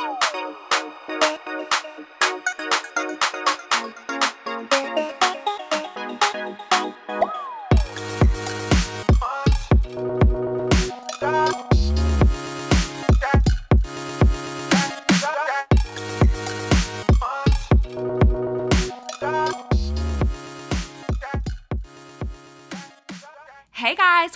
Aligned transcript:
guys, 0.00 0.50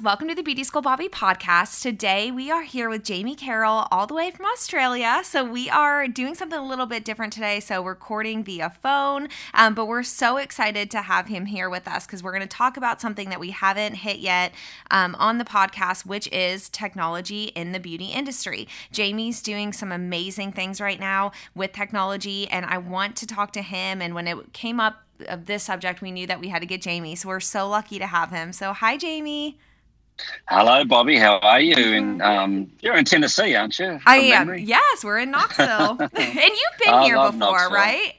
welcome 0.04 0.28
to 0.28 0.34
the 0.34 0.42
Beauty 0.42 0.62
School 0.62 0.82
Bobby 0.82 1.08
podcast. 1.08 1.80
Today 1.80 2.30
we 2.30 2.50
are 2.50 2.60
here 2.60 2.90
with 2.90 3.04
Jamie 3.04 3.34
Carroll, 3.34 3.88
all 3.90 4.06
the 4.06 4.12
way 4.12 4.30
from 4.30 4.44
Australia. 4.44 5.22
So 5.24 5.42
we 5.42 5.70
are 5.70 6.06
doing 6.06 6.34
something 6.34 6.58
a 6.58 6.66
little 6.66 6.84
bit 6.84 7.06
different 7.06 7.32
today. 7.32 7.58
So 7.58 7.82
recording 7.82 8.44
via 8.44 8.68
phone, 8.68 9.28
um, 9.54 9.72
but 9.72 9.86
we're 9.86 10.02
so 10.02 10.36
excited 10.36 10.90
to 10.90 11.00
have 11.00 11.28
him 11.28 11.46
here 11.46 11.70
with 11.70 11.88
us 11.88 12.04
because 12.04 12.22
we're 12.22 12.32
going 12.32 12.42
to 12.42 12.46
talk 12.46 12.76
about 12.76 13.00
something 13.00 13.30
that 13.30 13.40
we 13.40 13.52
haven't 13.52 13.94
hit 13.94 14.18
yet 14.18 14.52
um, 14.90 15.16
on 15.18 15.38
the 15.38 15.44
podcast, 15.44 16.04
which 16.04 16.30
is 16.30 16.68
technology 16.68 17.44
in 17.44 17.72
the 17.72 17.80
beauty 17.80 18.08
industry. 18.08 18.68
Jamie's 18.92 19.40
doing 19.40 19.72
some 19.72 19.90
amazing 19.90 20.52
things 20.52 20.82
right 20.82 21.00
now 21.00 21.32
with 21.54 21.72
technology, 21.72 22.46
and 22.48 22.66
I 22.66 22.76
want 22.76 23.16
to 23.16 23.26
talk 23.26 23.54
to 23.54 23.62
him. 23.62 24.02
And 24.02 24.14
when 24.14 24.28
it 24.28 24.52
came 24.52 24.80
up 24.80 25.02
of 25.30 25.46
this 25.46 25.62
subject, 25.62 26.02
we 26.02 26.10
knew 26.10 26.26
that 26.26 26.40
we 26.40 26.48
had 26.48 26.60
to 26.60 26.66
get 26.66 26.82
Jamie. 26.82 27.16
So 27.16 27.28
we're 27.28 27.40
so 27.40 27.66
lucky 27.66 27.98
to 27.98 28.06
have 28.06 28.28
him. 28.28 28.52
So 28.52 28.74
hi, 28.74 28.98
Jamie. 28.98 29.56
Hello, 30.48 30.84
Bobby. 30.84 31.18
How 31.18 31.38
are 31.38 31.60
you? 31.60 31.74
And 31.74 32.22
um, 32.22 32.70
you're 32.80 32.96
in 32.96 33.04
Tennessee, 33.04 33.54
aren't 33.54 33.78
you? 33.78 33.98
I 34.06 34.16
am. 34.16 34.46
Memory? 34.46 34.62
Yes, 34.62 35.04
we're 35.04 35.18
in 35.18 35.30
Knoxville, 35.30 35.98
and 36.00 36.10
you've 36.14 36.78
been 36.84 37.02
here 37.02 37.16
before, 37.16 37.32
Knoxville. 37.32 37.70
right? 37.70 38.14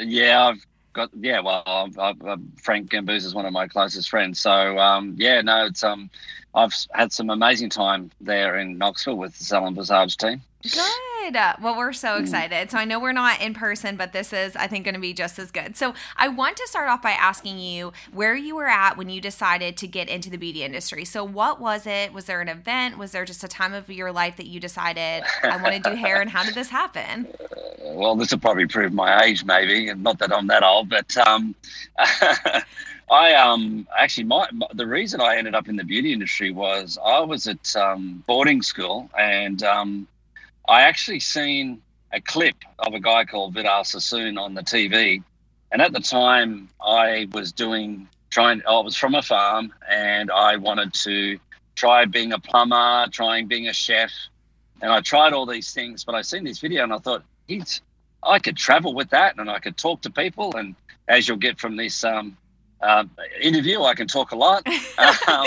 Yeah, 0.00 0.48
I've 0.48 0.66
got. 0.92 1.10
Yeah, 1.18 1.40
well, 1.40 1.62
I've, 1.66 1.98
I've, 1.98 2.40
Frank 2.62 2.90
Gambuzza 2.90 3.24
is 3.26 3.34
one 3.34 3.46
of 3.46 3.52
my 3.52 3.68
closest 3.68 4.10
friends. 4.10 4.40
So 4.40 4.78
um, 4.78 5.14
yeah, 5.18 5.40
no, 5.40 5.66
it's 5.66 5.82
um, 5.82 6.10
I've 6.54 6.74
had 6.92 7.12
some 7.12 7.30
amazing 7.30 7.70
time 7.70 8.10
there 8.20 8.58
in 8.58 8.78
Knoxville 8.78 9.16
with 9.16 9.36
the 9.38 9.44
Salon 9.44 9.74
Visage 9.74 10.16
team. 10.16 10.42
Good. 10.62 10.80
Well, 11.32 11.76
we're 11.76 11.92
so 11.92 12.16
mm. 12.16 12.20
excited. 12.20 12.70
So 12.70 12.78
I 12.78 12.84
know 12.84 13.00
we're 13.00 13.12
not 13.12 13.40
in 13.40 13.54
person, 13.54 13.96
but 13.96 14.12
this 14.12 14.32
is, 14.32 14.54
I 14.56 14.66
think, 14.66 14.84
going 14.84 14.94
to 14.94 15.00
be 15.00 15.12
just 15.12 15.38
as 15.38 15.50
good. 15.50 15.76
So 15.76 15.94
I 16.16 16.28
want 16.28 16.56
to 16.58 16.66
start 16.68 16.88
off 16.88 17.02
by 17.02 17.12
asking 17.12 17.58
you 17.58 17.92
where 18.12 18.34
you 18.34 18.56
were 18.56 18.68
at 18.68 18.96
when 18.96 19.08
you 19.08 19.20
decided 19.20 19.76
to 19.78 19.86
get 19.86 20.08
into 20.08 20.28
the 20.28 20.36
beauty 20.36 20.62
industry. 20.62 21.04
So 21.04 21.24
what 21.24 21.60
was 21.60 21.86
it? 21.86 22.12
Was 22.12 22.26
there 22.26 22.40
an 22.40 22.48
event? 22.48 22.98
Was 22.98 23.12
there 23.12 23.24
just 23.24 23.42
a 23.42 23.48
time 23.48 23.72
of 23.72 23.88
your 23.88 24.12
life 24.12 24.36
that 24.36 24.46
you 24.46 24.60
decided 24.60 25.24
I 25.42 25.56
want 25.62 25.82
to 25.82 25.90
do 25.90 25.96
hair? 25.96 26.20
And 26.20 26.30
how 26.30 26.44
did 26.44 26.54
this 26.54 26.68
happen? 26.68 27.28
well, 27.82 28.16
this 28.16 28.30
will 28.30 28.40
probably 28.40 28.66
prove 28.66 28.92
my 28.92 29.24
age, 29.24 29.44
maybe. 29.44 29.88
And 29.88 30.02
not 30.02 30.18
that 30.18 30.32
I'm 30.32 30.46
that 30.48 30.62
old, 30.62 30.88
but 30.88 31.16
um, 31.16 31.54
I 33.10 33.34
um 33.34 33.86
actually 33.98 34.24
my, 34.24 34.48
the 34.72 34.86
reason 34.86 35.20
I 35.20 35.36
ended 35.36 35.54
up 35.54 35.68
in 35.68 35.76
the 35.76 35.84
beauty 35.84 36.12
industry 36.12 36.50
was 36.50 36.98
I 37.04 37.20
was 37.20 37.46
at 37.46 37.76
um, 37.76 38.24
boarding 38.26 38.62
school 38.62 39.10
and 39.18 39.62
um, 39.62 40.06
I 40.68 40.82
actually 40.82 41.20
seen 41.20 41.82
a 42.12 42.20
clip 42.20 42.56
of 42.78 42.94
a 42.94 43.00
guy 43.00 43.24
called 43.24 43.54
Vidal 43.54 43.84
Sassoon 43.84 44.38
on 44.38 44.54
the 44.54 44.62
TV, 44.62 45.22
and 45.72 45.82
at 45.82 45.92
the 45.92 46.00
time 46.00 46.68
I 46.80 47.28
was 47.32 47.52
doing 47.52 48.08
trying. 48.34 48.62
I 48.68 48.78
was 48.80 48.96
from 48.96 49.14
a 49.14 49.22
farm, 49.22 49.72
and 49.88 50.30
I 50.30 50.56
wanted 50.56 50.92
to 50.94 51.38
try 51.76 52.04
being 52.04 52.32
a 52.32 52.38
plumber, 52.38 53.06
trying 53.10 53.46
being 53.46 53.68
a 53.68 53.72
chef, 53.72 54.10
and 54.82 54.90
I 54.90 55.00
tried 55.00 55.32
all 55.32 55.46
these 55.46 55.72
things. 55.72 56.04
But 56.04 56.14
I 56.14 56.22
seen 56.22 56.44
this 56.44 56.58
video, 56.58 56.82
and 56.82 56.92
I 56.92 56.98
thought 56.98 57.22
he's. 57.46 57.80
I 58.22 58.38
could 58.38 58.56
travel 58.56 58.94
with 58.94 59.10
that, 59.10 59.38
and 59.38 59.50
I 59.50 59.58
could 59.58 59.76
talk 59.76 60.00
to 60.02 60.10
people, 60.10 60.56
and 60.56 60.74
as 61.08 61.28
you'll 61.28 61.36
get 61.36 61.60
from 61.60 61.76
this 61.76 62.04
um, 62.04 62.36
uh, 62.80 63.04
interview, 63.40 63.82
I 63.82 63.94
can 63.94 64.08
talk 64.08 64.32
a 64.32 64.36
lot. 64.36 64.66
um, 65.28 65.46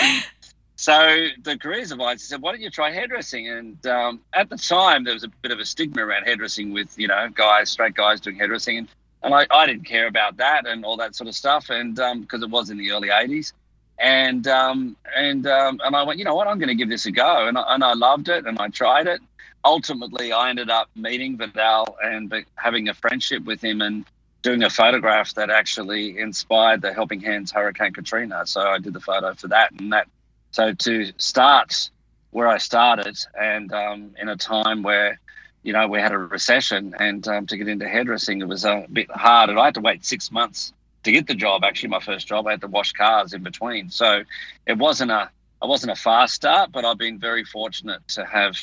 so 0.80 1.28
the 1.42 1.58
careers 1.58 1.92
advisor 1.92 2.20
said, 2.20 2.42
"Why 2.42 2.52
don't 2.52 2.62
you 2.62 2.70
try 2.70 2.92
hairdressing?" 2.92 3.50
And 3.50 3.88
um, 3.88 4.22
at 4.32 4.48
the 4.48 4.58
time, 4.58 5.04
there 5.04 5.16
was 5.16 5.24
a 5.24 5.28
bit 5.28 5.52
of 5.52 5.58
a 5.58 5.66
stigma 5.66 6.06
around 6.06 6.26
hairdressing 6.26 6.72
with 6.72 6.98
you 7.00 7.08
know 7.08 7.30
guys, 7.34 7.72
straight 7.72 7.96
guys 7.96 8.22
doing 8.22 8.36
hairdressing, 8.38 8.78
and, 8.78 8.88
and 9.24 9.34
I, 9.34 9.48
I 9.50 9.66
didn't 9.66 9.86
care 9.86 10.06
about 10.06 10.38
that 10.38 10.68
and 10.68 10.86
all 10.86 10.96
that 10.98 11.16
sort 11.16 11.30
of 11.30 11.36
stuff, 11.36 11.72
and 11.72 11.96
because 11.96 12.44
um, 12.44 12.44
it 12.44 12.50
was 12.52 12.70
in 12.70 12.78
the 12.78 12.92
early 12.92 13.10
'80s, 13.10 13.54
and 13.98 14.48
um, 14.48 14.96
and 15.16 15.48
um, 15.48 15.82
and 15.84 15.96
I 15.96 16.04
went, 16.04 16.20
you 16.20 16.26
know 16.26 16.36
what, 16.36 16.48
I'm 16.48 16.60
going 16.60 16.70
to 16.70 16.76
give 16.76 16.90
this 16.90 17.08
a 17.08 17.12
go, 17.12 17.48
and 17.48 17.58
I, 17.58 17.64
and 17.74 17.84
I 17.84 17.94
loved 17.94 18.30
it, 18.30 18.46
and 18.46 18.60
I 18.60 18.68
tried 18.68 19.08
it. 19.08 19.20
Ultimately, 19.66 20.32
I 20.32 20.52
ended 20.52 20.70
up 20.70 20.92
meeting 20.96 21.38
Vidal 21.38 21.98
and 22.04 22.32
having 22.54 22.88
a 22.88 22.94
friendship 22.94 23.46
with 23.46 23.64
him, 23.64 23.82
and 23.82 24.06
doing 24.44 24.62
a 24.62 24.70
photograph 24.70 25.34
that 25.34 25.50
actually 25.50 26.20
inspired 26.20 26.84
the 26.84 26.94
Helping 26.94 27.20
Hands 27.20 27.52
Hurricane 27.52 27.94
Katrina. 27.94 28.46
So 28.46 28.62
I 28.62 28.78
did 28.78 28.94
the 28.94 29.00
photo 29.00 29.34
for 29.34 29.48
that, 29.48 29.72
and 29.72 29.92
that 29.92 30.08
so 30.58 30.74
to 30.74 31.14
start 31.18 31.92
where 32.32 32.48
I 32.48 32.58
started, 32.58 33.16
and 33.40 33.72
um, 33.72 34.16
in 34.20 34.28
a 34.28 34.36
time 34.36 34.82
where 34.82 35.20
you 35.62 35.72
know 35.72 35.88
we 35.88 36.00
had 36.00 36.14
a 36.14 36.18
recession, 36.18 36.96
and 36.98 37.28
um, 37.28 37.46
to 37.46 37.58
get 37.58 37.68
into 37.68 37.88
hairdressing, 37.88 38.42
it 38.42 38.48
was 38.48 38.66
a 38.66 38.88
bit 38.92 39.08
hard, 39.12 39.52
and 39.52 39.60
I 39.60 39.66
had 39.66 39.76
to 39.76 39.82
wait 39.82 40.04
six 40.04 40.32
months 40.32 40.74
to 41.04 41.12
get 41.12 41.28
the 41.28 41.36
job. 41.36 41.64
Actually, 41.64 41.90
my 41.90 42.00
first 42.00 42.26
job, 42.28 42.48
I 42.48 42.52
had 42.52 42.62
to 42.62 42.68
wash 42.68 42.92
cars 42.94 43.34
in 43.34 43.44
between, 43.44 43.92
so 43.92 44.24
it 44.66 44.80
wasn't 44.80 45.12
a 45.12 45.30
I 45.62 45.68
wasn't 45.68 45.92
a 45.92 45.96
fast 45.96 46.34
start, 46.34 46.72
but 46.72 46.86
I've 46.86 46.98
been 46.98 47.20
very 47.20 47.44
fortunate 47.44 48.02
to 48.16 48.26
have 48.26 48.56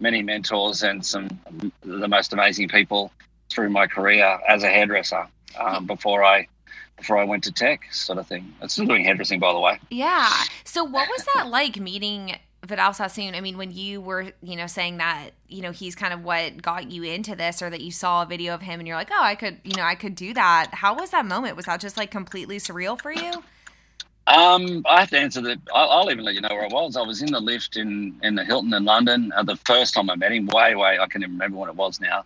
many 0.00 0.22
mentors 0.22 0.82
and 0.82 1.04
some 1.04 1.28
the 1.82 2.08
most 2.08 2.32
amazing 2.32 2.68
people 2.68 3.12
through 3.50 3.68
my 3.68 3.86
career 3.86 4.38
as 4.48 4.62
a 4.62 4.70
hairdresser 4.70 5.26
um, 5.60 5.84
before 5.84 6.24
I 6.24 6.48
before 7.02 7.18
I 7.18 7.24
went 7.24 7.42
to 7.44 7.52
tech, 7.52 7.92
sort 7.92 8.18
of 8.18 8.28
thing. 8.28 8.54
I'm 8.62 8.68
still 8.68 8.86
doing 8.86 9.04
hairdressing, 9.04 9.40
by 9.40 9.52
the 9.52 9.58
way. 9.58 9.80
Yeah. 9.90 10.32
So, 10.64 10.84
what 10.84 11.08
was 11.08 11.26
that 11.34 11.48
like 11.48 11.78
meeting 11.80 12.36
Vidal 12.64 12.92
Sassoon? 12.92 13.34
I 13.34 13.40
mean, 13.40 13.58
when 13.58 13.72
you 13.72 14.00
were, 14.00 14.32
you 14.40 14.54
know, 14.54 14.68
saying 14.68 14.98
that, 14.98 15.30
you 15.48 15.62
know, 15.62 15.72
he's 15.72 15.96
kind 15.96 16.14
of 16.14 16.22
what 16.22 16.62
got 16.62 16.92
you 16.92 17.02
into 17.02 17.34
this, 17.34 17.60
or 17.60 17.70
that 17.70 17.80
you 17.80 17.90
saw 17.90 18.22
a 18.22 18.26
video 18.26 18.54
of 18.54 18.62
him 18.62 18.78
and 18.78 18.86
you're 18.86 18.96
like, 18.96 19.10
oh, 19.10 19.22
I 19.22 19.34
could, 19.34 19.58
you 19.64 19.74
know, 19.76 19.82
I 19.82 19.96
could 19.96 20.14
do 20.14 20.32
that. 20.34 20.70
How 20.72 20.94
was 20.94 21.10
that 21.10 21.26
moment? 21.26 21.56
Was 21.56 21.66
that 21.66 21.80
just 21.80 21.96
like 21.96 22.12
completely 22.12 22.58
surreal 22.58 23.00
for 23.00 23.12
you? 23.12 23.42
Um, 24.28 24.84
I 24.88 25.00
have 25.00 25.10
to 25.10 25.18
answer 25.18 25.40
that. 25.40 25.58
I'll, 25.74 25.90
I'll, 25.90 26.10
even 26.12 26.24
let 26.24 26.34
you 26.34 26.40
know 26.40 26.50
where 26.50 26.64
I 26.64 26.68
was. 26.68 26.96
I 26.96 27.02
was 27.02 27.20
in 27.20 27.32
the 27.32 27.40
lift 27.40 27.76
in 27.76 28.20
in 28.22 28.36
the 28.36 28.44
Hilton 28.44 28.72
in 28.72 28.84
London. 28.84 29.32
Uh, 29.36 29.42
the 29.42 29.56
first 29.56 29.94
time 29.94 30.08
I 30.08 30.14
met 30.14 30.30
him, 30.30 30.46
way, 30.46 30.76
way, 30.76 31.00
I 31.00 31.06
can't 31.08 31.24
even 31.24 31.32
remember 31.32 31.56
what 31.56 31.68
it 31.68 31.74
was 31.74 32.00
now. 32.00 32.24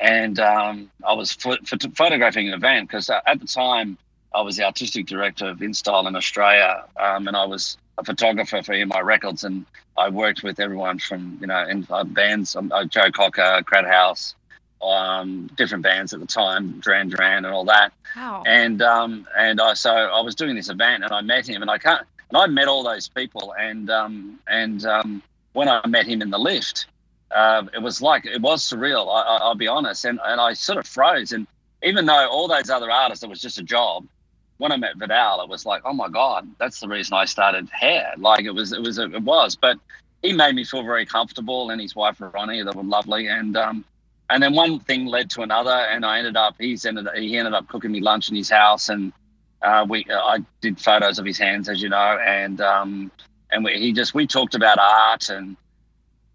And 0.00 0.38
um, 0.38 0.90
I 1.04 1.12
was 1.12 1.32
photographing 1.32 2.48
an 2.48 2.54
event 2.54 2.88
because 2.88 3.10
uh, 3.10 3.20
at 3.26 3.40
the 3.40 3.46
time 3.46 3.98
I 4.34 4.42
was 4.42 4.56
the 4.56 4.64
artistic 4.64 5.06
director 5.06 5.48
of 5.48 5.58
InStyle 5.58 6.06
in 6.06 6.14
Australia, 6.14 6.84
um, 6.96 7.28
and 7.28 7.36
I 7.36 7.44
was 7.44 7.78
a 7.96 8.04
photographer 8.04 8.62
for 8.62 8.74
EMI 8.74 9.02
Records, 9.04 9.44
and 9.44 9.64
I 9.96 10.08
worked 10.10 10.42
with 10.42 10.60
everyone 10.60 10.98
from 10.98 11.38
you 11.40 11.46
know 11.46 11.66
in 11.66 11.86
uh, 11.90 12.04
bands, 12.04 12.54
um, 12.54 12.70
uh, 12.72 12.84
Joe 12.84 13.10
Cocker, 13.10 13.62
Crowded 13.64 13.90
House, 13.90 14.34
um, 14.82 15.50
different 15.56 15.82
bands 15.82 16.12
at 16.12 16.20
the 16.20 16.26
time, 16.26 16.80
Duran 16.80 17.08
Duran, 17.08 17.44
and 17.44 17.54
all 17.54 17.64
that. 17.64 17.92
Wow. 18.16 18.42
And 18.46 18.82
um, 18.82 19.26
and 19.36 19.60
I 19.60 19.74
so 19.74 19.92
I 19.92 20.20
was 20.20 20.34
doing 20.34 20.54
this 20.54 20.68
event, 20.68 21.04
and 21.04 21.12
I 21.12 21.20
met 21.22 21.48
him, 21.48 21.62
and 21.62 21.70
I 21.70 21.78
can't, 21.78 22.06
and 22.28 22.36
I 22.36 22.46
met 22.46 22.68
all 22.68 22.82
those 22.82 23.08
people, 23.08 23.54
and 23.58 23.90
um, 23.90 24.38
and 24.46 24.84
um, 24.84 25.22
when 25.52 25.68
I 25.68 25.84
met 25.86 26.06
him 26.06 26.22
in 26.22 26.30
the 26.30 26.38
lift, 26.38 26.86
uh, 27.30 27.64
it 27.74 27.82
was 27.82 28.02
like 28.02 28.26
it 28.26 28.40
was 28.40 28.62
surreal. 28.62 29.08
I, 29.10 29.48
will 29.48 29.54
be 29.54 29.68
honest, 29.68 30.04
and 30.04 30.20
and 30.24 30.40
I 30.40 30.52
sort 30.52 30.78
of 30.78 30.86
froze, 30.86 31.32
and 31.32 31.46
even 31.82 32.06
though 32.06 32.28
all 32.28 32.46
those 32.46 32.70
other 32.70 32.90
artists, 32.90 33.24
it 33.24 33.30
was 33.30 33.40
just 33.40 33.58
a 33.58 33.62
job 33.62 34.06
when 34.58 34.72
I 34.72 34.76
met 34.76 34.96
Vidal, 34.96 35.40
it 35.40 35.48
was 35.48 35.64
like, 35.64 35.82
oh 35.84 35.92
my 35.92 36.08
god, 36.08 36.48
that's 36.58 36.80
the 36.80 36.88
reason 36.88 37.16
I 37.16 37.24
started 37.24 37.68
hair. 37.70 38.12
Like 38.18 38.44
it 38.44 38.50
was, 38.50 38.72
it 38.72 38.82
was, 38.82 38.98
it 38.98 39.22
was. 39.22 39.56
But 39.56 39.78
he 40.22 40.32
made 40.32 40.54
me 40.54 40.64
feel 40.64 40.82
very 40.82 41.06
comfortable, 41.06 41.70
and 41.70 41.80
his 41.80 41.94
wife 41.94 42.20
Ronnie, 42.20 42.62
they 42.62 42.70
were 42.74 42.82
lovely, 42.82 43.28
and 43.28 43.56
um, 43.56 43.84
and 44.30 44.42
then 44.42 44.54
one 44.54 44.80
thing 44.80 45.06
led 45.06 45.30
to 45.30 45.42
another, 45.42 45.70
and 45.70 46.04
I 46.04 46.18
ended 46.18 46.36
up, 46.36 46.56
he's 46.58 46.84
ended, 46.84 47.06
he 47.16 47.38
ended 47.38 47.54
up 47.54 47.68
cooking 47.68 47.92
me 47.92 48.00
lunch 48.00 48.28
in 48.28 48.36
his 48.36 48.50
house, 48.50 48.88
and 48.88 49.12
uh, 49.62 49.86
we, 49.88 50.04
I 50.10 50.44
did 50.60 50.78
photos 50.78 51.18
of 51.18 51.24
his 51.24 51.38
hands, 51.38 51.68
as 51.68 51.80
you 51.80 51.88
know, 51.88 52.18
and 52.18 52.60
um, 52.60 53.10
and 53.50 53.64
we, 53.64 53.78
he 53.78 53.92
just, 53.92 54.12
we 54.14 54.26
talked 54.26 54.54
about 54.54 54.78
art 54.78 55.30
and 55.30 55.56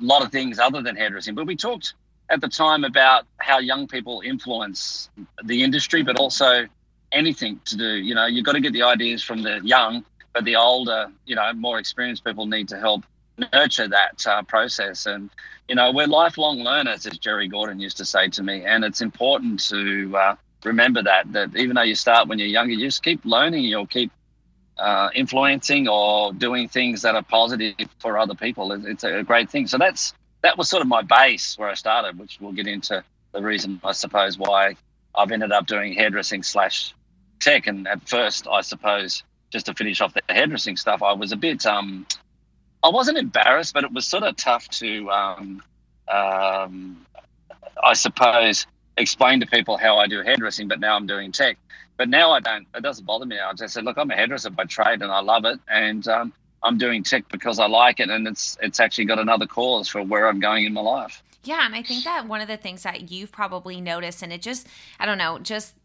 a 0.01 0.03
lot 0.03 0.23
of 0.23 0.31
things 0.31 0.59
other 0.59 0.81
than 0.81 0.95
hairdressing, 0.95 1.35
but 1.35 1.45
we 1.45 1.55
talked 1.55 1.93
at 2.29 2.41
the 2.41 2.47
time 2.47 2.83
about 2.83 3.25
how 3.37 3.59
young 3.59 3.87
people 3.87 4.21
influence 4.25 5.09
the 5.43 5.61
industry, 5.61 6.01
but 6.01 6.17
also 6.17 6.65
anything 7.13 7.59
to 7.65 7.77
do. 7.77 7.95
You 7.95 8.15
know, 8.15 8.25
you've 8.25 8.45
got 8.45 8.53
to 8.53 8.61
get 8.61 8.73
the 8.73 8.83
ideas 8.83 9.23
from 9.23 9.43
the 9.43 9.61
young, 9.63 10.03
but 10.33 10.45
the 10.45 10.55
older, 10.55 11.11
you 11.25 11.35
know, 11.35 11.53
more 11.53 11.79
experienced 11.79 12.23
people 12.23 12.45
need 12.45 12.69
to 12.69 12.79
help 12.79 13.05
nurture 13.53 13.87
that 13.87 14.25
uh, 14.27 14.41
process. 14.43 15.05
And, 15.05 15.29
you 15.67 15.75
know, 15.75 15.91
we're 15.91 16.07
lifelong 16.07 16.59
learners, 16.59 17.05
as 17.05 17.17
Jerry 17.17 17.47
Gordon 17.47 17.79
used 17.79 17.97
to 17.97 18.05
say 18.05 18.29
to 18.29 18.43
me. 18.43 18.63
And 18.65 18.83
it's 18.83 19.01
important 19.01 19.65
to 19.69 20.15
uh, 20.15 20.35
remember 20.63 21.03
that, 21.03 21.31
that 21.33 21.55
even 21.55 21.75
though 21.75 21.83
you 21.83 21.95
start 21.95 22.27
when 22.27 22.39
you're 22.39 22.47
younger, 22.47 22.73
you 22.73 22.85
just 22.85 23.03
keep 23.03 23.23
learning, 23.25 23.63
you'll 23.63 23.87
keep 23.87 24.11
uh, 24.77 25.09
influencing 25.13 25.87
or 25.87 26.33
doing 26.33 26.67
things 26.67 27.01
that 27.03 27.15
are 27.15 27.23
positive 27.23 27.75
for 27.99 28.17
other 28.17 28.35
people. 28.35 28.71
It's 28.71 29.03
a 29.03 29.23
great 29.23 29.49
thing. 29.49 29.67
So 29.67 29.77
that's 29.77 30.13
that 30.41 30.57
was 30.57 30.69
sort 30.69 30.81
of 30.81 30.87
my 30.87 31.01
base 31.01 31.57
where 31.57 31.69
I 31.69 31.73
started, 31.75 32.19
which 32.19 32.37
we'll 32.41 32.51
get 32.51 32.67
into 32.67 33.03
the 33.31 33.41
reason 33.41 33.79
I 33.83 33.93
suppose 33.93 34.37
why 34.37 34.75
I've 35.15 35.31
ended 35.31 35.51
up 35.51 35.67
doing 35.67 35.93
hairdressing 35.93 36.43
slash 36.43 36.93
tech. 37.39 37.67
And 37.67 37.87
at 37.87 38.07
first, 38.07 38.47
I 38.47 38.61
suppose 38.61 39.23
just 39.51 39.65
to 39.67 39.73
finish 39.73 40.01
off 40.01 40.13
the 40.13 40.21
hairdressing 40.29 40.77
stuff, 40.77 41.03
I 41.03 41.13
was 41.13 41.31
a 41.31 41.37
bit 41.37 41.65
um, 41.65 42.05
I 42.83 42.89
wasn't 42.89 43.17
embarrassed, 43.17 43.73
but 43.73 43.83
it 43.83 43.93
was 43.93 44.07
sort 44.07 44.23
of 44.23 44.35
tough 44.35 44.67
to 44.69 45.09
um, 45.09 45.63
um, 46.07 47.05
I 47.81 47.93
suppose 47.93 48.67
explain 48.97 49.39
to 49.39 49.47
people 49.47 49.77
how 49.77 49.97
I 49.97 50.07
do 50.07 50.21
hairdressing, 50.21 50.67
but 50.67 50.79
now 50.79 50.95
I'm 50.95 51.07
doing 51.07 51.31
tech. 51.31 51.57
But 51.97 52.09
now 52.09 52.31
I 52.31 52.39
don't. 52.39 52.67
It 52.75 52.81
doesn't 52.81 53.05
bother 53.05 53.25
me. 53.25 53.37
I 53.39 53.53
just 53.53 53.73
said, 53.73 53.83
look, 53.83 53.97
I'm 53.97 54.09
a 54.09 54.15
hairdresser 54.15 54.49
by 54.49 54.65
trade, 54.65 55.01
and 55.01 55.11
I 55.11 55.21
love 55.21 55.45
it, 55.45 55.59
and 55.67 56.07
um, 56.07 56.33
I'm 56.63 56.77
doing 56.77 57.03
tech 57.03 57.29
because 57.29 57.59
I 57.59 57.67
like 57.67 57.99
it, 57.99 58.09
and 58.09 58.27
it's 58.27 58.57
it's 58.61 58.79
actually 58.79 59.05
got 59.05 59.19
another 59.19 59.45
cause 59.45 59.87
for 59.87 60.01
where 60.01 60.27
I'm 60.27 60.39
going 60.39 60.65
in 60.65 60.73
my 60.73 60.81
life. 60.81 61.21
Yeah, 61.43 61.65
and 61.65 61.75
I 61.75 61.83
think 61.83 62.05
that 62.05 62.27
one 62.27 62.41
of 62.41 62.47
the 62.47 62.57
things 62.57 62.83
that 62.83 63.11
you've 63.11 63.31
probably 63.31 63.81
noticed, 63.81 64.23
and 64.23 64.31
it 64.31 64.41
just, 64.41 64.65
I 64.97 65.05
don't 65.05 65.17
know, 65.17 65.39
just 65.39 65.75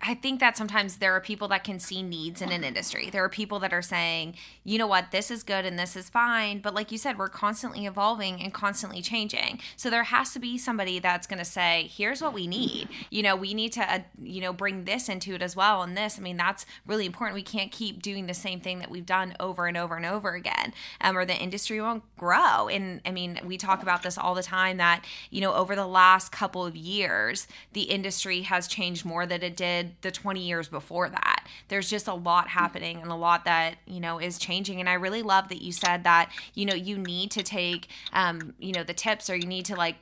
I 0.00 0.14
think 0.14 0.38
that 0.40 0.56
sometimes 0.56 0.96
there 0.96 1.12
are 1.14 1.20
people 1.20 1.48
that 1.48 1.64
can 1.64 1.80
see 1.80 2.02
needs 2.02 2.40
in 2.40 2.52
an 2.52 2.62
industry. 2.62 3.10
There 3.10 3.24
are 3.24 3.28
people 3.28 3.58
that 3.58 3.72
are 3.72 3.82
saying, 3.82 4.36
you 4.62 4.78
know 4.78 4.86
what, 4.86 5.10
this 5.10 5.30
is 5.30 5.42
good 5.42 5.64
and 5.64 5.78
this 5.78 5.96
is 5.96 6.08
fine. 6.08 6.60
But 6.60 6.72
like 6.74 6.92
you 6.92 6.98
said, 6.98 7.18
we're 7.18 7.28
constantly 7.28 7.84
evolving 7.84 8.40
and 8.40 8.54
constantly 8.54 9.02
changing. 9.02 9.60
So 9.76 9.90
there 9.90 10.04
has 10.04 10.32
to 10.34 10.38
be 10.38 10.56
somebody 10.56 11.00
that's 11.00 11.26
going 11.26 11.40
to 11.40 11.44
say, 11.44 11.90
here's 11.92 12.22
what 12.22 12.32
we 12.32 12.46
need. 12.46 12.88
You 13.10 13.22
know, 13.24 13.34
we 13.34 13.54
need 13.54 13.72
to, 13.72 13.92
uh, 13.92 14.00
you 14.22 14.40
know, 14.40 14.52
bring 14.52 14.84
this 14.84 15.08
into 15.08 15.34
it 15.34 15.42
as 15.42 15.56
well. 15.56 15.82
And 15.82 15.96
this, 15.96 16.16
I 16.16 16.22
mean, 16.22 16.36
that's 16.36 16.64
really 16.86 17.06
important. 17.06 17.34
We 17.34 17.42
can't 17.42 17.72
keep 17.72 18.00
doing 18.00 18.26
the 18.26 18.34
same 18.34 18.60
thing 18.60 18.78
that 18.78 18.90
we've 18.90 19.06
done 19.06 19.34
over 19.40 19.66
and 19.66 19.76
over 19.76 19.96
and 19.96 20.06
over 20.06 20.34
again, 20.34 20.74
um, 21.00 21.18
or 21.18 21.24
the 21.24 21.36
industry 21.36 21.80
won't 21.80 22.04
grow. 22.16 22.68
And 22.68 23.00
I 23.04 23.10
mean, 23.10 23.40
we 23.44 23.56
talk 23.56 23.82
about 23.82 24.04
this 24.04 24.16
all 24.16 24.34
the 24.34 24.42
time 24.44 24.76
that, 24.76 25.04
you 25.30 25.40
know, 25.40 25.54
over 25.54 25.74
the 25.74 25.86
last 25.86 26.30
couple 26.30 26.64
of 26.64 26.76
years, 26.76 27.48
the 27.72 27.82
industry 27.82 28.42
has 28.42 28.68
changed 28.68 29.04
more 29.04 29.26
than 29.26 29.42
it 29.42 29.56
did 29.56 29.87
the 30.00 30.10
20 30.10 30.40
years 30.40 30.68
before 30.68 31.08
that. 31.08 31.46
There's 31.68 31.88
just 31.88 32.08
a 32.08 32.14
lot 32.14 32.48
happening 32.48 33.00
and 33.00 33.10
a 33.10 33.14
lot 33.14 33.44
that, 33.44 33.76
you 33.86 34.00
know, 34.00 34.18
is 34.18 34.38
changing. 34.38 34.80
And 34.80 34.88
I 34.88 34.94
really 34.94 35.22
love 35.22 35.48
that 35.48 35.62
you 35.62 35.72
said 35.72 36.04
that, 36.04 36.30
you 36.54 36.66
know, 36.66 36.74
you 36.74 36.98
need 36.98 37.30
to 37.32 37.42
take, 37.42 37.88
um, 38.12 38.54
you 38.58 38.72
know, 38.72 38.82
the 38.82 38.94
tips 38.94 39.30
or 39.30 39.36
you 39.36 39.46
need 39.46 39.64
to 39.66 39.76
like 39.76 39.96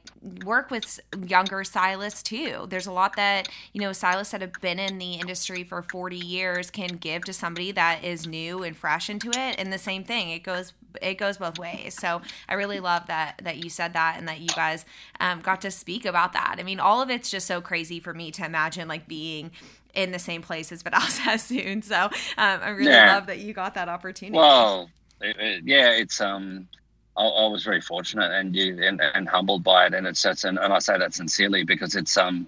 work 0.45 0.71
with 0.71 1.01
younger 1.27 1.65
stylists 1.65 2.23
too. 2.23 2.67
There's 2.69 2.87
a 2.87 2.93
lot 2.93 3.17
that, 3.17 3.49
you 3.73 3.81
know, 3.81 3.93
stylists 3.93 4.33
that 4.33 4.41
have 4.41 4.53
been 4.61 4.79
in 4.79 4.99
the 4.99 5.15
industry 5.15 5.65
for 5.65 5.83
40 5.83 6.17
years 6.17 6.71
can 6.71 6.97
give 6.97 7.25
to 7.25 7.33
somebody 7.33 7.73
that 7.73 8.05
is 8.05 8.27
new 8.27 8.63
and 8.63 8.77
fresh 8.77 9.09
into 9.09 9.31
it. 9.31 9.57
And 9.59 9.73
the 9.73 9.79
same 9.79 10.05
thing, 10.05 10.31
it 10.31 10.43
goes 10.43 10.73
it 11.03 11.15
goes 11.15 11.39
both 11.39 11.59
ways. 11.59 11.95
So 11.95 12.23
I 12.49 12.55
really 12.55 12.81
love 12.81 13.07
that 13.07 13.41
that 13.45 13.59
you 13.63 13.71
said 13.71 13.93
that 13.95 14.17
and 14.19 14.29
that 14.29 14.41
you 14.41 14.49
guys 14.49 14.85
um, 15.21 15.41
got 15.41 15.61
to 15.63 15.71
speak 15.71 16.05
about 16.05 16.33
that. 16.33 16.57
I 16.59 16.63
mean, 16.63 16.81
all 16.81 17.03
of 17.03 17.11
it's 17.11 17.31
just 17.31 17.47
so 17.47 17.61
crazy 17.61 18.01
for 18.01 18.15
me 18.15 18.31
to 18.33 18.45
imagine 18.45 18.89
like 18.89 19.07
being 19.09 19.51
in 19.97 20.13
the 20.13 20.19
same 20.19 20.43
place 20.43 20.71
as 20.71 20.83
Vidal 20.83 21.01
Sassoon. 21.09 21.83
So 21.83 21.97
um, 21.97 22.11
I 22.37 22.69
really 22.69 22.91
yeah. 22.91 23.15
love 23.15 23.27
that 23.27 23.39
you 23.39 23.53
got 23.53 23.75
that 23.75 23.89
opportunity. 23.89 24.37
Well, 24.37 24.91
it, 25.21 25.37
it, 25.39 25.65
yeah, 25.65 25.91
it's 25.91 26.21
um, 26.21 26.69
I, 27.17 27.25
I, 27.25 27.47
was 27.49 27.65
very 27.65 27.81
fortunate 27.81 28.31
and 28.31 28.55
you 28.55 28.83
and, 28.83 29.01
and 29.01 29.29
humbled 29.29 29.65
by 29.65 29.87
it, 29.87 29.95
and 29.95 30.07
it's, 30.07 30.25
it's 30.25 30.45
and, 30.45 30.59
and 30.59 30.73
I 30.73 30.79
say 30.79 30.99
that 30.99 31.15
sincerely 31.15 31.65
because 31.65 31.97
it's 31.97 32.17
um, 32.17 32.47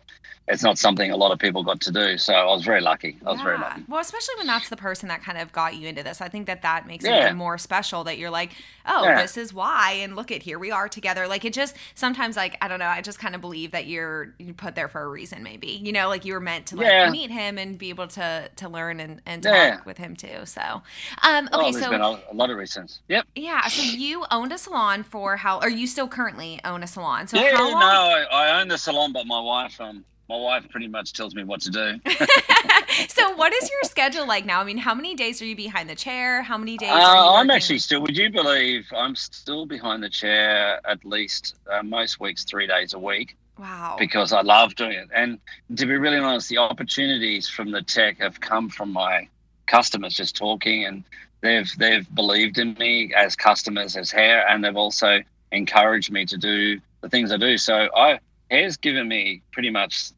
it's 0.48 0.62
not 0.62 0.78
something 0.78 1.10
a 1.10 1.16
lot 1.16 1.30
of 1.30 1.38
people 1.38 1.62
got 1.62 1.80
to 1.82 1.92
do. 1.92 2.16
So 2.16 2.32
I 2.32 2.44
was 2.44 2.64
very 2.64 2.80
lucky. 2.80 3.18
I 3.24 3.30
was 3.30 3.38
yeah. 3.38 3.44
very 3.44 3.58
lucky. 3.58 3.84
Well, 3.86 4.00
especially 4.00 4.34
when 4.38 4.46
that's 4.46 4.68
the 4.68 4.76
person 4.76 5.08
that 5.08 5.22
kind 5.22 5.38
of 5.38 5.52
got 5.52 5.76
you 5.76 5.88
into 5.88 6.02
this. 6.02 6.20
I 6.20 6.28
think 6.28 6.46
that 6.46 6.62
that 6.62 6.86
makes 6.86 7.04
yeah. 7.04 7.16
it 7.16 7.24
even 7.26 7.36
more 7.36 7.58
special 7.58 8.04
that 8.04 8.18
you're 8.18 8.30
like, 8.30 8.52
oh, 8.86 9.04
yeah. 9.04 9.20
this 9.20 9.36
is 9.36 9.52
why. 9.52 9.92
And 10.00 10.16
look 10.16 10.32
at 10.32 10.42
here 10.42 10.58
we 10.58 10.70
are 10.70 10.88
together. 10.88 11.28
Like 11.28 11.44
it 11.44 11.52
just 11.52 11.76
sometimes 11.94 12.36
like, 12.36 12.56
I 12.62 12.68
don't 12.68 12.78
know. 12.78 12.86
I 12.86 13.02
just 13.02 13.18
kind 13.18 13.34
of 13.34 13.40
believe 13.40 13.72
that 13.72 13.86
you're 13.86 14.34
you 14.38 14.54
put 14.54 14.74
there 14.74 14.88
for 14.88 15.02
a 15.02 15.08
reason, 15.08 15.42
maybe, 15.42 15.68
you 15.68 15.92
know, 15.92 16.08
like 16.08 16.24
you 16.24 16.32
were 16.32 16.40
meant 16.40 16.66
to 16.66 16.76
like 16.76 17.10
meet 17.10 17.30
him 17.30 17.58
and 17.58 17.76
be 17.78 17.90
able 17.90 18.08
to, 18.08 18.50
to 18.56 18.68
learn 18.68 19.00
and, 19.00 19.20
and 19.26 19.42
talk 19.42 19.84
with 19.84 19.98
him 19.98 20.16
too. 20.16 20.44
So, 20.44 20.82
um, 21.22 21.48
okay. 21.52 21.70
Well, 21.70 21.72
so 21.74 21.90
been 21.90 22.00
a, 22.00 22.20
a 22.30 22.34
lot 22.34 22.50
of 22.50 22.56
reasons. 22.56 23.00
Yep. 23.08 23.26
Yeah. 23.34 23.68
So 23.68 23.82
you 23.82 24.24
owned 24.30 24.52
a 24.52 24.58
salon 24.58 25.02
for 25.02 25.36
how, 25.36 25.60
or 25.60 25.68
you 25.68 25.86
still 25.86 26.08
currently 26.08 26.60
own 26.64 26.82
a 26.82 26.86
salon. 26.86 27.26
So 27.26 27.38
yeah, 27.38 27.52
no, 27.52 27.58
I, 27.60 28.26
I 28.32 28.60
own 28.60 28.68
the 28.68 28.78
salon, 28.78 29.12
but 29.12 29.26
my 29.26 29.40
wife, 29.40 29.78
um, 29.80 30.04
my 30.28 30.36
wife 30.36 30.68
pretty 30.68 30.88
much 30.88 31.14
tells 31.14 31.34
me 31.34 31.42
what 31.42 31.60
to 31.62 31.70
do. 31.70 32.00
so, 33.08 33.34
what 33.36 33.52
is 33.54 33.70
your 33.70 33.82
schedule 33.84 34.26
like 34.26 34.44
now? 34.44 34.60
I 34.60 34.64
mean, 34.64 34.76
how 34.76 34.94
many 34.94 35.14
days 35.14 35.40
are 35.40 35.46
you 35.46 35.56
behind 35.56 35.88
the 35.88 35.94
chair? 35.94 36.42
How 36.42 36.58
many 36.58 36.76
days? 36.76 36.90
Uh, 36.90 37.34
I'm 37.34 37.48
actually 37.50 37.78
still. 37.78 38.02
Would 38.02 38.16
you 38.16 38.30
believe 38.30 38.86
I'm 38.94 39.16
still 39.16 39.64
behind 39.64 40.02
the 40.02 40.10
chair 40.10 40.80
at 40.86 41.02
least 41.04 41.56
uh, 41.72 41.82
most 41.82 42.20
weeks, 42.20 42.44
three 42.44 42.66
days 42.66 42.92
a 42.92 42.98
week. 42.98 43.36
Wow. 43.58 43.96
Because 43.98 44.32
I 44.32 44.42
love 44.42 44.74
doing 44.76 44.92
it, 44.92 45.08
and 45.12 45.38
to 45.76 45.86
be 45.86 45.96
really 45.96 46.18
honest, 46.18 46.48
the 46.48 46.58
opportunities 46.58 47.48
from 47.48 47.72
the 47.72 47.82
tech 47.82 48.18
have 48.18 48.40
come 48.40 48.68
from 48.68 48.92
my 48.92 49.28
customers 49.66 50.14
just 50.14 50.36
talking, 50.36 50.84
and 50.84 51.04
they've 51.40 51.70
they've 51.78 52.06
believed 52.14 52.58
in 52.58 52.74
me 52.74 53.12
as 53.16 53.34
customers 53.34 53.96
as 53.96 54.10
hair, 54.10 54.46
and 54.46 54.62
they've 54.62 54.76
also 54.76 55.22
encouraged 55.50 56.12
me 56.12 56.26
to 56.26 56.36
do 56.36 56.78
the 57.00 57.08
things 57.08 57.32
I 57.32 57.38
do. 57.38 57.56
So 57.56 57.88
I 57.96 58.20
hair's 58.50 58.76
given 58.76 59.08
me 59.08 59.42
pretty 59.52 59.70
much 59.70 60.10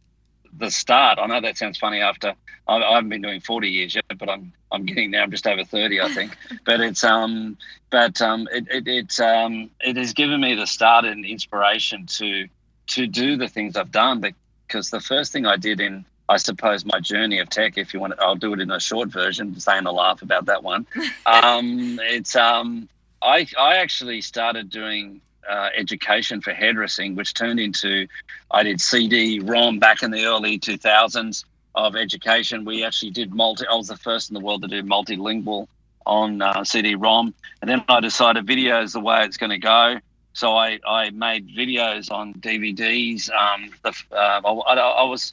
the 0.59 0.71
start. 0.71 1.19
I 1.19 1.27
know 1.27 1.41
that 1.41 1.57
sounds 1.57 1.79
funny 1.79 2.01
after 2.01 2.35
I, 2.69 2.77
I 2.77 2.95
haven't 2.95 3.11
been 3.11 3.23
doing 3.23 3.41
40 3.41 3.69
years 3.69 3.95
yet, 3.95 4.05
but 4.19 4.29
I'm 4.29 4.53
I'm 4.73 4.87
getting 4.87 5.11
now. 5.11 5.25
I'm 5.25 5.31
just 5.31 5.47
over 5.47 5.65
30, 5.65 6.01
I 6.01 6.09
think. 6.15 6.37
but 6.65 6.81
it's 6.81 7.03
um, 7.03 7.57
but 7.91 8.21
um, 8.21 8.49
it 8.53 8.67
it 8.71 8.89
it 8.89 9.21
um, 9.21 9.71
it 9.81 9.97
has 9.97 10.13
given 10.13 10.41
me 10.41 10.55
the 10.55 10.67
start 10.67 11.05
and 11.05 11.25
inspiration 11.25 12.07
to 12.07 12.49
to 12.89 13.07
do 13.07 13.37
the 13.37 13.49
things 13.49 13.77
I've 13.77 13.93
done. 13.93 14.25
Because 14.67 14.91
the 14.91 15.01
first 15.01 15.33
thing 15.33 15.47
I 15.47 15.57
did 15.57 15.81
in 15.81 16.05
I 16.29 16.37
suppose 16.37 16.85
my 16.85 17.01
journey 17.01 17.41
of 17.41 17.51
tech, 17.51 17.77
if 17.77 17.93
you 17.93 17.99
want, 17.99 18.15
I'll 18.21 18.37
do 18.37 18.53
it 18.53 18.61
in 18.61 18.71
a 18.71 18.79
short 18.79 19.09
version, 19.09 19.59
saying 19.59 19.87
a 19.87 19.93
laugh 19.93 20.23
about 20.23 20.47
that 20.47 20.63
one. 20.63 20.87
um, 21.27 21.99
it's 22.05 22.37
um, 22.37 22.89
I 23.21 23.47
I 23.59 23.77
actually 23.79 24.21
started 24.21 24.71
doing 24.71 25.21
uh, 25.49 25.69
education 25.77 26.41
for 26.41 26.53
hairdressing, 26.53 27.15
which 27.15 27.35
turned 27.35 27.61
into 27.61 28.07
I 28.51 28.63
did 28.63 28.81
CD 28.81 29.41
ROM 29.41 29.79
back 29.79 30.03
in 30.03 30.11
the 30.11 30.25
early 30.25 30.59
2000s 30.59 31.45
of 31.75 31.97
education. 31.97 32.65
We 32.65 32.85
actually 32.85 33.11
did 33.13 33.33
multi. 33.33 33.67
I 33.67 33.75
was 33.75 33.89
the 33.89 33.97
first 33.97 34.31
in 34.31 34.35
the 34.35 34.41
world 34.41 34.63
to 34.63 34.69
do 34.69 34.83
multilingual 34.83 35.67
on 36.07 36.43
uh, 36.43 36.65
CD 36.65 36.95
ROM, 36.95 37.35
and 37.61 37.71
then 37.71 37.85
I 37.89 38.01
decided 38.01 38.47
video 38.47 38.83
is 38.83 38.93
the 38.93 39.01
way 39.01 39.25
it's 39.25 39.37
going 39.37 39.51
to 39.51 39.59
go. 39.59 39.99
So 40.33 40.57
I, 40.57 40.79
I 40.87 41.11
made 41.11 41.49
videos 41.49 42.11
on 42.11 42.35
DVDs. 42.35 43.31
Um, 43.31 43.71
the, 43.83 43.93
uh, 44.13 44.41
I, 44.45 44.75
I 44.75 45.05
was 45.05 45.33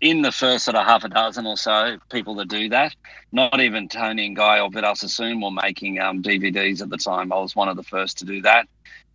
in 0.00 0.20
the 0.20 0.32
first 0.32 0.64
sort 0.64 0.76
of 0.76 0.84
half 0.84 1.04
a 1.04 1.08
dozen 1.08 1.46
or 1.46 1.56
so 1.56 1.96
people 2.10 2.34
that 2.34 2.48
do 2.48 2.68
that. 2.68 2.94
Not 3.30 3.60
even 3.60 3.88
Toni 3.88 4.26
and 4.26 4.36
Guy 4.36 4.58
or 4.58 4.68
Vidal 4.68 4.96
Sassoon 4.96 5.40
were 5.40 5.52
making 5.52 6.00
um, 6.00 6.22
DVDs 6.22 6.82
at 6.82 6.90
the 6.90 6.96
time. 6.96 7.32
I 7.32 7.38
was 7.38 7.54
one 7.54 7.68
of 7.68 7.76
the 7.76 7.84
first 7.84 8.18
to 8.18 8.24
do 8.24 8.42
that. 8.42 8.66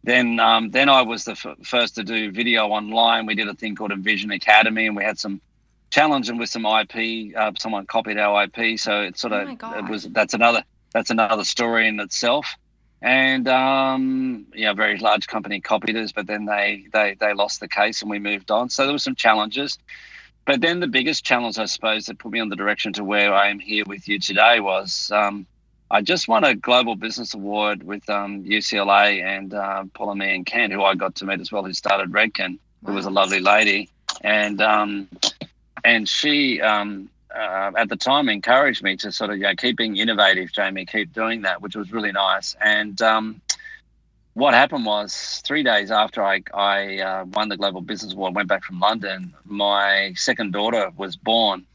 Then, 0.03 0.39
um, 0.39 0.71
then 0.71 0.89
I 0.89 1.01
was 1.01 1.25
the 1.25 1.31
f- 1.31 1.57
first 1.63 1.95
to 1.95 2.03
do 2.03 2.31
video 2.31 2.67
online. 2.67 3.25
We 3.25 3.35
did 3.35 3.47
a 3.47 3.53
thing 3.53 3.75
called 3.75 3.91
Envision 3.91 4.31
Academy, 4.31 4.87
and 4.87 4.95
we 4.95 5.03
had 5.03 5.19
some 5.19 5.41
challenging 5.89 6.37
with 6.37 6.49
some 6.49 6.65
IP. 6.65 7.35
Uh, 7.35 7.51
someone 7.59 7.85
copied 7.85 8.17
our 8.17 8.43
IP, 8.43 8.79
so 8.79 9.01
it 9.01 9.17
sort 9.17 9.33
of 9.33 9.57
oh 9.61 9.77
it 9.77 9.89
was 9.89 10.03
that's 10.05 10.33
another 10.33 10.63
that's 10.93 11.09
another 11.09 11.43
story 11.43 11.87
in 11.87 11.99
itself. 11.99 12.47
And 13.01 13.47
um, 13.47 14.47
yeah, 14.55 14.71
a 14.71 14.73
very 14.73 14.97
large 14.97 15.27
company 15.27 15.61
copied 15.61 15.95
us, 15.97 16.11
but 16.11 16.25
then 16.27 16.45
they 16.45 16.85
they 16.91 17.15
they 17.19 17.33
lost 17.33 17.59
the 17.59 17.67
case, 17.67 18.01
and 18.01 18.09
we 18.09 18.19
moved 18.19 18.49
on. 18.49 18.69
So 18.69 18.83
there 18.83 18.93
were 18.93 18.99
some 18.99 19.15
challenges. 19.15 19.77
But 20.45 20.61
then 20.61 20.79
the 20.79 20.87
biggest 20.87 21.25
challenge, 21.25 21.59
I 21.59 21.65
suppose, 21.65 22.05
that 22.05 22.19
put 22.19 22.31
me 22.31 22.39
on 22.39 22.47
the 22.47 22.55
direction 22.55 22.93
to 22.93 23.03
where 23.03 23.33
I 23.33 23.49
am 23.49 23.59
here 23.59 23.83
with 23.85 24.07
you 24.07 24.17
today 24.17 24.61
was 24.61 25.11
um, 25.13 25.45
I 25.89 26.01
just 26.01 26.27
won 26.27 26.43
a 26.43 26.53
global 26.53 26.95
business 26.95 27.33
award 27.33 27.83
with 27.83 28.09
um, 28.09 28.43
UCLA 28.43 29.23
and 29.23 29.53
uh, 29.53 29.85
Paula 29.93 30.15
and 30.25 30.45
Kent, 30.45 30.73
who 30.73 30.83
I 30.83 30.95
got 30.95 31.15
to 31.15 31.25
meet 31.25 31.39
as 31.39 31.51
well, 31.51 31.63
who 31.63 31.73
started 31.73 32.11
Redken, 32.11 32.59
who 32.85 32.93
was 32.93 33.05
a 33.05 33.09
lovely 33.09 33.39
lady, 33.39 33.89
and 34.21 34.61
um, 34.61 35.07
and 35.85 36.07
she 36.07 36.59
um, 36.61 37.09
uh, 37.33 37.71
at 37.77 37.87
the 37.89 37.95
time 37.95 38.27
encouraged 38.27 38.83
me 38.83 38.97
to 38.97 39.11
sort 39.11 39.29
of 39.29 39.37
you 39.37 39.43
know, 39.43 39.55
keep 39.55 39.77
being 39.77 39.95
innovative, 39.97 40.51
Jamie, 40.51 40.85
keep 40.85 41.13
doing 41.13 41.43
that, 41.43 41.61
which 41.61 41.75
was 41.75 41.91
really 41.91 42.11
nice. 42.11 42.55
And 42.61 43.01
um, 43.01 43.41
what 44.33 44.53
happened 44.53 44.85
was 44.85 45.41
three 45.45 45.63
days 45.63 45.89
after 45.89 46.23
I, 46.23 46.41
I 46.53 46.99
uh, 46.99 47.25
won 47.25 47.49
the 47.49 47.57
global 47.57 47.81
business 47.81 48.13
award, 48.13 48.35
went 48.35 48.47
back 48.49 48.63
from 48.63 48.79
London, 48.79 49.33
my 49.45 50.13
second 50.15 50.51
daughter 50.51 50.91
was 50.97 51.15
born, 51.15 51.65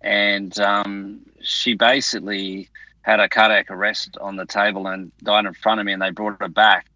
and 0.00 0.58
um, 0.58 1.20
she 1.42 1.74
basically 1.74 2.68
had 3.02 3.20
a 3.20 3.28
cardiac 3.28 3.70
arrest 3.70 4.16
on 4.20 4.36
the 4.36 4.46
table 4.46 4.86
and 4.86 5.12
died 5.22 5.44
in 5.44 5.54
front 5.54 5.80
of 5.80 5.86
me, 5.86 5.92
and 5.92 6.00
they 6.00 6.10
brought 6.10 6.40
her 6.40 6.48
back. 6.48 6.86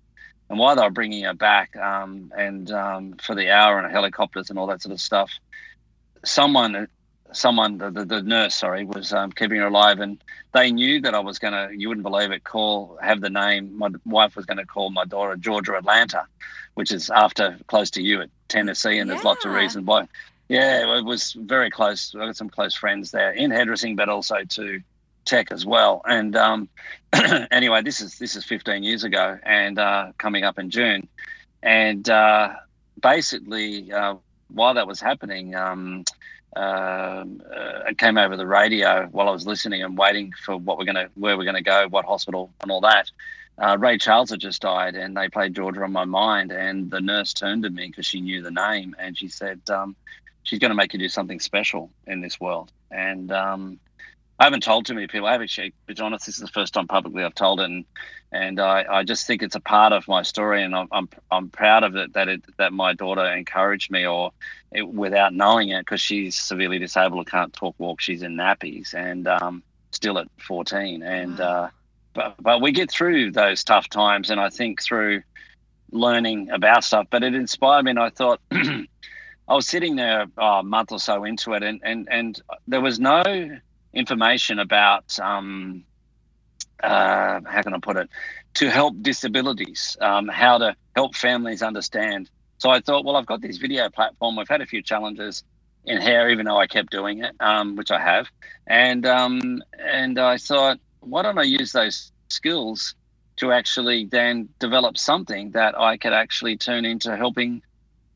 And 0.48 0.58
while 0.58 0.76
they 0.76 0.82
were 0.82 0.90
bringing 0.90 1.24
her 1.24 1.34
back, 1.34 1.76
um, 1.76 2.32
and 2.36 2.70
um, 2.70 3.16
for 3.20 3.34
the 3.34 3.50
hour 3.50 3.78
and 3.78 3.92
helicopters 3.92 4.50
and 4.50 4.58
all 4.58 4.68
that 4.68 4.82
sort 4.82 4.92
of 4.92 5.00
stuff, 5.00 5.30
someone 6.24 6.88
someone, 7.32 7.78
the, 7.78 7.90
the, 7.90 8.04
the, 8.04 8.22
nurse, 8.22 8.54
sorry, 8.54 8.84
was 8.84 9.12
um, 9.12 9.32
keeping 9.32 9.58
her 9.58 9.66
alive, 9.66 10.00
and 10.00 10.22
they 10.52 10.70
knew 10.70 11.00
that 11.00 11.14
I 11.14 11.20
was 11.20 11.38
going 11.38 11.52
to, 11.52 11.76
you 11.76 11.88
wouldn't 11.88 12.04
believe 12.04 12.30
it, 12.30 12.44
call, 12.44 12.98
have 13.02 13.20
the 13.20 13.30
name, 13.30 13.76
my 13.76 13.90
wife 14.04 14.36
was 14.36 14.46
going 14.46 14.58
to 14.58 14.66
call 14.66 14.90
my 14.90 15.04
daughter 15.04 15.36
Georgia 15.36 15.74
Atlanta, 15.76 16.24
which 16.74 16.92
is 16.92 17.10
after 17.10 17.58
close 17.66 17.90
to 17.90 18.02
you 18.02 18.22
at 18.22 18.30
Tennessee, 18.48 18.98
and 18.98 19.08
yeah. 19.08 19.14
there's 19.14 19.24
lots 19.24 19.44
of 19.44 19.52
reasons 19.52 19.86
why. 19.86 20.08
Yeah, 20.48 20.96
it 20.96 21.04
was 21.04 21.32
very 21.32 21.70
close. 21.70 22.14
I 22.14 22.26
got 22.26 22.36
some 22.36 22.50
close 22.50 22.74
friends 22.74 23.10
there 23.10 23.32
in 23.32 23.50
hairdressing, 23.50 23.96
but 23.96 24.08
also 24.08 24.36
to 24.50 24.80
tech 25.26 25.52
as 25.52 25.66
well. 25.66 26.00
And 26.06 26.34
um, 26.36 26.68
anyway, 27.50 27.82
this 27.82 28.00
is 28.00 28.18
this 28.18 28.36
is 28.36 28.44
15 28.44 28.82
years 28.82 29.04
ago, 29.04 29.38
and 29.42 29.78
uh, 29.78 30.12
coming 30.18 30.44
up 30.44 30.58
in 30.58 30.70
June, 30.70 31.08
and 31.62 32.08
uh, 32.08 32.54
basically 33.02 33.92
uh, 33.92 34.14
while 34.48 34.74
that 34.74 34.86
was 34.86 35.00
happening, 35.00 35.54
um, 35.54 36.04
um, 36.54 37.42
uh, 37.54 37.80
it 37.88 37.98
came 37.98 38.16
over 38.16 38.36
the 38.36 38.46
radio 38.46 39.06
while 39.12 39.28
I 39.28 39.32
was 39.32 39.46
listening 39.46 39.82
and 39.82 39.98
waiting 39.98 40.32
for 40.44 40.56
what 40.56 40.78
we're 40.78 40.84
gonna, 40.84 41.08
where 41.14 41.36
we're 41.36 41.44
gonna 41.44 41.62
go, 41.62 41.86
what 41.88 42.04
hospital, 42.04 42.50
and 42.62 42.70
all 42.70 42.80
that. 42.80 43.10
Uh, 43.58 43.76
Ray 43.78 43.96
Charles 43.98 44.30
had 44.30 44.40
just 44.40 44.62
died, 44.62 44.96
and 44.96 45.16
they 45.16 45.28
played 45.28 45.54
Georgia 45.54 45.82
on 45.82 45.92
my 45.92 46.04
mind. 46.04 46.52
And 46.52 46.90
the 46.90 47.00
nurse 47.00 47.32
turned 47.32 47.62
to 47.62 47.70
me 47.70 47.86
because 47.88 48.06
she 48.06 48.20
knew 48.20 48.42
the 48.42 48.50
name, 48.50 48.94
and 48.98 49.16
she 49.16 49.28
said, 49.28 49.60
um, 49.70 49.96
"She's 50.42 50.58
going 50.58 50.70
to 50.70 50.74
make 50.74 50.92
you 50.92 50.98
do 50.98 51.08
something 51.08 51.40
special 51.40 51.90
in 52.06 52.20
this 52.20 52.38
world." 52.38 52.70
And 52.90 53.32
um, 53.32 53.78
I 54.38 54.44
haven't 54.44 54.62
told 54.62 54.84
too 54.84 54.94
many 54.94 55.06
people. 55.06 55.26
I 55.26 55.32
haven't 55.32 55.46
actually, 55.46 55.70
to 55.88 55.94
be 55.94 56.00
honest, 56.00 56.26
this 56.26 56.34
is 56.36 56.42
the 56.42 56.48
first 56.48 56.74
time 56.74 56.86
publicly 56.86 57.24
I've 57.24 57.34
told 57.34 57.60
it, 57.60 57.64
and 57.64 57.84
and 58.32 58.60
I, 58.60 58.84
I 58.88 59.02
just 59.02 59.26
think 59.26 59.42
it's 59.42 59.54
a 59.54 59.60
part 59.60 59.94
of 59.94 60.06
my 60.08 60.22
story, 60.22 60.62
and 60.62 60.74
I'm 60.74 60.88
I'm, 60.92 61.08
I'm 61.30 61.48
proud 61.48 61.84
of 61.84 61.96
it 61.96 62.12
that 62.12 62.28
it 62.28 62.44
that 62.58 62.72
my 62.72 62.92
daughter 62.92 63.24
encouraged 63.24 63.90
me, 63.90 64.06
or 64.06 64.32
it, 64.72 64.86
without 64.86 65.32
knowing 65.32 65.70
it, 65.70 65.80
because 65.80 66.02
she's 66.02 66.36
severely 66.36 66.78
disabled 66.78 67.20
and 67.20 67.26
can't 67.26 67.52
talk, 67.54 67.74
walk. 67.78 68.00
She's 68.02 68.22
in 68.22 68.36
nappies, 68.36 68.92
and 68.92 69.26
um, 69.26 69.62
still 69.92 70.18
at 70.18 70.28
14, 70.46 71.02
and 71.02 71.40
uh, 71.40 71.68
but 72.12 72.34
but 72.38 72.60
we 72.60 72.72
get 72.72 72.90
through 72.90 73.32
those 73.32 73.64
tough 73.64 73.88
times, 73.88 74.28
and 74.28 74.38
I 74.38 74.50
think 74.50 74.82
through 74.82 75.22
learning 75.92 76.50
about 76.50 76.84
stuff, 76.84 77.06
but 77.08 77.22
it 77.22 77.34
inspired 77.34 77.84
me, 77.84 77.92
and 77.92 78.00
I 78.00 78.10
thought. 78.10 78.40
I 79.48 79.54
was 79.54 79.68
sitting 79.68 79.94
there 79.94 80.26
oh, 80.38 80.58
a 80.58 80.62
month 80.64 80.90
or 80.90 80.98
so 80.98 81.22
into 81.22 81.52
it, 81.52 81.62
and, 81.62 81.80
and, 81.84 82.08
and 82.10 82.42
there 82.66 82.80
was 82.80 82.98
no 82.98 83.22
information 83.96 84.58
about 84.58 85.18
um, 85.18 85.84
uh, 86.82 87.40
how 87.44 87.62
can 87.62 87.74
I 87.74 87.78
put 87.78 87.96
it 87.96 88.10
to 88.54 88.70
help 88.70 88.94
disabilities, 89.02 89.96
um, 90.00 90.28
how 90.28 90.58
to 90.58 90.76
help 90.94 91.14
families 91.14 91.62
understand. 91.62 92.30
So 92.58 92.70
I 92.70 92.80
thought, 92.80 93.04
well, 93.04 93.16
I've 93.16 93.26
got 93.26 93.40
this 93.40 93.58
video 93.58 93.90
platform. 93.90 94.36
We've 94.36 94.48
had 94.48 94.60
a 94.60 94.66
few 94.66 94.82
challenges 94.82 95.44
in 95.84 96.00
hair, 96.00 96.30
even 96.30 96.46
though 96.46 96.58
I 96.58 96.66
kept 96.66 96.90
doing 96.90 97.22
it, 97.22 97.34
um, 97.40 97.76
which 97.76 97.90
I 97.90 98.00
have, 98.00 98.28
and 98.66 99.06
um, 99.06 99.62
and 99.78 100.18
I 100.18 100.36
thought, 100.38 100.78
why 101.00 101.22
don't 101.22 101.38
I 101.38 101.44
use 101.44 101.72
those 101.72 102.12
skills 102.28 102.94
to 103.36 103.52
actually 103.52 104.06
then 104.06 104.48
develop 104.58 104.98
something 104.98 105.50
that 105.52 105.78
I 105.78 105.96
could 105.96 106.12
actually 106.12 106.56
turn 106.56 106.84
into 106.84 107.16
helping 107.16 107.62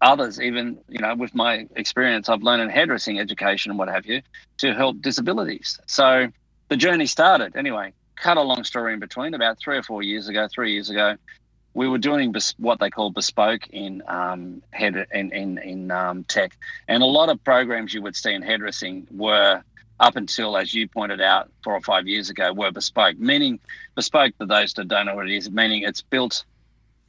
others, 0.01 0.41
even 0.41 0.79
you 0.89 0.99
know, 0.99 1.15
with 1.15 1.35
my 1.35 1.67
experience, 1.77 2.29
I've 2.29 2.43
learned 2.43 2.63
in 2.63 2.71
hairdressing 2.71 3.19
education 3.19 3.71
and 3.71 3.79
what 3.79 3.89
have 3.89 4.07
you, 4.07 4.23
to 4.59 4.75
help 4.75 5.01
disabilities. 5.01 5.79
So 5.87 6.29
the 6.69 6.77
journey 6.77 7.07
started 7.07 7.57
anyway. 7.57 7.93
Cut 8.17 8.37
a 8.37 8.43
long 8.43 8.65
story 8.65 8.93
in 8.93 9.01
between. 9.01 9.35
About 9.35 9.59
three 9.59 9.79
or 9.79 9.83
four 9.83 10.03
years 10.03 10.29
ago, 10.29 10.47
three 10.49 10.73
years 10.73 10.91
ago, 10.91 11.17
we 11.73 11.89
were 11.89 11.99
doing 11.99 12.33
bes- 12.33 12.55
what 12.59 12.79
they 12.79 12.91
call 12.91 13.11
bespoke 13.11 13.67
in 13.69 14.03
um, 14.07 14.63
head 14.71 15.07
in 15.13 15.33
in, 15.33 15.59
in 15.59 15.91
um, 15.91 16.25
tech, 16.25 16.57
and 16.89 17.03
a 17.03 17.07
lot 17.07 17.29
of 17.29 17.43
programs 17.45 17.95
you 17.95 18.03
would 18.03 18.17
see 18.17 18.33
in 18.33 18.43
hairdressing 18.43 19.07
were 19.11 19.63
up 20.01 20.17
until, 20.17 20.57
as 20.57 20.73
you 20.73 20.89
pointed 20.89 21.21
out, 21.21 21.51
four 21.63 21.75
or 21.75 21.81
five 21.83 22.09
years 22.09 22.31
ago, 22.31 22.53
were 22.55 22.71
bespoke. 22.71 23.19
Meaning, 23.19 23.61
bespoke 23.95 24.35
for 24.39 24.47
those 24.47 24.73
that 24.75 24.89
don't 24.89 25.07
know 25.07 25.15
what 25.15 25.29
it 25.29 25.37
is, 25.37 25.51
meaning 25.51 25.83
it's 25.83 26.01
built, 26.01 26.45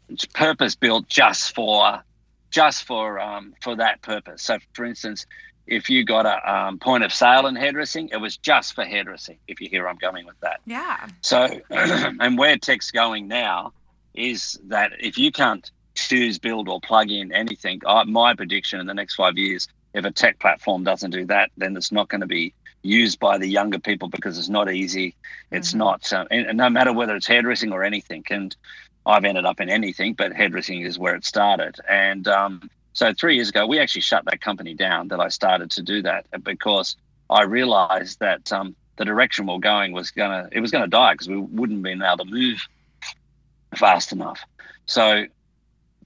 it's 0.10 0.26
purpose 0.26 0.76
built 0.76 1.08
just 1.08 1.56
for 1.56 2.04
just 2.52 2.84
for 2.84 3.20
um, 3.20 3.54
for 3.62 3.76
that 3.78 4.02
purpose. 4.02 4.44
So, 4.44 4.60
for 4.74 4.86
instance, 4.86 5.26
if 5.66 5.90
you 5.90 6.04
got 6.04 6.26
a 6.26 6.54
um, 6.54 6.78
point 6.78 7.04
of 7.04 7.14
sale 7.14 7.48
in 7.48 7.56
hairdressing, 7.56 8.10
it 8.10 8.18
was 8.18 8.38
just 8.38 8.76
for 8.76 8.84
hairdressing. 8.84 9.38
If 9.48 9.62
you 9.62 9.70
hear 9.70 9.88
I'm 9.88 9.98
going 9.98 10.26
with 10.26 10.40
that. 10.42 10.60
Yeah. 10.66 11.08
So, 11.22 11.48
and 11.70 12.38
where 12.38 12.58
tech's 12.58 12.92
going 12.92 13.28
now 13.28 13.74
is 14.14 14.60
that 14.66 14.92
if 15.00 15.18
you 15.18 15.32
can't 15.32 15.70
choose, 15.96 16.38
build, 16.38 16.68
or 16.68 16.82
plug 16.82 17.10
in 17.10 17.32
anything, 17.32 17.82
uh, 17.86 18.04
my 18.06 18.34
prediction 18.36 18.80
in 18.80 18.88
the 18.88 18.94
next 18.94 19.16
five 19.16 19.38
years, 19.38 19.68
if 19.94 20.06
a 20.06 20.12
tech 20.12 20.40
platform 20.40 20.84
doesn't 20.84 21.12
do 21.12 21.26
that, 21.26 21.52
then 21.58 21.76
it's 21.76 21.92
not 21.92 22.10
going 22.10 22.22
to 22.22 22.28
be 22.28 22.54
used 22.84 23.20
by 23.20 23.38
the 23.38 23.48
younger 23.48 23.80
people 23.80 24.08
because 24.08 24.38
it's 24.38 24.50
not 24.50 24.72
easy. 24.72 25.16
It's 25.52 25.70
mm-hmm. 25.70 25.80
not, 25.80 26.12
uh, 26.12 26.26
and 26.32 26.58
no 26.58 26.70
matter 26.70 26.92
whether 26.92 27.16
it's 27.16 27.28
hairdressing 27.28 27.72
or 27.72 27.84
anything. 27.84 28.24
And 28.30 28.56
I've 29.06 29.26
ended 29.26 29.46
up 29.46 29.60
in 29.60 29.70
anything, 29.70 30.14
but 30.14 30.34
hairdressing 30.34 30.82
is 30.82 31.00
where 31.00 31.16
it 31.16 31.26
started. 31.26 31.76
And 31.90 32.28
um, 32.28 32.70
so 32.94 33.14
three 33.14 33.36
years 33.36 33.50
ago, 33.50 33.66
we 33.66 33.80
actually 33.80 34.02
shut 34.02 34.26
that 34.26 34.42
company 34.42 34.74
down 34.74 35.08
that 35.10 35.20
I 35.20 35.30
started 35.30 35.72
to 35.72 35.82
do 35.82 36.02
that 36.04 36.26
because 36.44 36.96
I 37.30 37.44
realized 37.44 38.20
that 38.20 38.52
um, 38.52 38.76
the 38.98 39.06
direction 39.06 39.48
we 39.48 39.54
are 39.54 39.60
going 39.60 39.94
was 39.94 40.12
gonna 40.12 40.50
it 40.52 40.60
was 40.60 40.72
gonna 40.72 40.88
die 40.88 41.14
because 41.14 41.28
we 41.28 41.38
wouldn't 41.38 41.82
been 41.82 42.02
able 42.02 42.18
to 42.18 42.26
move 42.26 42.60
fast 43.76 44.12
enough. 44.12 44.42
So, 44.86 45.26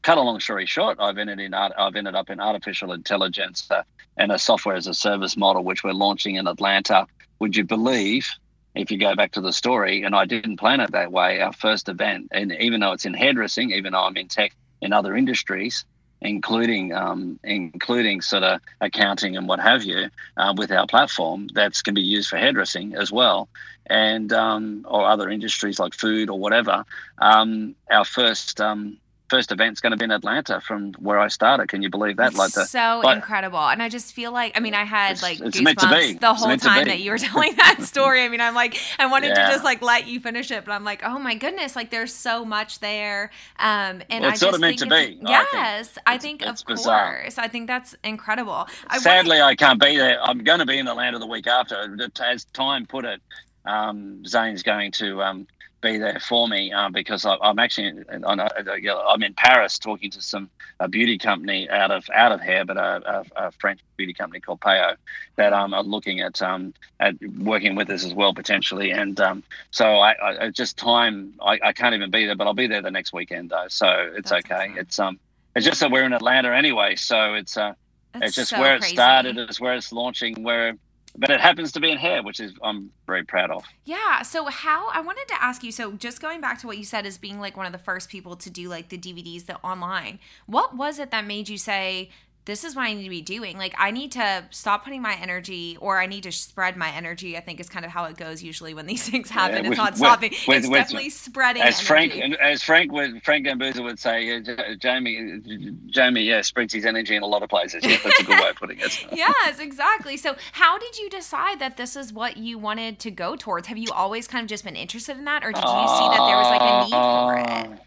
cut 0.03 0.17
a 0.17 0.21
long 0.21 0.39
story 0.39 0.65
short, 0.65 0.97
I've 0.99 1.17
ended 1.17 1.39
in 1.39 1.53
I've 1.53 1.95
ended 1.95 2.15
up 2.15 2.29
in 2.29 2.39
artificial 2.39 2.93
intelligence 2.93 3.69
uh, 3.69 3.83
and 4.17 4.31
a 4.31 4.39
software 4.39 4.75
as 4.75 4.87
a 4.87 4.93
service 4.93 5.35
model, 5.35 5.63
which 5.63 5.83
we're 5.83 5.93
launching 5.93 6.35
in 6.35 6.47
Atlanta. 6.47 7.07
Would 7.39 7.55
you 7.55 7.65
believe 7.65 8.29
if 8.75 8.91
you 8.91 8.98
go 8.98 9.15
back 9.15 9.32
to 9.34 9.41
the 9.41 9.53
story, 9.53 10.03
and 10.03 10.15
I 10.15 10.25
didn't 10.25 10.58
plan 10.58 10.79
it 10.79 10.91
that 10.91 11.12
way, 11.12 11.41
our 11.41 11.53
first 11.53 11.89
event, 11.89 12.27
and 12.32 12.51
even 12.53 12.82
though 12.82 12.91
it's 12.91 13.05
in 13.05 13.13
hairdressing, 13.13 13.72
even 13.72 13.94
though 13.94 14.03
I'm 14.03 14.17
in 14.17 14.27
tech 14.27 14.55
in 14.82 14.94
other 14.94 15.15
industries, 15.15 15.86
including 16.22 16.94
um, 16.94 17.39
including 17.44 18.22
sort 18.22 18.44
of 18.44 18.62
accounting 18.82 19.38
and 19.38 19.48
what 19.48 19.60
have 19.60 19.84
you, 19.84 20.10
uh, 20.38 20.53
with 20.58 20.72
our 20.72 20.88
platform, 20.88 21.48
that's 21.53 21.82
can 21.82 21.94
be 21.94 22.01
used 22.01 22.29
for 22.29 22.38
hairdressing 22.38 22.96
as 22.96 23.12
well, 23.12 23.48
and 23.86 24.34
um, 24.34 24.86
or 24.89 25.05
other 25.05 25.29
industries 25.29 25.79
like 25.79 25.94
food 25.94 26.29
or 26.29 26.39
whatever. 26.39 26.86
Um, 27.20 27.75
our 27.89 28.05
first 28.05 28.60
um, 28.60 28.98
first 29.29 29.51
event's 29.51 29.82
going 29.82 29.91
to 29.91 29.98
be 29.98 30.05
in 30.05 30.12
Atlanta 30.12 30.62
from 30.62 30.94
where 30.94 31.20
I 31.20 31.27
started. 31.27 31.67
Can 31.67 31.82
you 31.82 31.89
believe 31.89 32.17
that? 32.17 32.34
Like 32.34 32.53
the, 32.53 32.65
so 32.65 33.08
incredible. 33.10 33.60
And 33.60 33.82
I 33.82 33.89
just 33.89 34.13
feel 34.13 34.32
like 34.32 34.53
I 34.55 34.60
mean 34.60 34.74
I 34.74 34.84
had 34.84 35.13
it's, 35.13 35.24
like 35.24 35.39
it's 35.39 35.60
goosebumps 35.60 36.20
the 36.20 36.34
whole 36.34 36.58
time 36.58 36.88
that 36.88 37.00
you 37.00 37.12
were 37.12 37.17
telling 37.29 37.55
that 37.55 37.82
story. 37.84 38.24
I 38.24 38.29
mean 38.29 38.41
I'm 38.41 38.55
like 38.55 38.77
I 39.00 39.05
wanted 39.08 39.29
yeah. 39.29 39.48
to 39.48 39.51
just 39.53 39.63
like 39.63 39.82
let 39.82 40.08
you 40.08 40.20
finish 40.20 40.51
it, 40.51 40.65
but 40.65 40.72
I'm 40.72 40.84
like 40.84 41.01
oh 41.03 41.20
my 41.20 41.36
goodness, 41.36 41.75
like 41.75 41.89
there's 41.89 42.13
so 42.13 42.46
much 42.46 42.79
there. 42.79 43.32
Um, 43.60 44.01
and 44.10 44.24
well, 44.24 44.32
I 44.32 44.36
sort 44.36 44.55
of 44.55 44.62
meant 44.62 44.79
to 44.79 44.88
be. 44.88 45.20
Yes, 45.22 45.98
I 46.05 46.17
think, 46.17 46.44
I 46.44 46.46
think 46.46 46.46
of 46.46 46.65
bizarre. 46.65 47.22
course. 47.22 47.38
I 47.38 47.48
think 47.48 47.67
that's 47.67 47.96
incredible. 48.03 48.67
I 48.88 49.00
Sadly, 49.00 49.38
wanna... 49.38 49.51
I 49.51 49.55
can't 49.55 49.79
be 49.79 49.98
there. 49.98 50.22
I'm 50.22 50.44
going 50.44 50.60
to 50.60 50.65
be 50.65 50.77
in 50.77 50.88
Atlanta 50.88 51.20
the 51.20 51.27
week 51.27 51.48
after. 51.48 51.98
As 52.22 52.46
time 52.46 52.86
put 52.86 53.05
it, 53.05 53.22
um, 53.65 54.25
Zane's 54.25 54.63
going 54.63 54.91
to 54.94 55.22
um, 55.22 55.48
be 55.86 55.98
there 55.98 56.20
for 56.20 56.48
me 56.48 56.72
um, 56.72 56.92
because 56.92 57.25
I, 57.25 57.38
am 57.42 57.60
actually 57.60 58.04
I'm 58.12 59.24
in 59.24 59.34
Paris 59.36 59.77
talking 59.77 60.10
to 60.12 60.22
some 60.22 60.50
a 60.80 60.88
beauty 60.88 61.18
company 61.18 61.70
out 61.70 61.92
of 61.92 62.06
out 62.13 62.32
of 62.32 62.42
here, 62.42 62.65
but 62.65 62.77
a, 62.77 63.25
a, 63.38 63.46
a 63.48 63.51
French 63.51 63.80
beauty 63.96 64.13
company 64.13 64.39
called 64.39 64.60
Payo 64.60 64.96
that 65.36 65.54
um, 65.54 65.74
are 65.74 65.84
looking 65.84 66.20
at 66.22 66.42
um, 66.42 66.74
at 67.00 67.15
working 67.38 67.75
with 67.75 67.89
us 67.89 68.04
as 68.04 68.13
well 68.13 68.34
potentially. 68.34 68.92
And 68.92 69.20
um, 69.20 69.44
so 69.72 70.00
I, 70.00 70.46
I 70.46 70.50
just 70.50 70.77
time 70.77 71.36
I, 71.42 71.60
I 71.63 71.74
can't 71.74 71.96
even 71.96 72.12
be 72.12 72.25
there, 72.25 72.36
but 72.36 72.48
I'll 72.48 72.54
be 72.54 72.68
there 72.68 72.82
the 72.82 72.92
next 72.92 73.13
weekend 73.13 73.51
though, 73.51 73.68
so 73.70 74.12
it's 74.15 74.32
That's 74.32 74.46
okay. 74.46 74.70
Awesome. 74.72 74.77
It's 74.77 75.00
um 75.00 75.20
it's 75.56 75.65
just 75.65 75.80
that 75.80 75.92
we're 75.92 76.04
in 76.04 76.13
Atlanta 76.13 76.54
anyway, 76.54 76.96
so 76.96 77.36
it's 77.36 77.56
uh 77.58 77.74
That's 78.13 78.27
it's 78.27 78.36
just 78.36 78.50
so 78.50 78.60
where 78.60 78.75
it 78.75 78.84
started, 78.84 79.38
it's 79.38 79.60
where 79.60 79.75
it's 79.75 79.92
launching, 79.92 80.44
where 80.44 80.75
but 81.17 81.29
it 81.29 81.39
happens 81.39 81.72
to 81.74 81.79
be 81.79 81.91
in 81.91 81.98
hair, 81.98 82.24
which 82.24 82.39
is 82.39 82.53
I'm 82.63 82.91
very 83.07 83.24
proud 83.24 83.51
of. 83.51 83.63
Yeah. 83.86 84.22
So 84.22 84.45
how 84.45 84.89
I 84.89 85.01
wanted 85.01 85.27
to 85.29 85.43
ask 85.43 85.63
you. 85.63 85.72
So 85.72 85.93
just 85.93 86.22
going 86.22 86.41
back 86.41 86.60
to 86.60 86.67
what 86.67 86.77
you 86.77 86.84
said 86.84 87.05
as 87.05 87.17
being 87.17 87.39
like 87.39 87.55
one 87.55 87.65
of 87.65 87.72
the 87.72 87.77
first 87.77 88.10
people 88.10 88.36
to 88.38 88.50
do 88.50 88.69
like 88.69 88.89
the 88.89 88.98
DVDs, 88.98 89.45
the 89.45 89.57
online. 89.57 90.19
What 90.45 90.75
was 90.75 91.00
it 91.00 91.12
that 91.12 91.25
made 91.25 91.50
you 91.50 91.57
say? 91.57 92.10
This 92.45 92.63
is 92.63 92.75
what 92.75 92.83
I 92.83 92.93
need 92.93 93.03
to 93.03 93.09
be 93.09 93.23
doing. 93.23 93.57
Like 93.57 93.73
I 93.77 93.89
need 93.89 94.11
to 94.13 94.45
stop 94.51 94.83
putting 94.83 95.01
my 95.01 95.15
energy 95.15 95.77
or 95.81 95.99
I 95.99 96.05
need 96.05 96.21
to 96.23 96.31
spread 96.31 96.77
my 96.77 96.91
energy. 96.91 97.35
I 97.35 97.39
think 97.39 97.59
is 97.59 97.69
kind 97.69 97.83
of 97.83 97.89
how 97.89 98.05
it 98.05 98.17
goes 98.17 98.43
usually 98.43 98.75
when 98.75 98.85
these 98.85 99.09
things 99.09 99.31
happen. 99.31 99.63
Yeah, 99.63 99.71
it's 99.71 99.77
not 99.77 99.97
stopping. 99.97 100.29
With, 100.47 100.57
it's 100.57 100.67
with, 100.67 100.79
definitely 100.79 101.09
spreading. 101.09 101.63
As 101.63 101.79
energy. 101.89 102.19
Frank 102.19 102.35
as 102.39 102.61
Frank 102.61 102.91
would 102.91 103.23
Frank 103.23 103.47
Gambuzza 103.47 103.83
would 103.83 103.97
say, 103.97 104.37
uh, 104.37 104.75
Jamie 104.75 105.41
Jamie, 105.87 106.21
yeah, 106.21 106.41
spreads 106.41 106.73
his 106.73 106.85
energy 106.85 107.15
in 107.15 107.23
a 107.23 107.27
lot 107.27 107.41
of 107.41 107.49
places. 107.49 107.83
Yeah, 107.83 107.97
that's 108.03 108.19
a 108.19 108.23
good 108.23 108.39
way 108.39 108.49
of 108.49 108.55
putting 108.55 108.79
it. 108.79 109.07
yes, 109.11 109.59
exactly. 109.59 110.15
So 110.15 110.35
how 110.51 110.77
did 110.77 110.99
you 110.99 111.09
decide 111.09 111.59
that 111.59 111.77
this 111.77 111.95
is 111.95 112.13
what 112.13 112.37
you 112.37 112.59
wanted 112.59 112.99
to 112.99 113.09
go 113.09 113.35
towards? 113.35 113.67
Have 113.67 113.79
you 113.79 113.89
always 113.91 114.27
kind 114.27 114.43
of 114.43 114.49
just 114.49 114.63
been 114.63 114.75
interested 114.75 115.17
in 115.17 115.25
that 115.25 115.43
or 115.43 115.51
did 115.51 115.63
you 115.63 115.69
uh, 115.69 115.97
see 115.97 116.07
that 116.15 116.25
there 116.27 116.37
was 116.37 116.47
like 116.47 116.61
a 116.61 116.83
need 116.85 117.71
for 117.71 117.73
it? 117.73 117.79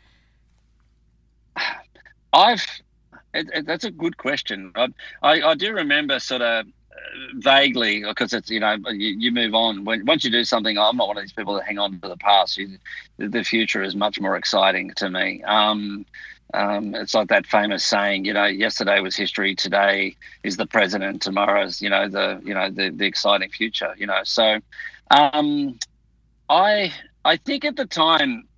I've 2.33 2.67
it, 3.35 3.49
it, 3.53 3.67
that's 3.67 3.85
a 3.85 3.91
good 3.91 4.17
question. 4.17 4.73
I, 4.75 4.89
I, 5.23 5.43
I 5.43 5.55
do 5.55 5.73
remember 5.73 6.19
sort 6.19 6.43
of 6.43 6.67
vaguely 7.35 8.03
because 8.03 8.33
it's 8.33 8.51
you 8.51 8.61
know 8.61 8.77
you, 8.91 9.17
you, 9.19 9.33
move 9.33 9.55
on. 9.55 9.85
When 9.85 10.05
once 10.05 10.25
you 10.25 10.31
do 10.31 10.45
something 10.45 10.79
i'm 10.79 10.97
not 10.97 11.09
one 11.09 11.17
of 11.17 11.23
these 11.23 11.33
people 11.33 11.55
that 11.55 11.65
hang 11.65 11.79
on 11.79 12.01
to 12.01 12.09
the 12.09 12.17
past. 12.17 12.57
You, 12.57 12.79
the 13.19 13.45
future 13.45 13.83
is 13.83 13.95
much 13.95 14.21
more 14.21 14.37
exciting 14.37 14.93
to 14.97 15.11
me. 15.11 15.43
Um, 15.45 16.07
um, 16.55 16.95
it's 16.95 17.15
like 17.15 17.29
that 17.29 17.47
famous 17.47 17.85
saying 17.85 18.25
you 18.25 18.33
know 18.33 18.47
yesterday 18.47 19.01
was 19.01 19.17
history 19.17 19.55
today 19.55 20.17
is 20.43 20.57
the 20.57 20.67
president 20.67 21.23
tomorrow's 21.23 21.83
you 21.83 21.91
know 21.91 22.09
the 22.09 22.41
you 22.45 22.55
know 22.55 22.71
the, 22.71 22.91
the 22.91 23.07
exciting 23.07 23.51
future 23.51 23.95
you 23.99 24.07
know. 24.07 24.21
So 24.25 24.59
um, 25.11 25.79
i 26.49 26.93
i 27.25 27.37
think 27.37 27.65
at 27.65 27.77
the 27.77 27.87
time 27.87 28.49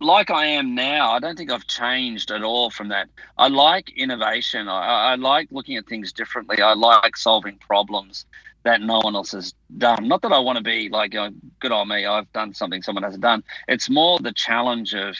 like 0.00 0.30
I 0.30 0.46
am 0.46 0.74
now, 0.74 1.12
I 1.12 1.18
don't 1.18 1.36
think 1.36 1.52
I've 1.52 1.66
changed 1.66 2.30
at 2.30 2.42
all 2.42 2.70
from 2.70 2.88
that. 2.88 3.08
I 3.36 3.48
like 3.48 3.90
innovation. 3.96 4.68
I, 4.68 5.12
I, 5.12 5.14
like 5.16 5.48
looking 5.50 5.76
at 5.76 5.86
things 5.86 6.12
differently. 6.12 6.62
I 6.62 6.72
like 6.72 7.16
solving 7.16 7.56
problems 7.58 8.26
that 8.62 8.80
no 8.80 9.00
one 9.00 9.14
else 9.14 9.32
has 9.32 9.54
done. 9.78 10.08
Not 10.08 10.22
that 10.22 10.32
I 10.32 10.38
want 10.38 10.56
to 10.56 10.64
be 10.64 10.88
like, 10.88 11.12
good 11.60 11.72
on 11.72 11.88
me, 11.88 12.06
I've 12.06 12.30
done 12.32 12.54
something 12.54 12.82
someone 12.82 13.04
hasn't 13.04 13.22
done. 13.22 13.44
It's 13.68 13.88
more 13.88 14.18
the 14.18 14.32
challenge 14.32 14.94
of 14.94 15.16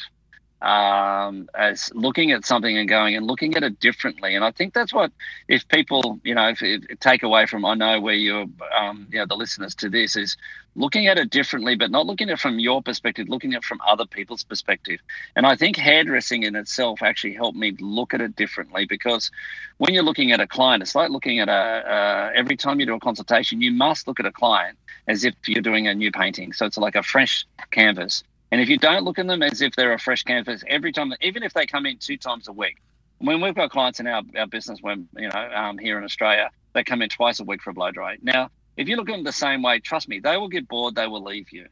um, 0.62 1.48
as 1.54 1.90
looking 1.94 2.32
at 2.32 2.44
something 2.44 2.76
and 2.76 2.88
going 2.88 3.16
and 3.16 3.26
looking 3.26 3.56
at 3.56 3.62
it 3.62 3.80
differently. 3.80 4.34
And 4.34 4.44
I 4.44 4.50
think 4.50 4.74
that's 4.74 4.92
what, 4.92 5.12
if 5.48 5.66
people, 5.68 6.20
you 6.22 6.34
know, 6.34 6.48
if, 6.48 6.62
if 6.62 6.98
take 7.00 7.22
away 7.22 7.46
from, 7.46 7.64
I 7.64 7.74
know 7.74 8.00
where 8.00 8.14
you're, 8.14 8.46
um, 8.78 9.06
you 9.10 9.18
know, 9.18 9.26
the 9.26 9.36
listeners 9.36 9.74
to 9.76 9.88
this 9.88 10.16
is 10.16 10.36
looking 10.76 11.06
at 11.06 11.18
it 11.18 11.30
differently, 11.30 11.74
but 11.74 11.90
not 11.90 12.06
looking 12.06 12.28
at 12.28 12.34
it 12.34 12.40
from 12.40 12.58
your 12.58 12.82
perspective, 12.82 13.28
looking 13.28 13.54
at 13.54 13.58
it 13.58 13.64
from 13.64 13.80
other 13.86 14.06
people's 14.06 14.44
perspective. 14.44 15.00
And 15.34 15.46
I 15.46 15.56
think 15.56 15.76
hairdressing 15.76 16.42
in 16.42 16.54
itself 16.54 17.02
actually 17.02 17.34
helped 17.34 17.56
me 17.56 17.74
look 17.80 18.14
at 18.14 18.20
it 18.20 18.36
differently 18.36 18.86
because 18.86 19.30
when 19.78 19.94
you're 19.94 20.04
looking 20.04 20.32
at 20.32 20.40
a 20.40 20.46
client, 20.46 20.82
it's 20.82 20.94
like 20.94 21.10
looking 21.10 21.40
at 21.40 21.48
a, 21.48 21.52
uh, 21.52 22.30
every 22.34 22.56
time 22.56 22.80
you 22.80 22.86
do 22.86 22.94
a 22.94 23.00
consultation, 23.00 23.60
you 23.60 23.72
must 23.72 24.06
look 24.06 24.20
at 24.20 24.26
a 24.26 24.32
client 24.32 24.78
as 25.08 25.24
if 25.24 25.34
you're 25.46 25.62
doing 25.62 25.88
a 25.88 25.94
new 25.94 26.12
painting. 26.12 26.52
So 26.52 26.66
it's 26.66 26.76
like 26.76 26.94
a 26.94 27.02
fresh 27.02 27.46
canvas. 27.70 28.22
And 28.50 28.60
if 28.60 28.68
you 28.68 28.78
don't 28.78 29.04
look 29.04 29.18
at 29.18 29.26
them 29.26 29.42
as 29.42 29.60
if 29.62 29.76
they're 29.76 29.92
a 29.92 29.98
fresh 29.98 30.22
canvas 30.24 30.64
every 30.66 30.92
time, 30.92 31.12
even 31.20 31.42
if 31.42 31.52
they 31.52 31.66
come 31.66 31.86
in 31.86 31.98
two 31.98 32.16
times 32.16 32.48
a 32.48 32.52
week, 32.52 32.78
when 33.18 33.40
we've 33.40 33.54
got 33.54 33.70
clients 33.70 34.00
in 34.00 34.06
our, 34.06 34.22
our 34.36 34.46
business, 34.46 34.78
when 34.82 35.08
you 35.16 35.28
know 35.28 35.50
um, 35.54 35.78
here 35.78 35.98
in 35.98 36.04
Australia, 36.04 36.50
they 36.74 36.82
come 36.84 37.02
in 37.02 37.08
twice 37.08 37.40
a 37.40 37.44
week 37.44 37.62
for 37.62 37.70
a 37.70 37.74
blow 37.74 37.90
dry. 37.90 38.16
Now, 38.22 38.48
if 38.76 38.88
you 38.88 38.96
look 38.96 39.08
at 39.10 39.12
them 39.12 39.24
the 39.24 39.32
same 39.32 39.62
way, 39.62 39.80
trust 39.80 40.08
me, 40.08 40.20
they 40.20 40.36
will 40.36 40.48
get 40.48 40.68
bored. 40.68 40.94
They 40.94 41.06
will 41.06 41.22
leave 41.22 41.52
you. 41.52 41.66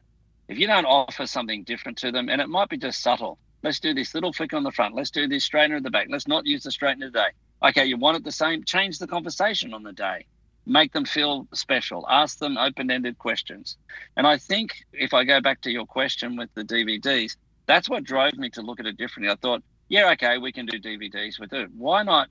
If 0.47 0.59
you 0.59 0.67
don't 0.67 0.85
offer 0.85 1.25
something 1.25 1.63
different 1.63 1.97
to 1.99 2.11
them, 2.11 2.29
and 2.29 2.41
it 2.41 2.49
might 2.49 2.69
be 2.69 2.77
just 2.77 3.01
subtle. 3.01 3.39
Let's 3.63 3.79
do 3.79 3.93
this 3.93 4.13
little 4.13 4.31
flick 4.31 4.53
on 4.53 4.63
the 4.63 4.71
front. 4.71 4.95
Let's 4.95 5.11
do 5.11 5.27
this 5.27 5.47
straightener 5.47 5.77
at 5.77 5.83
the 5.83 5.89
back. 5.89 6.07
Let's 6.09 6.27
not 6.27 6.45
use 6.45 6.63
the 6.63 6.69
straightener 6.69 7.07
today. 7.07 7.29
Okay, 7.63 7.85
you 7.85 7.97
want 7.97 8.17
it 8.17 8.23
the 8.23 8.31
same. 8.31 8.63
Change 8.63 8.99
the 8.99 9.07
conversation 9.07 9.73
on 9.73 9.83
the 9.83 9.91
day 9.91 10.25
make 10.69 10.93
them 10.93 11.03
feel 11.03 11.47
special, 11.53 12.05
ask 12.07 12.37
them 12.37 12.57
open 12.57 12.91
ended 12.91 13.17
questions. 13.17 13.75
And 14.15 14.27
I 14.27 14.37
think 14.37 14.75
if 14.93 15.13
I 15.13 15.23
go 15.23 15.41
back 15.41 15.61
to 15.61 15.71
your 15.71 15.85
question 15.85 16.37
with 16.37 16.53
the 16.53 16.63
DVDs, 16.63 17.35
that's 17.65 17.89
what 17.89 18.03
drove 18.03 18.35
me 18.35 18.49
to 18.51 18.61
look 18.61 18.79
at 18.79 18.85
it 18.85 18.95
differently. 18.95 19.31
I 19.31 19.35
thought, 19.35 19.63
yeah, 19.89 20.11
okay, 20.11 20.37
we 20.37 20.51
can 20.51 20.67
do 20.67 20.79
DVDs 20.79 21.39
with 21.39 21.51
it. 21.53 21.69
Why 21.75 22.03
not? 22.03 22.29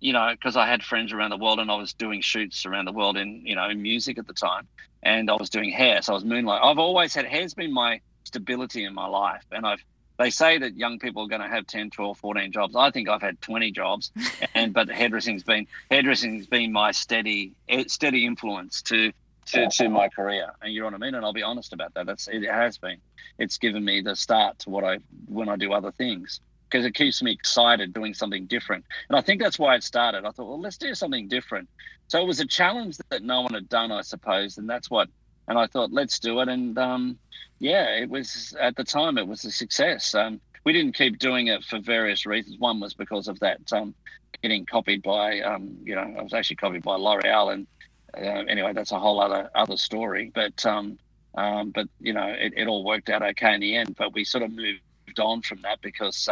You 0.00 0.14
know, 0.14 0.30
because 0.32 0.56
I 0.56 0.66
had 0.66 0.82
friends 0.82 1.12
around 1.12 1.30
the 1.30 1.36
world 1.36 1.60
and 1.60 1.70
I 1.70 1.76
was 1.76 1.92
doing 1.92 2.22
shoots 2.22 2.64
around 2.66 2.86
the 2.86 2.92
world 2.92 3.16
in, 3.18 3.42
you 3.44 3.54
know, 3.54 3.68
music 3.74 4.18
at 4.18 4.26
the 4.26 4.34
time 4.34 4.66
and 5.02 5.30
I 5.30 5.34
was 5.34 5.50
doing 5.50 5.70
hair. 5.70 6.00
So 6.00 6.12
I 6.12 6.14
was 6.14 6.24
moonlight. 6.24 6.62
I've 6.62 6.78
always 6.78 7.14
had 7.14 7.26
hair's 7.26 7.54
been 7.54 7.72
my 7.72 8.00
stability 8.24 8.84
in 8.84 8.94
my 8.94 9.06
life. 9.06 9.44
And 9.52 9.66
I've 9.66 9.84
they 10.18 10.30
say 10.30 10.58
that 10.58 10.76
young 10.76 10.98
people 10.98 11.22
are 11.22 11.28
going 11.28 11.42
to 11.42 11.48
have 11.48 11.66
10 11.66 11.90
12 11.90 12.18
14 12.18 12.52
jobs. 12.52 12.76
I 12.76 12.90
think 12.90 13.08
i've 13.08 13.22
had 13.22 13.40
20 13.40 13.70
jobs 13.72 14.10
and 14.54 14.72
but 14.72 14.88
hairdressing's 14.88 15.42
been 15.42 15.66
hairdressing's 15.90 16.46
been 16.46 16.72
my 16.72 16.92
steady 16.92 17.52
eh, 17.68 17.84
steady 17.86 18.26
influence 18.26 18.82
to 18.82 19.12
to, 19.46 19.68
to 19.68 19.88
my 19.88 20.08
career. 20.08 20.50
And 20.60 20.72
you 20.72 20.80
know 20.80 20.86
what 20.86 20.94
i 20.94 20.98
mean? 20.98 21.14
And 21.14 21.24
i'll 21.24 21.32
be 21.32 21.42
honest 21.42 21.72
about 21.72 21.94
that. 21.94 22.06
That's 22.06 22.28
it 22.28 22.44
has 22.44 22.78
been. 22.78 22.98
It's 23.38 23.58
given 23.58 23.84
me 23.84 24.00
the 24.00 24.16
start 24.16 24.58
to 24.60 24.70
what 24.70 24.84
i 24.84 24.98
when 25.26 25.48
i 25.48 25.56
do 25.56 25.72
other 25.72 25.92
things 25.92 26.40
because 26.68 26.84
it 26.84 26.94
keeps 26.94 27.22
me 27.22 27.30
excited 27.30 27.92
doing 27.92 28.14
something 28.14 28.46
different. 28.46 28.84
And 29.08 29.16
i 29.16 29.20
think 29.20 29.40
that's 29.40 29.58
why 29.58 29.76
it 29.76 29.84
started. 29.84 30.24
I 30.24 30.30
thought 30.30 30.48
well 30.48 30.60
let's 30.60 30.78
do 30.78 30.94
something 30.94 31.28
different. 31.28 31.68
So 32.08 32.20
it 32.22 32.26
was 32.26 32.38
a 32.38 32.46
challenge 32.46 32.98
that 33.08 33.22
no 33.22 33.42
one 33.42 33.54
had 33.54 33.68
done 33.68 33.90
i 33.90 34.02
suppose 34.02 34.58
and 34.58 34.68
that's 34.68 34.90
what 34.90 35.08
and 35.48 35.58
i 35.58 35.66
thought 35.66 35.92
let's 35.92 36.18
do 36.18 36.40
it 36.40 36.48
and 36.48 36.78
um, 36.78 37.18
yeah, 37.58 37.94
it 37.96 38.10
was 38.10 38.54
at 38.60 38.76
the 38.76 38.84
time 38.84 39.18
it 39.18 39.26
was 39.26 39.44
a 39.44 39.50
success. 39.50 40.14
Um, 40.14 40.40
we 40.64 40.72
didn't 40.72 40.94
keep 40.94 41.18
doing 41.18 41.46
it 41.46 41.64
for 41.64 41.78
various 41.78 42.26
reasons. 42.26 42.58
One 42.58 42.80
was 42.80 42.94
because 42.94 43.28
of 43.28 43.38
that 43.40 43.72
um, 43.72 43.94
getting 44.42 44.66
copied 44.66 45.02
by, 45.02 45.40
um, 45.40 45.76
you 45.82 45.94
know, 45.94 46.14
I 46.18 46.22
was 46.22 46.34
actually 46.34 46.56
copied 46.56 46.82
by 46.82 46.96
L'Oreal, 46.96 47.52
and 47.52 47.66
uh, 48.16 48.44
anyway, 48.48 48.72
that's 48.72 48.92
a 48.92 48.98
whole 48.98 49.20
other 49.20 49.50
other 49.54 49.76
story. 49.76 50.30
But 50.34 50.64
um, 50.66 50.98
um, 51.34 51.70
but 51.70 51.88
you 52.00 52.12
know, 52.12 52.26
it, 52.26 52.54
it, 52.56 52.66
all 52.66 52.84
worked 52.84 53.10
out 53.10 53.22
okay 53.22 53.54
in 53.54 53.60
the 53.60 53.76
end. 53.76 53.94
But 53.96 54.12
we 54.12 54.24
sort 54.24 54.42
of 54.42 54.50
moved 54.50 54.80
on 55.18 55.42
from 55.42 55.62
that 55.62 55.80
because 55.80 56.28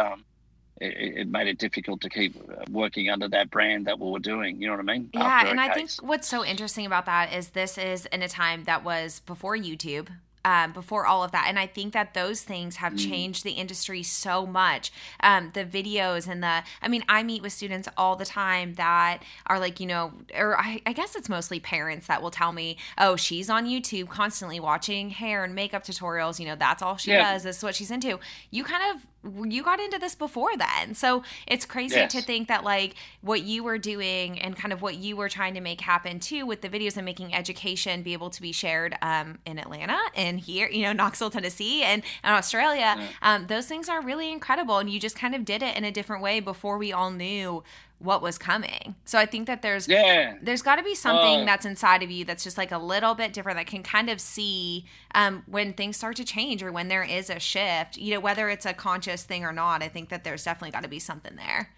it, 0.81 1.17
it, 1.17 1.27
made 1.27 1.47
it 1.47 1.57
difficult 1.57 2.01
to 2.01 2.09
keep 2.09 2.35
working 2.69 3.09
under 3.09 3.27
that 3.29 3.49
brand 3.49 3.85
that 3.87 3.99
we 3.99 4.09
were 4.09 4.19
doing. 4.19 4.61
You 4.61 4.67
know 4.67 4.73
what 4.73 4.81
I 4.81 4.93
mean? 4.93 5.09
Yeah, 5.13 5.47
and 5.47 5.59
I 5.59 5.73
think 5.73 5.91
what's 6.01 6.27
so 6.27 6.43
interesting 6.43 6.85
about 6.85 7.05
that 7.05 7.33
is 7.33 7.49
this 7.49 7.77
is 7.77 8.05
in 8.07 8.21
a 8.21 8.27
time 8.27 8.65
that 8.65 8.83
was 8.83 9.21
before 9.21 9.55
YouTube, 9.55 10.09
um, 10.45 10.73
before 10.73 11.05
all 11.07 11.23
of 11.23 11.31
that. 11.31 11.47
And 11.49 11.57
I 11.57 11.65
think 11.65 11.93
that 11.93 12.13
those 12.13 12.43
things 12.43 12.77
have 12.77 12.93
mm. 12.93 13.09
changed 13.09 13.43
the 13.43 13.51
industry 13.51 14.03
so 14.03 14.45
much. 14.45 14.91
Um, 15.21 15.51
the 15.53 15.65
videos 15.65 16.27
and 16.27 16.43
the, 16.43 16.63
I 16.81 16.87
mean, 16.87 17.03
I 17.09 17.23
meet 17.23 17.41
with 17.41 17.51
students 17.51 17.89
all 17.97 18.15
the 18.15 18.25
time 18.25 18.75
that 18.75 19.23
are 19.47 19.59
like, 19.59 19.79
you 19.79 19.87
know, 19.87 20.13
or 20.37 20.57
I, 20.57 20.81
I 20.85 20.93
guess 20.93 21.15
it's 21.15 21.27
mostly 21.29 21.59
parents 21.59 22.07
that 22.07 22.21
will 22.21 22.31
tell 22.31 22.51
me, 22.51 22.77
oh, 22.97 23.15
she's 23.15 23.49
on 23.49 23.65
YouTube 23.65 24.07
constantly 24.07 24.59
watching 24.59 25.09
hair 25.09 25.43
and 25.43 25.55
makeup 25.55 25.83
tutorials. 25.83 26.39
You 26.39 26.45
know, 26.45 26.55
that's 26.55 26.83
all 26.83 26.95
she 26.95 27.11
yeah. 27.11 27.33
does. 27.33 27.43
This 27.43 27.57
is 27.57 27.63
what 27.63 27.73
she's 27.73 27.89
into. 27.91 28.19
You 28.51 28.63
kind 28.63 28.83
of 28.95 29.01
you 29.43 29.63
got 29.63 29.79
into 29.79 29.99
this 29.99 30.15
before 30.15 30.55
then. 30.57 30.93
So 30.93 31.23
it's 31.47 31.65
crazy 31.65 31.95
yes. 31.95 32.11
to 32.13 32.21
think 32.21 32.47
that 32.47 32.63
like 32.63 32.95
what 33.21 33.43
you 33.43 33.63
were 33.63 33.77
doing 33.77 34.39
and 34.39 34.55
kind 34.55 34.71
of 34.71 34.81
what 34.81 34.95
you 34.95 35.15
were 35.15 35.29
trying 35.29 35.53
to 35.55 35.61
make 35.61 35.81
happen 35.81 36.19
too 36.19 36.45
with 36.45 36.61
the 36.61 36.69
videos 36.69 36.97
and 36.97 37.05
making 37.05 37.33
education 37.33 38.03
be 38.03 38.13
able 38.13 38.29
to 38.29 38.41
be 38.41 38.51
shared 38.51 38.97
um, 39.01 39.39
in 39.45 39.59
Atlanta 39.59 39.97
and 40.15 40.39
here, 40.39 40.67
you 40.67 40.83
know, 40.83 40.93
Knoxville, 40.93 41.29
Tennessee 41.29 41.83
and, 41.83 42.03
and 42.23 42.35
Australia. 42.35 42.95
Yeah. 42.97 43.07
Um, 43.21 43.47
those 43.47 43.65
things 43.67 43.89
are 43.89 44.01
really 44.01 44.31
incredible. 44.31 44.77
And 44.77 44.89
you 44.89 44.99
just 44.99 45.15
kind 45.15 45.35
of 45.35 45.45
did 45.45 45.63
it 45.63 45.75
in 45.75 45.83
a 45.83 45.91
different 45.91 46.21
way 46.21 46.39
before 46.39 46.77
we 46.77 46.93
all 46.93 47.11
knew 47.11 47.63
what 47.99 48.21
was 48.21 48.37
coming. 48.37 48.95
So 49.05 49.17
I 49.17 49.25
think 49.25 49.47
that 49.47 49.61
there's 49.61 49.87
yeah. 49.87 50.35
there's 50.41 50.61
got 50.61 50.75
to 50.75 50.83
be 50.83 50.95
something 50.95 51.41
uh, 51.41 51.45
that's 51.45 51.65
inside 51.65 52.03
of 52.03 52.11
you 52.11 52.25
that's 52.25 52.43
just 52.43 52.57
like 52.57 52.71
a 52.71 52.77
little 52.77 53.15
bit 53.15 53.33
different 53.33 53.57
that 53.57 53.67
can 53.67 53.83
kind 53.83 54.09
of 54.09 54.19
see 54.19 54.85
um, 55.13 55.43
when 55.47 55.73
things 55.73 55.97
start 55.97 56.15
to 56.17 56.25
change 56.25 56.61
or 56.61 56.71
when 56.71 56.87
there 56.87 57.03
is 57.03 57.29
a 57.29 57.39
shift. 57.39 57.97
You 57.97 58.15
know, 58.15 58.19
whether 58.19 58.49
it's 58.49 58.65
a 58.65 58.73
conscious 58.73 59.23
thing 59.23 59.43
or 59.43 59.53
not. 59.53 59.81
I 59.81 59.87
think 59.87 60.09
that 60.09 60.23
there's 60.23 60.43
definitely 60.43 60.71
got 60.71 60.83
to 60.83 60.89
be 60.89 60.99
something 60.99 61.35
there. 61.35 61.69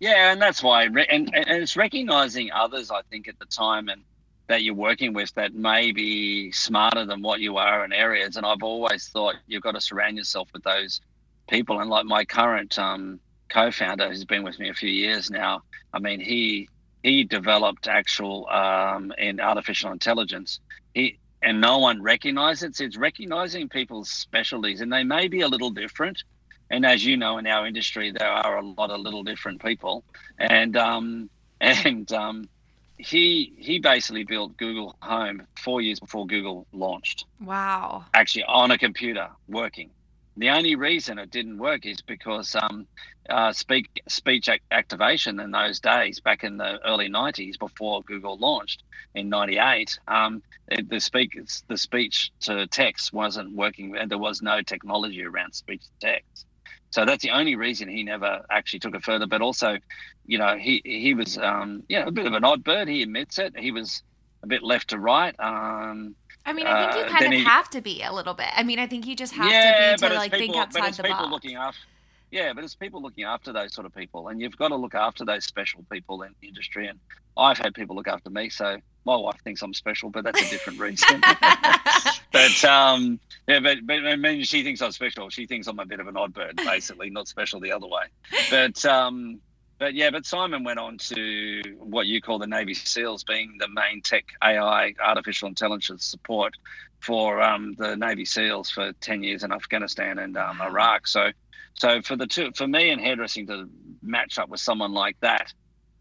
Yeah, 0.00 0.32
and 0.32 0.42
that's 0.42 0.62
why, 0.62 0.84
and, 0.84 1.06
and 1.08 1.30
it's 1.34 1.76
recognizing 1.76 2.50
others. 2.52 2.90
I 2.90 3.00
think 3.10 3.28
at 3.28 3.38
the 3.38 3.46
time 3.46 3.88
and 3.88 4.02
that 4.46 4.62
you're 4.62 4.74
working 4.74 5.12
with 5.12 5.32
that 5.34 5.54
may 5.54 5.90
be 5.92 6.50
smarter 6.52 7.06
than 7.06 7.22
what 7.22 7.40
you 7.40 7.56
are 7.56 7.84
in 7.84 7.92
areas. 7.92 8.36
And 8.36 8.44
I've 8.44 8.62
always 8.62 9.08
thought 9.08 9.36
you've 9.46 9.62
got 9.62 9.72
to 9.72 9.80
surround 9.80 10.18
yourself 10.18 10.48
with 10.52 10.62
those 10.64 11.00
people. 11.48 11.80
And 11.80 11.88
like 11.88 12.04
my 12.04 12.24
current 12.24 12.78
um, 12.78 13.20
co-founder 13.54 14.08
who's 14.08 14.24
been 14.24 14.42
with 14.42 14.58
me 14.58 14.68
a 14.68 14.74
few 14.74 14.90
years 14.90 15.30
now. 15.30 15.62
I 15.92 16.00
mean, 16.00 16.20
he 16.20 16.68
he 17.02 17.22
developed 17.24 17.86
actual 17.86 18.48
um, 18.48 19.12
in 19.16 19.40
artificial 19.40 19.92
intelligence. 19.92 20.60
He 20.94 21.18
and 21.42 21.60
no 21.60 21.78
one 21.78 22.02
recognizes 22.02 22.62
it. 22.62 22.76
So 22.76 22.84
it's 22.84 22.96
recognizing 22.96 23.68
people's 23.68 24.10
specialties, 24.10 24.80
and 24.80 24.92
they 24.92 25.04
may 25.04 25.28
be 25.28 25.42
a 25.42 25.48
little 25.48 25.70
different. 25.70 26.24
And 26.70 26.84
as 26.84 27.04
you 27.04 27.16
know, 27.16 27.36
in 27.38 27.46
our 27.46 27.66
industry, 27.66 28.10
there 28.10 28.30
are 28.30 28.56
a 28.56 28.66
lot 28.66 28.90
of 28.90 29.00
little 29.00 29.22
different 29.22 29.62
people. 29.62 30.02
And 30.38 30.76
um, 30.76 31.30
and 31.60 32.10
um, 32.12 32.48
he 32.98 33.52
he 33.58 33.78
basically 33.78 34.24
built 34.24 34.56
Google 34.56 34.96
Home 35.00 35.46
four 35.62 35.80
years 35.80 36.00
before 36.00 36.26
Google 36.26 36.66
launched. 36.72 37.26
Wow! 37.40 38.06
Actually, 38.14 38.44
on 38.44 38.70
a 38.70 38.78
computer, 38.78 39.28
working. 39.48 39.90
The 40.36 40.50
only 40.50 40.74
reason 40.74 41.18
it 41.20 41.30
didn't 41.30 41.58
work 41.58 41.86
is 41.86 42.00
because 42.00 42.56
um, 42.56 42.88
uh, 43.28 43.52
speak, 43.52 44.02
speech 44.08 44.48
activation 44.70 45.40
in 45.40 45.50
those 45.50 45.80
days, 45.80 46.20
back 46.20 46.44
in 46.44 46.56
the 46.56 46.78
early 46.86 47.08
90s, 47.08 47.58
before 47.58 48.02
Google 48.02 48.36
launched 48.36 48.82
in 49.14 49.28
98, 49.28 49.98
um, 50.08 50.42
it, 50.68 50.88
the, 50.88 51.00
speak, 51.00 51.38
the 51.68 51.78
speech 51.78 52.32
to 52.40 52.66
text 52.66 53.12
wasn't 53.12 53.54
working, 53.54 53.96
and 53.96 54.10
there 54.10 54.18
was 54.18 54.42
no 54.42 54.62
technology 54.62 55.24
around 55.24 55.54
speech 55.54 55.82
to 55.82 56.06
text. 56.06 56.46
So 56.90 57.04
that's 57.04 57.24
the 57.24 57.30
only 57.30 57.56
reason 57.56 57.88
he 57.88 58.04
never 58.04 58.44
actually 58.48 58.78
took 58.78 58.94
it 58.94 59.02
further. 59.02 59.26
But 59.26 59.40
also, 59.40 59.78
you 60.26 60.38
know, 60.38 60.56
he 60.56 60.80
he 60.84 61.12
was 61.12 61.36
um, 61.36 61.82
you 61.88 61.98
know 61.98 62.06
a 62.06 62.12
bit 62.12 62.24
of 62.24 62.34
an 62.34 62.44
odd 62.44 62.62
bird. 62.62 62.86
He 62.86 63.02
admits 63.02 63.40
it. 63.40 63.58
He 63.58 63.72
was 63.72 64.04
a 64.44 64.46
bit 64.46 64.62
left 64.62 64.90
to 64.90 64.98
right. 65.00 65.34
Um, 65.40 66.14
I 66.46 66.52
mean, 66.52 66.68
I 66.68 66.92
think 66.92 67.04
you 67.04 67.10
kind 67.10 67.24
uh, 67.24 67.26
of 67.26 67.32
he, 67.32 67.44
have 67.44 67.68
to 67.70 67.80
be 67.80 68.02
a 68.02 68.12
little 68.12 68.34
bit. 68.34 68.46
I 68.54 68.62
mean, 68.62 68.78
I 68.78 68.86
think 68.86 69.06
you 69.06 69.16
just 69.16 69.32
have 69.32 69.50
yeah, 69.50 69.96
to 69.96 70.02
be 70.02 70.08
to 70.08 70.14
like 70.14 70.30
people, 70.30 70.54
think 70.54 70.56
outside 70.56 70.94
the 70.94 71.02
people 71.02 71.18
box. 71.18 71.32
Looking 71.32 71.56
after, 71.56 71.80
yeah, 72.34 72.52
but 72.52 72.64
it's 72.64 72.74
people 72.74 73.00
looking 73.00 73.22
after 73.22 73.52
those 73.52 73.72
sort 73.72 73.86
of 73.86 73.94
people, 73.94 74.26
and 74.26 74.40
you've 74.40 74.58
got 74.58 74.68
to 74.68 74.74
look 74.74 74.96
after 74.96 75.24
those 75.24 75.44
special 75.44 75.84
people 75.88 76.22
in 76.22 76.34
the 76.40 76.48
industry. 76.48 76.88
And 76.88 76.98
I've 77.36 77.58
had 77.58 77.74
people 77.74 77.94
look 77.94 78.08
after 78.08 78.28
me, 78.28 78.48
so 78.48 78.76
my 79.04 79.14
wife 79.14 79.38
thinks 79.44 79.62
I'm 79.62 79.72
special, 79.72 80.10
but 80.10 80.24
that's 80.24 80.42
a 80.42 80.50
different 80.50 80.80
reason. 80.80 81.20
but 82.32 82.64
um, 82.64 83.20
yeah, 83.46 83.60
but, 83.60 83.86
but 83.86 84.04
I 84.04 84.16
mean, 84.16 84.42
she 84.42 84.64
thinks 84.64 84.82
I'm 84.82 84.90
special. 84.90 85.30
She 85.30 85.46
thinks 85.46 85.68
I'm 85.68 85.78
a 85.78 85.86
bit 85.86 86.00
of 86.00 86.08
an 86.08 86.16
odd 86.16 86.34
bird, 86.34 86.56
basically, 86.56 87.08
not 87.08 87.28
special 87.28 87.60
the 87.60 87.70
other 87.70 87.86
way. 87.86 88.06
But 88.50 88.84
um, 88.84 89.40
but 89.78 89.94
yeah, 89.94 90.10
but 90.10 90.26
Simon 90.26 90.64
went 90.64 90.80
on 90.80 90.98
to 90.98 91.62
what 91.78 92.08
you 92.08 92.20
call 92.20 92.40
the 92.40 92.48
Navy 92.48 92.74
SEALs, 92.74 93.22
being 93.22 93.58
the 93.60 93.68
main 93.68 94.02
tech 94.02 94.24
AI 94.42 94.94
artificial 95.00 95.46
intelligence 95.46 96.04
support 96.04 96.54
for 96.98 97.40
um, 97.40 97.74
the 97.78 97.96
Navy 97.96 98.24
SEALs 98.24 98.70
for 98.70 98.92
ten 98.94 99.22
years 99.22 99.44
in 99.44 99.52
Afghanistan 99.52 100.18
and 100.18 100.36
um, 100.36 100.60
Iraq. 100.60 101.06
So 101.06 101.30
so 101.74 102.02
for 102.02 102.16
the 102.16 102.26
two, 102.26 102.52
for 102.54 102.66
me 102.66 102.90
and 102.90 103.00
hairdressing 103.00 103.46
to 103.48 103.68
match 104.02 104.38
up 104.38 104.48
with 104.48 104.60
someone 104.60 104.92
like 104.92 105.18
that, 105.20 105.52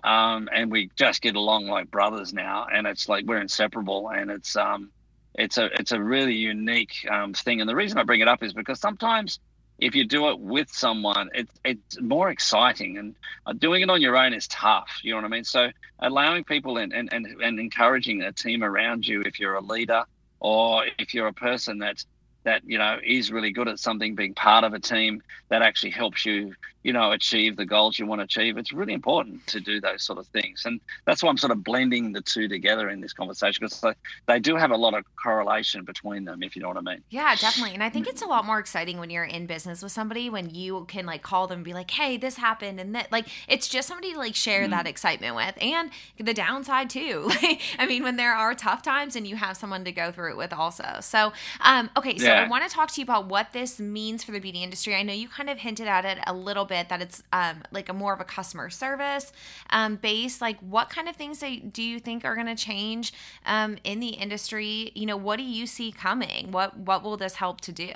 um, 0.03 0.49
and 0.53 0.71
we 0.71 0.89
just 0.95 1.21
get 1.21 1.36
along 1.36 1.67
like 1.67 1.89
brothers 1.89 2.33
now, 2.33 2.67
and 2.71 2.86
it's 2.86 3.09
like 3.09 3.25
we're 3.25 3.41
inseparable, 3.41 4.09
and 4.09 4.29
it's 4.29 4.55
um, 4.55 4.91
it's 5.33 5.57
a 5.57 5.65
it's 5.79 5.91
a 5.91 6.01
really 6.01 6.36
unique 6.36 7.07
um, 7.09 7.33
thing. 7.33 7.62
And 7.62 7.69
the 7.69 7.75
reason 7.75 7.97
I 7.97 8.03
bring 8.03 8.21
it 8.21 8.27
up 8.27 8.43
is 8.43 8.53
because 8.53 8.79
sometimes 8.79 9.39
if 9.79 9.95
you 9.95 10.05
do 10.05 10.29
it 10.29 10.39
with 10.39 10.69
someone, 10.71 11.29
it's 11.33 11.51
it's 11.65 11.99
more 11.99 12.29
exciting, 12.29 12.97
and 12.97 13.15
uh, 13.45 13.53
doing 13.53 13.81
it 13.81 13.89
on 13.89 14.01
your 14.01 14.15
own 14.15 14.33
is 14.33 14.47
tough. 14.47 14.99
You 15.03 15.12
know 15.12 15.17
what 15.17 15.25
I 15.25 15.29
mean? 15.29 15.43
So 15.43 15.69
allowing 15.99 16.43
people 16.43 16.77
and 16.77 16.93
and 16.93 17.12
and, 17.12 17.25
and 17.41 17.59
encouraging 17.59 18.21
a 18.21 18.31
team 18.31 18.63
around 18.63 19.07
you, 19.07 19.21
if 19.21 19.39
you're 19.39 19.55
a 19.55 19.62
leader 19.62 20.03
or 20.39 20.86
if 20.99 21.13
you're 21.13 21.27
a 21.27 21.33
person 21.33 21.79
that's 21.79 22.05
that 22.43 22.62
you 22.65 22.77
know 22.77 22.99
is 23.03 23.32
really 23.32 23.51
good 23.51 23.67
at 23.67 23.79
something 23.79 24.15
being 24.15 24.34
part 24.34 24.63
of 24.63 24.73
a 24.73 24.79
team 24.79 25.21
that 25.49 25.62
actually 25.62 25.91
helps 25.91 26.25
you 26.25 26.53
you 26.84 26.91
know 26.91 27.12
achieve 27.12 27.56
the 27.56 27.65
goals 27.65 27.97
you 27.97 28.06
want 28.06 28.19
to 28.19 28.23
achieve 28.23 28.58
it's 28.58 28.73
really 28.73 28.93
important 28.93 29.45
to 29.47 29.60
do 29.60 29.79
those 29.79 30.03
sort 30.03 30.19
of 30.19 30.27
things 30.27 30.63
and 30.65 30.79
that's 31.06 31.23
why 31.23 31.29
i'm 31.29 31.38
sort 31.38 31.51
of 31.51 31.63
blending 31.63 32.12
the 32.12 32.21
two 32.21 32.47
together 32.47 32.89
in 32.89 32.99
this 32.99 33.13
conversation 33.13 33.62
because 33.62 33.79
they, 33.79 33.93
they 34.27 34.39
do 34.39 34.56
have 34.56 34.71
a 34.71 34.75
lot 34.75 34.93
of 34.93 35.03
correlation 35.15 35.84
between 35.86 36.25
them 36.25 36.43
if 36.43 36.56
you 36.56 36.62
know 36.62 36.67
what 36.67 36.77
i 36.77 36.82
mean 36.82 37.01
yeah 37.10 37.36
definitely 37.36 37.73
and 37.73 37.84
i 37.84 37.89
think 37.89 38.08
it's 38.08 38.21
a 38.21 38.25
lot 38.25 38.45
more 38.45 38.60
exciting 38.60 38.99
when 38.99 39.10
you're 39.10 39.23
in 39.23 39.45
business 39.45 39.82
with 39.82 39.91
somebody 39.91 40.29
when 40.29 40.49
you 40.49 40.86
can 40.86 41.06
like 41.06 41.21
call 41.21 41.47
them 41.47 41.60
and 41.60 41.65
be 41.65 41.73
like 41.73 41.91
hey 41.91 42.17
this 42.17 42.36
happened 42.36 42.79
and 42.79 42.93
that 42.93 43.12
like 43.12 43.27
it's 43.47 43.67
just 43.67 43.88
somebody 43.88 44.12
to 44.12 44.17
like 44.17 44.36
share 44.36 44.65
mm. 44.65 44.69
that 44.69 44.88
excitement 44.88 45.36
with 45.36 45.56
and 45.62 45.89
the 46.17 46.34
downside 46.34 46.89
too 46.89 47.29
i 47.79 47.86
mean 47.88 48.03
when 48.03 48.17
there 48.17 48.34
are 48.34 48.53
tough 48.53 48.82
times 48.82 49.15
and 49.15 49.25
you 49.25 49.36
have 49.36 49.56
someone 49.56 49.86
to 49.86 49.91
go 49.91 50.12
through 50.12 50.32
it 50.32 50.38
with 50.38 50.51
also 50.51 50.97
so 50.99 51.32
um 51.62 51.89
okay 51.95 52.17
so 52.17 52.25
yeah. 52.25 52.32
I 52.39 52.47
want 52.47 52.67
to 52.67 52.73
talk 52.73 52.91
to 52.91 52.99
you 53.01 53.03
about 53.03 53.27
what 53.27 53.51
this 53.53 53.79
means 53.79 54.23
for 54.23 54.31
the 54.31 54.39
beauty 54.39 54.63
industry 54.63 54.95
i 54.95 55.03
know 55.03 55.13
you 55.13 55.27
kind 55.27 55.49
of 55.49 55.57
hinted 55.59 55.87
at 55.87 56.05
it 56.05 56.17
a 56.27 56.33
little 56.33 56.65
bit 56.65 56.89
that 56.89 57.01
it's 57.01 57.23
um, 57.31 57.63
like 57.71 57.89
a 57.89 57.93
more 57.93 58.13
of 58.13 58.19
a 58.19 58.25
customer 58.25 58.69
service 58.69 59.31
um, 59.69 59.95
base 59.95 60.41
like 60.41 60.59
what 60.59 60.89
kind 60.89 61.07
of 61.07 61.15
things 61.15 61.43
do 61.71 61.83
you 61.83 61.99
think 61.99 62.25
are 62.25 62.35
going 62.35 62.47
to 62.47 62.55
change 62.55 63.13
um, 63.45 63.77
in 63.83 63.99
the 63.99 64.09
industry 64.09 64.91
you 64.95 65.05
know 65.05 65.17
what 65.17 65.37
do 65.37 65.43
you 65.43 65.65
see 65.65 65.91
coming 65.91 66.51
what 66.51 66.77
what 66.77 67.03
will 67.03 67.17
this 67.17 67.35
help 67.35 67.61
to 67.61 67.71
do 67.71 67.91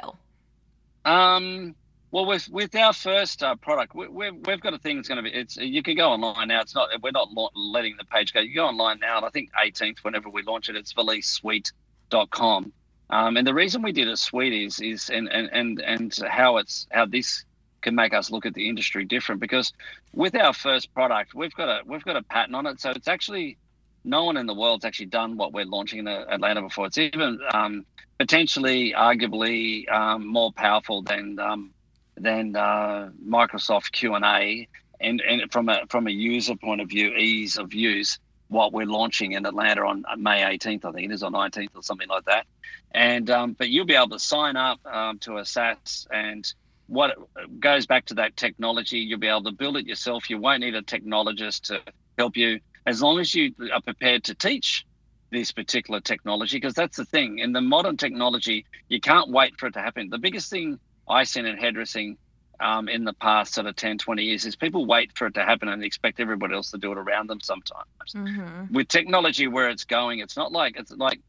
um 1.05 1.75
well, 2.09 2.25
with 2.25 2.47
with 2.49 2.73
our 2.75 2.93
first 2.93 3.43
uh, 3.43 3.55
product, 3.55 3.93
we, 3.93 4.07
we've 4.07 4.33
we've 4.45 4.61
got 4.61 4.73
a 4.73 4.77
thing 4.77 4.95
that's 4.95 5.09
going 5.09 5.23
to 5.23 5.29
be. 5.29 5.35
It's 5.35 5.57
you 5.57 5.83
can 5.83 5.95
go 5.95 6.09
online 6.09 6.47
now. 6.47 6.61
It's 6.61 6.73
not 6.73 6.89
we're 7.01 7.11
not 7.11 7.29
letting 7.53 7.97
the 7.97 8.05
page 8.05 8.33
go. 8.33 8.39
You 8.39 8.55
go 8.55 8.65
online 8.65 8.99
now, 8.99 9.17
and 9.17 9.25
I 9.25 9.29
think 9.29 9.49
18th, 9.53 9.99
whenever 9.99 10.29
we 10.29 10.41
launch 10.43 10.69
it, 10.69 10.75
it's 10.77 10.93
ValiseSuite.com. 10.93 12.71
Um, 13.09 13.37
and 13.37 13.47
the 13.47 13.53
reason 13.53 13.81
we 13.81 13.91
did 13.91 14.07
a 14.07 14.17
suite 14.17 14.53
is 14.53 14.79
is 14.79 15.09
and 15.09 15.29
and 15.31 15.49
and 15.51 15.79
and 15.81 16.17
how 16.27 16.57
it's 16.57 16.87
how 16.91 17.05
this 17.05 17.45
can 17.81 17.95
make 17.95 18.13
us 18.13 18.31
look 18.31 18.45
at 18.45 18.53
the 18.53 18.67
industry 18.67 19.05
different 19.05 19.39
because 19.39 19.71
with 20.13 20.35
our 20.35 20.51
first 20.51 20.93
product 20.93 21.33
we've 21.35 21.53
got 21.53 21.69
a 21.69 21.81
we've 21.85 22.03
got 22.03 22.17
a 22.17 22.23
patent 22.23 22.55
on 22.55 22.65
it. 22.65 22.81
So 22.81 22.91
it's 22.91 23.07
actually 23.07 23.57
no 24.03 24.25
one 24.25 24.37
in 24.37 24.45
the 24.45 24.53
world's 24.53 24.85
actually 24.85 25.07
done 25.07 25.37
what 25.37 25.53
we're 25.53 25.65
launching 25.65 25.99
in 25.99 26.07
Atlanta 26.07 26.61
before. 26.61 26.87
It's 26.87 26.97
even 26.97 27.39
um, 27.53 27.85
potentially 28.17 28.93
arguably 28.97 29.89
um, 29.91 30.27
more 30.27 30.51
powerful 30.51 31.01
than 31.01 31.39
um, 31.39 31.71
than 32.15 32.55
uh, 32.55 33.09
Microsoft 33.25 33.91
Q&A 33.91 34.67
and 34.99 35.21
and 35.21 35.51
from 35.51 35.69
a 35.69 35.81
from 35.89 36.07
a 36.07 36.11
user 36.11 36.55
point 36.55 36.81
of 36.81 36.89
view 36.89 37.13
ease 37.13 37.57
of 37.57 37.73
use 37.73 38.19
what 38.49 38.73
we're 38.73 38.85
launching 38.85 39.33
in 39.33 39.45
Atlanta 39.45 39.81
on 39.81 40.03
May 40.17 40.41
18th 40.41 40.85
I 40.85 40.91
think 40.91 41.11
it 41.11 41.13
is 41.13 41.23
on 41.23 41.33
19th 41.33 41.75
or 41.75 41.83
something 41.83 42.07
like 42.07 42.25
that 42.25 42.45
and 42.91 43.29
um, 43.29 43.53
but 43.53 43.69
you'll 43.69 43.85
be 43.85 43.95
able 43.95 44.09
to 44.09 44.19
sign 44.19 44.55
up 44.55 44.79
um, 44.85 45.19
to 45.19 45.37
a 45.37 45.45
SaaS 45.45 46.07
and 46.11 46.51
what 46.87 47.17
goes 47.59 47.85
back 47.85 48.05
to 48.05 48.13
that 48.15 48.37
technology. 48.37 48.99
You'll 48.99 49.19
be 49.19 49.27
able 49.27 49.43
to 49.43 49.51
build 49.51 49.75
it 49.75 49.85
yourself. 49.85 50.29
You 50.29 50.37
won't 50.37 50.61
need 50.61 50.73
a 50.73 50.81
technologist 50.81 51.63
to 51.63 51.81
help 52.17 52.37
you 52.37 52.59
as 52.85 53.01
long 53.01 53.19
as 53.19 53.35
you 53.35 53.53
are 53.73 53.81
prepared 53.81 54.23
to 54.23 54.35
teach 54.35 54.85
this 55.29 55.51
particular 55.51 55.99
technology 55.99 56.55
because 56.55 56.73
that's 56.73 56.95
the 56.95 57.05
thing 57.05 57.39
in 57.39 57.51
the 57.51 57.59
modern 57.59 57.97
technology 57.97 58.65
you 58.87 58.99
can't 58.99 59.29
wait 59.29 59.53
for 59.59 59.67
it 59.67 59.73
to 59.73 59.81
happen 59.81 60.09
the 60.09 60.17
biggest 60.17 60.49
thing 60.49 60.79
i've 61.09 61.27
seen 61.27 61.45
in 61.45 61.57
hairdressing 61.57 62.17
um, 62.59 62.89
in 62.89 63.03
the 63.03 63.13
past 63.13 63.53
sort 63.53 63.67
of 63.67 63.75
10 63.75 63.97
20 63.99 64.23
years 64.23 64.45
is 64.45 64.55
people 64.55 64.85
wait 64.85 65.15
for 65.17 65.27
it 65.27 65.33
to 65.35 65.43
happen 65.43 65.67
and 65.67 65.83
expect 65.83 66.19
everybody 66.19 66.55
else 66.55 66.71
to 66.71 66.77
do 66.77 66.91
it 66.91 66.97
around 66.97 67.29
them 67.29 67.39
sometimes 67.41 67.85
mm-hmm. 68.13 68.73
with 68.73 68.87
technology 68.87 69.47
where 69.47 69.69
it's 69.69 69.85
going 69.85 70.19
it's 70.19 70.35
not 70.35 70.51
like 70.51 70.77
it's 70.77 70.91
like 70.91 71.19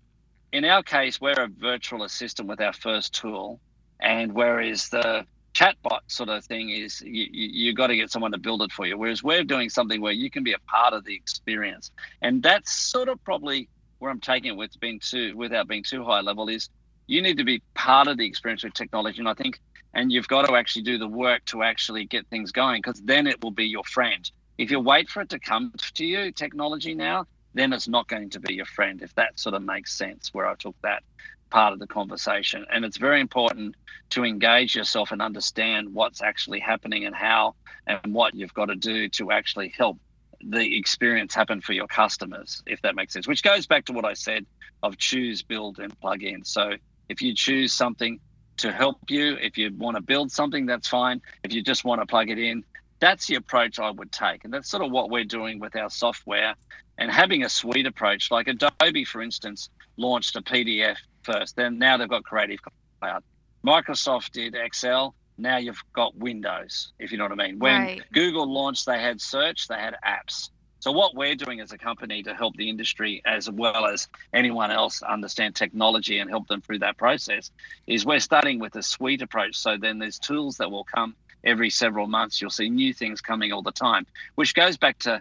in 0.52 0.64
our 0.64 0.82
case 0.82 1.20
we're 1.20 1.32
a 1.32 1.48
virtual 1.48 2.02
assistant 2.04 2.48
with 2.48 2.60
our 2.60 2.72
first 2.72 3.12
tool 3.12 3.60
and 4.00 4.32
whereas 4.32 4.88
the 4.88 5.26
chatbot 5.58 6.00
sort 6.06 6.28
of 6.28 6.44
thing 6.44 6.70
is 6.70 7.00
you, 7.00 7.26
you, 7.30 7.48
you 7.48 7.74
got 7.74 7.88
to 7.88 7.96
get 7.96 8.10
someone 8.10 8.32
to 8.32 8.38
build 8.38 8.62
it 8.62 8.70
for 8.70 8.86
you. 8.86 8.96
Whereas 8.96 9.22
we're 9.22 9.44
doing 9.44 9.68
something 9.68 10.00
where 10.00 10.12
you 10.12 10.30
can 10.30 10.44
be 10.44 10.52
a 10.52 10.58
part 10.60 10.92
of 10.94 11.04
the 11.04 11.14
experience, 11.14 11.90
and 12.22 12.42
that's 12.42 12.72
sort 12.72 13.08
of 13.08 13.22
probably 13.24 13.68
where 13.98 14.10
I'm 14.10 14.20
taking 14.20 14.52
it 14.52 14.56
with 14.56 14.78
being 14.78 15.00
too 15.00 15.36
without 15.36 15.66
being 15.66 15.82
too 15.82 16.04
high 16.04 16.20
level 16.20 16.48
is 16.48 16.68
you 17.08 17.22
need 17.22 17.38
to 17.38 17.44
be 17.44 17.62
part 17.74 18.06
of 18.06 18.18
the 18.18 18.26
experience 18.26 18.62
with 18.62 18.74
technology, 18.74 19.18
and 19.18 19.28
I 19.28 19.34
think 19.34 19.60
and 19.94 20.12
you've 20.12 20.28
got 20.28 20.46
to 20.46 20.54
actually 20.54 20.82
do 20.82 20.98
the 20.98 21.08
work 21.08 21.44
to 21.46 21.62
actually 21.62 22.04
get 22.04 22.26
things 22.28 22.52
going 22.52 22.80
because 22.82 23.00
then 23.02 23.26
it 23.26 23.42
will 23.42 23.50
be 23.50 23.66
your 23.66 23.84
friend. 23.84 24.30
If 24.56 24.70
you 24.70 24.80
wait 24.80 25.08
for 25.08 25.22
it 25.22 25.30
to 25.30 25.38
come 25.38 25.72
to 25.94 26.04
you, 26.04 26.32
technology 26.32 26.94
now, 26.94 27.26
then 27.54 27.72
it's 27.72 27.88
not 27.88 28.08
going 28.08 28.30
to 28.30 28.40
be 28.40 28.54
your 28.54 28.66
friend. 28.66 29.02
If 29.02 29.14
that 29.14 29.38
sort 29.38 29.54
of 29.54 29.62
makes 29.62 29.92
sense, 29.96 30.34
where 30.34 30.46
I 30.46 30.54
took 30.54 30.76
that 30.82 31.02
part 31.50 31.72
of 31.72 31.78
the 31.78 31.86
conversation. 31.86 32.66
And 32.70 32.84
it's 32.84 32.98
very 32.98 33.20
important 33.20 33.74
to 34.10 34.24
engage 34.24 34.74
yourself 34.74 35.12
and 35.12 35.22
understand 35.22 35.94
what's 35.94 36.22
actually 36.22 36.60
happening 36.60 37.06
and 37.06 37.14
how 37.14 37.54
and 37.86 38.12
what 38.12 38.34
you've 38.34 38.54
got 38.54 38.66
to 38.66 38.76
do 38.76 39.08
to 39.10 39.30
actually 39.30 39.72
help 39.76 39.98
the 40.40 40.76
experience 40.76 41.34
happen 41.34 41.60
for 41.60 41.72
your 41.72 41.86
customers, 41.86 42.62
if 42.66 42.80
that 42.82 42.94
makes 42.94 43.12
sense. 43.12 43.26
Which 43.26 43.42
goes 43.42 43.66
back 43.66 43.86
to 43.86 43.92
what 43.92 44.04
I 44.04 44.14
said 44.14 44.46
of 44.82 44.96
choose, 44.96 45.42
build, 45.42 45.78
and 45.78 45.98
plug 46.00 46.22
in. 46.22 46.44
So 46.44 46.72
if 47.08 47.22
you 47.22 47.34
choose 47.34 47.72
something 47.72 48.20
to 48.58 48.72
help 48.72 48.98
you, 49.08 49.36
if 49.40 49.56
you 49.58 49.72
want 49.76 49.96
to 49.96 50.02
build 50.02 50.30
something, 50.30 50.66
that's 50.66 50.88
fine. 50.88 51.20
If 51.42 51.52
you 51.52 51.62
just 51.62 51.84
want 51.84 52.00
to 52.00 52.06
plug 52.06 52.30
it 52.30 52.38
in, 52.38 52.64
that's 53.00 53.26
the 53.26 53.36
approach 53.36 53.78
I 53.78 53.90
would 53.90 54.12
take. 54.12 54.44
And 54.44 54.52
that's 54.52 54.68
sort 54.68 54.84
of 54.84 54.90
what 54.90 55.10
we're 55.10 55.24
doing 55.24 55.58
with 55.58 55.76
our 55.76 55.90
software 55.90 56.54
and 56.98 57.10
having 57.10 57.44
a 57.44 57.48
suite 57.48 57.86
approach. 57.86 58.30
Like 58.30 58.48
Adobe, 58.48 59.04
for 59.04 59.22
instance, 59.22 59.70
launched 59.96 60.36
a 60.36 60.42
PDF 60.42 60.96
first. 61.22 61.56
Then 61.56 61.78
now 61.78 61.96
they've 61.96 62.08
got 62.08 62.24
Creative 62.24 62.58
Cloud. 63.00 63.22
Microsoft 63.64 64.32
did 64.32 64.54
Excel. 64.54 65.14
Now 65.36 65.58
you've 65.58 65.82
got 65.92 66.16
Windows, 66.16 66.92
if 66.98 67.12
you 67.12 67.18
know 67.18 67.24
what 67.24 67.32
I 67.32 67.46
mean. 67.46 67.58
When 67.58 67.80
right. 67.80 68.02
Google 68.12 68.52
launched, 68.52 68.86
they 68.86 69.00
had 69.00 69.20
search, 69.20 69.68
they 69.68 69.76
had 69.76 69.94
apps. 70.04 70.50
So 70.80 70.92
what 70.92 71.14
we're 71.14 71.34
doing 71.34 71.60
as 71.60 71.72
a 71.72 71.78
company 71.78 72.22
to 72.22 72.34
help 72.34 72.56
the 72.56 72.68
industry 72.68 73.20
as 73.26 73.50
well 73.50 73.86
as 73.86 74.08
anyone 74.32 74.70
else 74.70 75.02
understand 75.02 75.56
technology 75.56 76.18
and 76.18 76.30
help 76.30 76.46
them 76.46 76.60
through 76.60 76.80
that 76.80 76.96
process 76.96 77.50
is 77.86 78.06
we're 78.06 78.20
starting 78.20 78.60
with 78.60 78.76
a 78.76 78.82
suite 78.82 79.22
approach. 79.22 79.56
So 79.56 79.76
then 79.76 79.98
there's 79.98 80.18
tools 80.18 80.58
that 80.58 80.70
will 80.70 80.84
come 80.84 81.16
every 81.42 81.70
several 81.70 82.06
months. 82.06 82.40
You'll 82.40 82.50
see 82.50 82.70
new 82.70 82.94
things 82.94 83.20
coming 83.20 83.52
all 83.52 83.62
the 83.62 83.72
time, 83.72 84.06
which 84.36 84.54
goes 84.54 84.76
back 84.76 84.98
to 85.00 85.20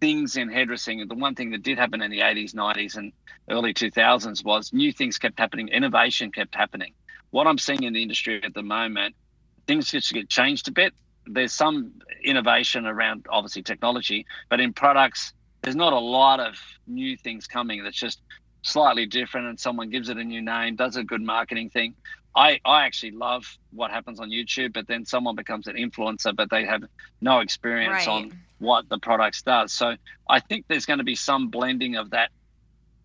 things 0.00 0.36
in 0.36 0.48
hairdressing, 0.48 1.06
the 1.08 1.14
one 1.14 1.34
thing 1.34 1.50
that 1.50 1.62
did 1.62 1.78
happen 1.78 2.02
in 2.02 2.10
the 2.10 2.20
80s, 2.20 2.54
90s, 2.54 2.96
and 2.96 3.12
early 3.48 3.72
2000s 3.74 4.44
was 4.44 4.72
new 4.72 4.92
things 4.92 5.18
kept 5.18 5.38
happening, 5.38 5.68
innovation 5.68 6.30
kept 6.30 6.54
happening. 6.54 6.92
What 7.30 7.46
I'm 7.46 7.58
seeing 7.58 7.82
in 7.82 7.92
the 7.92 8.02
industry 8.02 8.42
at 8.42 8.54
the 8.54 8.62
moment, 8.62 9.14
things 9.66 9.90
just 9.90 10.12
get 10.12 10.28
changed 10.28 10.68
a 10.68 10.72
bit. 10.72 10.92
There's 11.28 11.52
some 11.52 11.92
innovation 12.24 12.86
around 12.86 13.26
obviously 13.28 13.62
technology, 13.62 14.26
but 14.48 14.60
in 14.60 14.72
products, 14.72 15.32
there's 15.62 15.76
not 15.76 15.92
a 15.92 15.98
lot 15.98 16.40
of 16.40 16.56
new 16.86 17.16
things 17.16 17.46
coming 17.46 17.82
that's 17.82 17.96
just 17.96 18.20
slightly 18.62 19.06
different 19.06 19.46
and 19.46 19.58
someone 19.58 19.90
gives 19.90 20.08
it 20.08 20.16
a 20.16 20.24
new 20.24 20.42
name, 20.42 20.76
does 20.76 20.96
a 20.96 21.04
good 21.04 21.22
marketing 21.22 21.70
thing. 21.70 21.94
I, 22.34 22.60
I 22.64 22.84
actually 22.84 23.12
love 23.12 23.44
what 23.72 23.90
happens 23.90 24.20
on 24.20 24.30
YouTube, 24.30 24.72
but 24.72 24.86
then 24.86 25.04
someone 25.04 25.34
becomes 25.34 25.66
an 25.66 25.76
influencer, 25.76 26.34
but 26.34 26.50
they 26.50 26.64
have 26.64 26.84
no 27.20 27.40
experience 27.40 28.06
right. 28.06 28.08
on 28.08 28.40
what 28.58 28.88
the 28.88 28.98
products 28.98 29.42
does. 29.42 29.72
So 29.72 29.96
I 30.28 30.40
think 30.40 30.66
there's 30.68 30.86
going 30.86 30.98
to 30.98 31.04
be 31.04 31.16
some 31.16 31.48
blending 31.48 31.96
of 31.96 32.10
that 32.10 32.30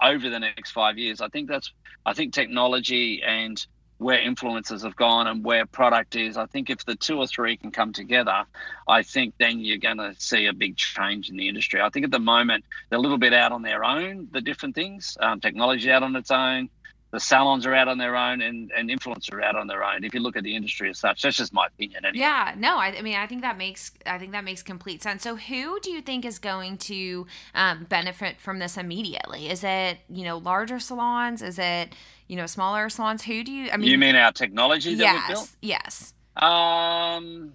over 0.01 0.29
the 0.29 0.39
next 0.39 0.71
five 0.71 0.97
years. 0.97 1.21
I 1.21 1.29
think 1.29 1.49
that's 1.49 1.71
I 2.05 2.13
think 2.13 2.33
technology 2.33 3.23
and 3.23 3.65
where 4.03 4.19
influencers 4.19 4.83
have 4.83 4.95
gone 4.95 5.27
and 5.27 5.43
where 5.43 5.65
product 5.65 6.15
is. 6.15 6.35
I 6.35 6.45
think 6.45 6.69
if 6.69 6.85
the 6.85 6.95
two 6.95 7.17
or 7.17 7.25
three 7.25 7.55
can 7.55 7.71
come 7.71 7.93
together, 7.93 8.43
I 8.87 9.01
think 9.01 9.35
then 9.39 9.59
you're 9.59 9.77
going 9.77 9.97
to 9.97 10.13
see 10.17 10.45
a 10.47 10.53
big 10.53 10.75
change 10.75 11.29
in 11.29 11.37
the 11.37 11.47
industry. 11.47 11.81
I 11.81 11.89
think 11.89 12.03
at 12.03 12.11
the 12.11 12.19
moment 12.19 12.65
they're 12.89 12.99
a 12.99 13.01
little 13.01 13.17
bit 13.17 13.33
out 13.33 13.51
on 13.51 13.61
their 13.61 13.83
own, 13.83 14.27
the 14.31 14.41
different 14.41 14.75
things, 14.75 15.17
um, 15.21 15.39
technology 15.39 15.89
out 15.89 16.03
on 16.03 16.15
its 16.15 16.31
own, 16.31 16.69
the 17.13 17.19
salons 17.19 17.67
are 17.67 17.75
out 17.75 17.87
on 17.87 17.99
their 17.99 18.15
own 18.15 18.41
and, 18.41 18.71
and 18.75 18.89
influencers 18.89 19.33
are 19.33 19.43
out 19.43 19.55
on 19.55 19.67
their 19.67 19.83
own. 19.83 20.03
If 20.03 20.15
you 20.15 20.19
look 20.19 20.35
at 20.35 20.43
the 20.43 20.55
industry 20.55 20.89
as 20.89 20.97
such, 20.97 21.21
that's 21.21 21.37
just 21.37 21.53
my 21.53 21.67
opinion. 21.67 22.05
Anyway. 22.05 22.21
Yeah, 22.21 22.55
no, 22.57 22.79
I, 22.79 22.87
I, 22.87 23.01
mean, 23.03 23.15
I 23.15 23.27
think 23.27 23.43
that 23.43 23.55
makes 23.55 23.91
I 24.07 24.17
think 24.17 24.31
that 24.31 24.43
makes 24.43 24.63
complete 24.63 25.03
sense. 25.03 25.21
So, 25.21 25.35
who 25.35 25.79
do 25.81 25.91
you 25.91 26.01
think 26.01 26.25
is 26.25 26.39
going 26.39 26.79
to 26.79 27.27
um, 27.53 27.85
benefit 27.87 28.41
from 28.41 28.57
this 28.57 28.77
immediately? 28.77 29.47
Is 29.47 29.63
it 29.63 29.99
you 30.09 30.23
know 30.23 30.39
larger 30.39 30.79
salons? 30.79 31.43
Is 31.43 31.59
it 31.59 31.93
you 32.27 32.35
know 32.35 32.47
smaller 32.47 32.89
salons? 32.89 33.21
Who 33.21 33.43
do 33.43 33.51
you? 33.51 33.69
I 33.71 33.77
mean, 33.77 33.91
you 33.91 33.99
mean 33.99 34.15
our 34.15 34.31
technology 34.31 34.95
that 34.95 35.03
yes, 35.03 35.27
we 35.27 35.33
built? 35.35 35.51
Yes. 35.61 36.13
Um. 36.35 37.53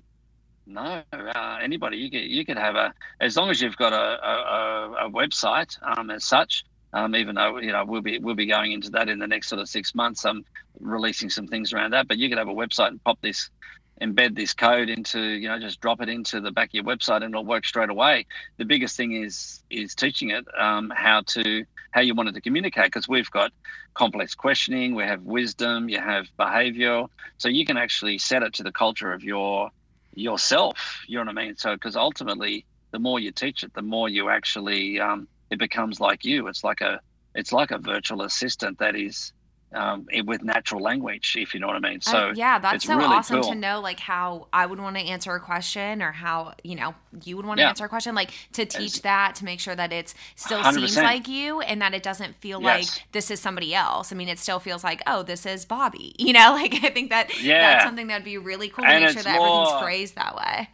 No, 0.68 1.02
uh, 1.12 1.58
anybody 1.60 1.96
you 1.96 2.10
could 2.12 2.30
you 2.30 2.44
could 2.44 2.58
have 2.58 2.76
a 2.76 2.94
as 3.20 3.36
long 3.36 3.50
as 3.50 3.60
you've 3.60 3.76
got 3.76 3.92
a 3.92 3.96
a, 3.96 5.06
a 5.06 5.10
website 5.10 5.76
um, 5.82 6.10
as 6.10 6.24
such 6.24 6.64
um, 6.92 7.14
even 7.14 7.34
though 7.34 7.58
you 7.58 7.72
know 7.72 7.84
we'll 7.84 8.00
be 8.00 8.18
we'll 8.18 8.34
be 8.34 8.46
going 8.46 8.72
into 8.72 8.90
that 8.90 9.08
in 9.08 9.18
the 9.18 9.26
next 9.26 9.48
sort 9.48 9.60
of 9.60 9.68
six 9.68 9.94
months. 9.94 10.24
I'm 10.24 10.44
releasing 10.80 11.30
some 11.30 11.46
things 11.46 11.72
around 11.72 11.92
that, 11.92 12.08
but 12.08 12.18
you 12.18 12.28
could 12.28 12.38
have 12.38 12.48
a 12.48 12.54
website 12.54 12.88
and 12.88 13.02
pop 13.02 13.20
this, 13.20 13.50
embed 14.00 14.34
this 14.34 14.54
code 14.54 14.88
into 14.88 15.20
you 15.20 15.48
know 15.48 15.58
just 15.58 15.80
drop 15.80 16.00
it 16.00 16.08
into 16.08 16.40
the 16.40 16.50
back 16.50 16.70
of 16.70 16.74
your 16.74 16.84
website 16.84 17.22
and 17.22 17.34
it'll 17.34 17.44
work 17.44 17.64
straight 17.64 17.90
away. 17.90 18.26
The 18.56 18.64
biggest 18.64 18.96
thing 18.96 19.12
is 19.12 19.62
is 19.70 19.94
teaching 19.94 20.30
it 20.30 20.46
um, 20.58 20.92
how 20.94 21.22
to 21.22 21.64
how 21.90 22.00
you 22.00 22.14
want 22.14 22.28
it 22.28 22.32
to 22.32 22.40
communicate 22.40 22.86
because 22.86 23.08
we've 23.08 23.30
got 23.30 23.52
complex 23.94 24.34
questioning, 24.34 24.94
we 24.94 25.04
have 25.04 25.22
wisdom, 25.22 25.88
you 25.88 25.98
have 25.98 26.26
behavior, 26.36 27.04
so 27.38 27.48
you 27.48 27.64
can 27.64 27.76
actually 27.76 28.18
set 28.18 28.42
it 28.42 28.54
to 28.54 28.62
the 28.62 28.72
culture 28.72 29.12
of 29.12 29.22
your 29.22 29.70
yourself. 30.14 31.02
You 31.06 31.18
know 31.18 31.24
what 31.24 31.38
I 31.38 31.44
mean? 31.44 31.56
So 31.56 31.74
because 31.74 31.96
ultimately, 31.96 32.64
the 32.90 32.98
more 32.98 33.20
you 33.20 33.32
teach 33.32 33.62
it, 33.62 33.74
the 33.74 33.82
more 33.82 34.08
you 34.08 34.28
actually 34.28 35.00
um, 35.00 35.28
it 35.50 35.58
becomes 35.58 36.00
like 36.00 36.24
you. 36.24 36.48
It's 36.48 36.64
like 36.64 36.80
a 36.80 37.00
it's 37.34 37.52
like 37.52 37.70
a 37.70 37.78
virtual 37.78 38.22
assistant 38.22 38.78
that 38.78 38.96
is 38.96 39.32
um, 39.74 40.06
with 40.24 40.42
natural 40.42 40.82
language, 40.82 41.34
if 41.36 41.54
you 41.54 41.60
know 41.60 41.66
what 41.66 41.76
I 41.76 41.80
mean. 41.80 42.00
So 42.00 42.18
uh, 42.18 42.28
yeah, 42.30 42.58
that's 42.58 42.84
so 42.84 42.96
really 42.96 43.04
awesome 43.04 43.40
cool. 43.40 43.42
to 43.42 43.54
know, 43.54 43.80
like 43.80 44.00
how 44.00 44.48
I 44.52 44.64
would 44.64 44.80
want 44.80 44.96
to 44.96 45.02
answer 45.02 45.34
a 45.34 45.40
question, 45.40 46.00
or 46.00 46.12
how 46.12 46.54
you 46.64 46.74
know 46.74 46.94
you 47.24 47.36
would 47.36 47.44
want 47.44 47.60
to 47.60 47.64
Yeah. 47.64 47.68
answer 47.68 47.84
a 47.84 47.88
question, 47.88 48.14
like 48.14 48.30
to 48.52 48.64
teach 48.64 49.02
that 49.02 49.34
to 49.36 49.44
make 49.44 49.60
sure 49.60 49.76
that 49.76 49.92
it's 49.92 50.14
still 50.36 50.62
100%. 50.62 50.64
seems 50.64 51.02
like 51.02 51.28
you, 51.28 51.60
and 51.60 51.82
that 51.82 51.92
it 51.94 52.02
doesn't 52.02 52.34
feel 52.36 52.60
like 52.60 52.92
this 53.12 53.30
is 53.30 53.40
somebody 53.40 53.74
else. 53.74 54.10
I 54.12 54.16
mean, 54.16 54.28
it 54.28 54.38
still 54.38 54.58
feels 54.60 54.82
like 54.84 55.02
oh, 55.06 55.22
this 55.22 55.44
is 55.46 55.64
Bobby. 55.64 56.14
You 56.28 56.32
know, 56.34 56.52
like 56.52 56.74
I 56.84 56.90
think 56.90 57.10
that 57.10 57.30
yeah. 57.34 57.60
that's 57.60 57.82
something 57.82 58.06
that'd 58.08 58.24
be 58.24 58.38
really 58.38 58.68
cool 58.68 58.86
to 58.86 58.94
And 58.94 58.98
make 58.98 59.08
sure 59.10 59.22
it's 59.22 59.24
that 59.24 59.36
everything's 59.36 59.72
phrased 59.72 60.14
that 60.16 60.36
way. 60.36 60.68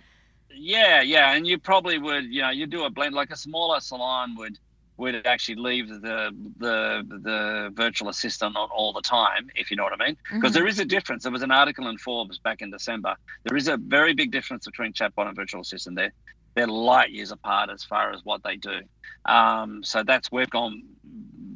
Yeah, 0.51 1.01
yeah, 1.03 1.33
and 1.35 1.47
you 1.47 1.59
probably 1.59 1.99
would, 1.99 2.27
you 2.27 2.43
know, 2.43 2.51
you 2.51 2.67
do 2.67 2.85
a 2.85 2.91
blend 2.91 3.15
like 3.15 3.31
a 3.31 3.37
smaller 3.37 3.81
salon 3.81 4.37
would 4.37 4.59
would 4.97 5.27
actually 5.27 5.57
leave 5.57 5.89
the 5.89 6.31
the 6.59 7.05
the 7.23 7.71
virtual 7.75 8.09
assistant 8.09 8.57
on 8.57 8.69
all 8.75 8.93
the 8.93 9.03
time, 9.03 9.49
if 9.57 9.71
you 9.71 9.77
know 9.77 9.83
what 9.85 10.01
I 10.01 10.05
mean. 10.07 10.17
Because 10.33 10.53
Mhm. 10.53 10.55
there 10.55 10.67
is 10.67 10.79
a 10.79 10.85
difference. 10.85 11.25
There 11.25 11.33
was 11.33 11.43
an 11.43 11.51
article 11.51 11.89
in 11.89 11.99
Forbes 11.99 12.39
back 12.39 12.63
in 12.63 12.71
December. 12.71 13.17
There 13.45 13.57
is 13.57 13.69
a 13.69 13.77
very 13.77 14.15
big 14.15 14.31
difference 14.31 14.67
between 14.67 14.93
chatbot 14.93 15.27
and 15.27 15.37
virtual 15.37 15.63
assistant. 15.63 15.97
They're 15.97 16.13
they're 16.55 16.69
light 16.69 17.11
years 17.11 17.33
apart 17.33 17.69
as 17.71 17.83
far 17.83 18.13
as 18.13 18.21
what 18.25 18.43
they 18.45 18.57
do. 18.57 18.81
Um, 19.25 19.83
so 19.83 20.05
that's 20.05 20.31
we've 20.31 20.51
gone 20.51 20.83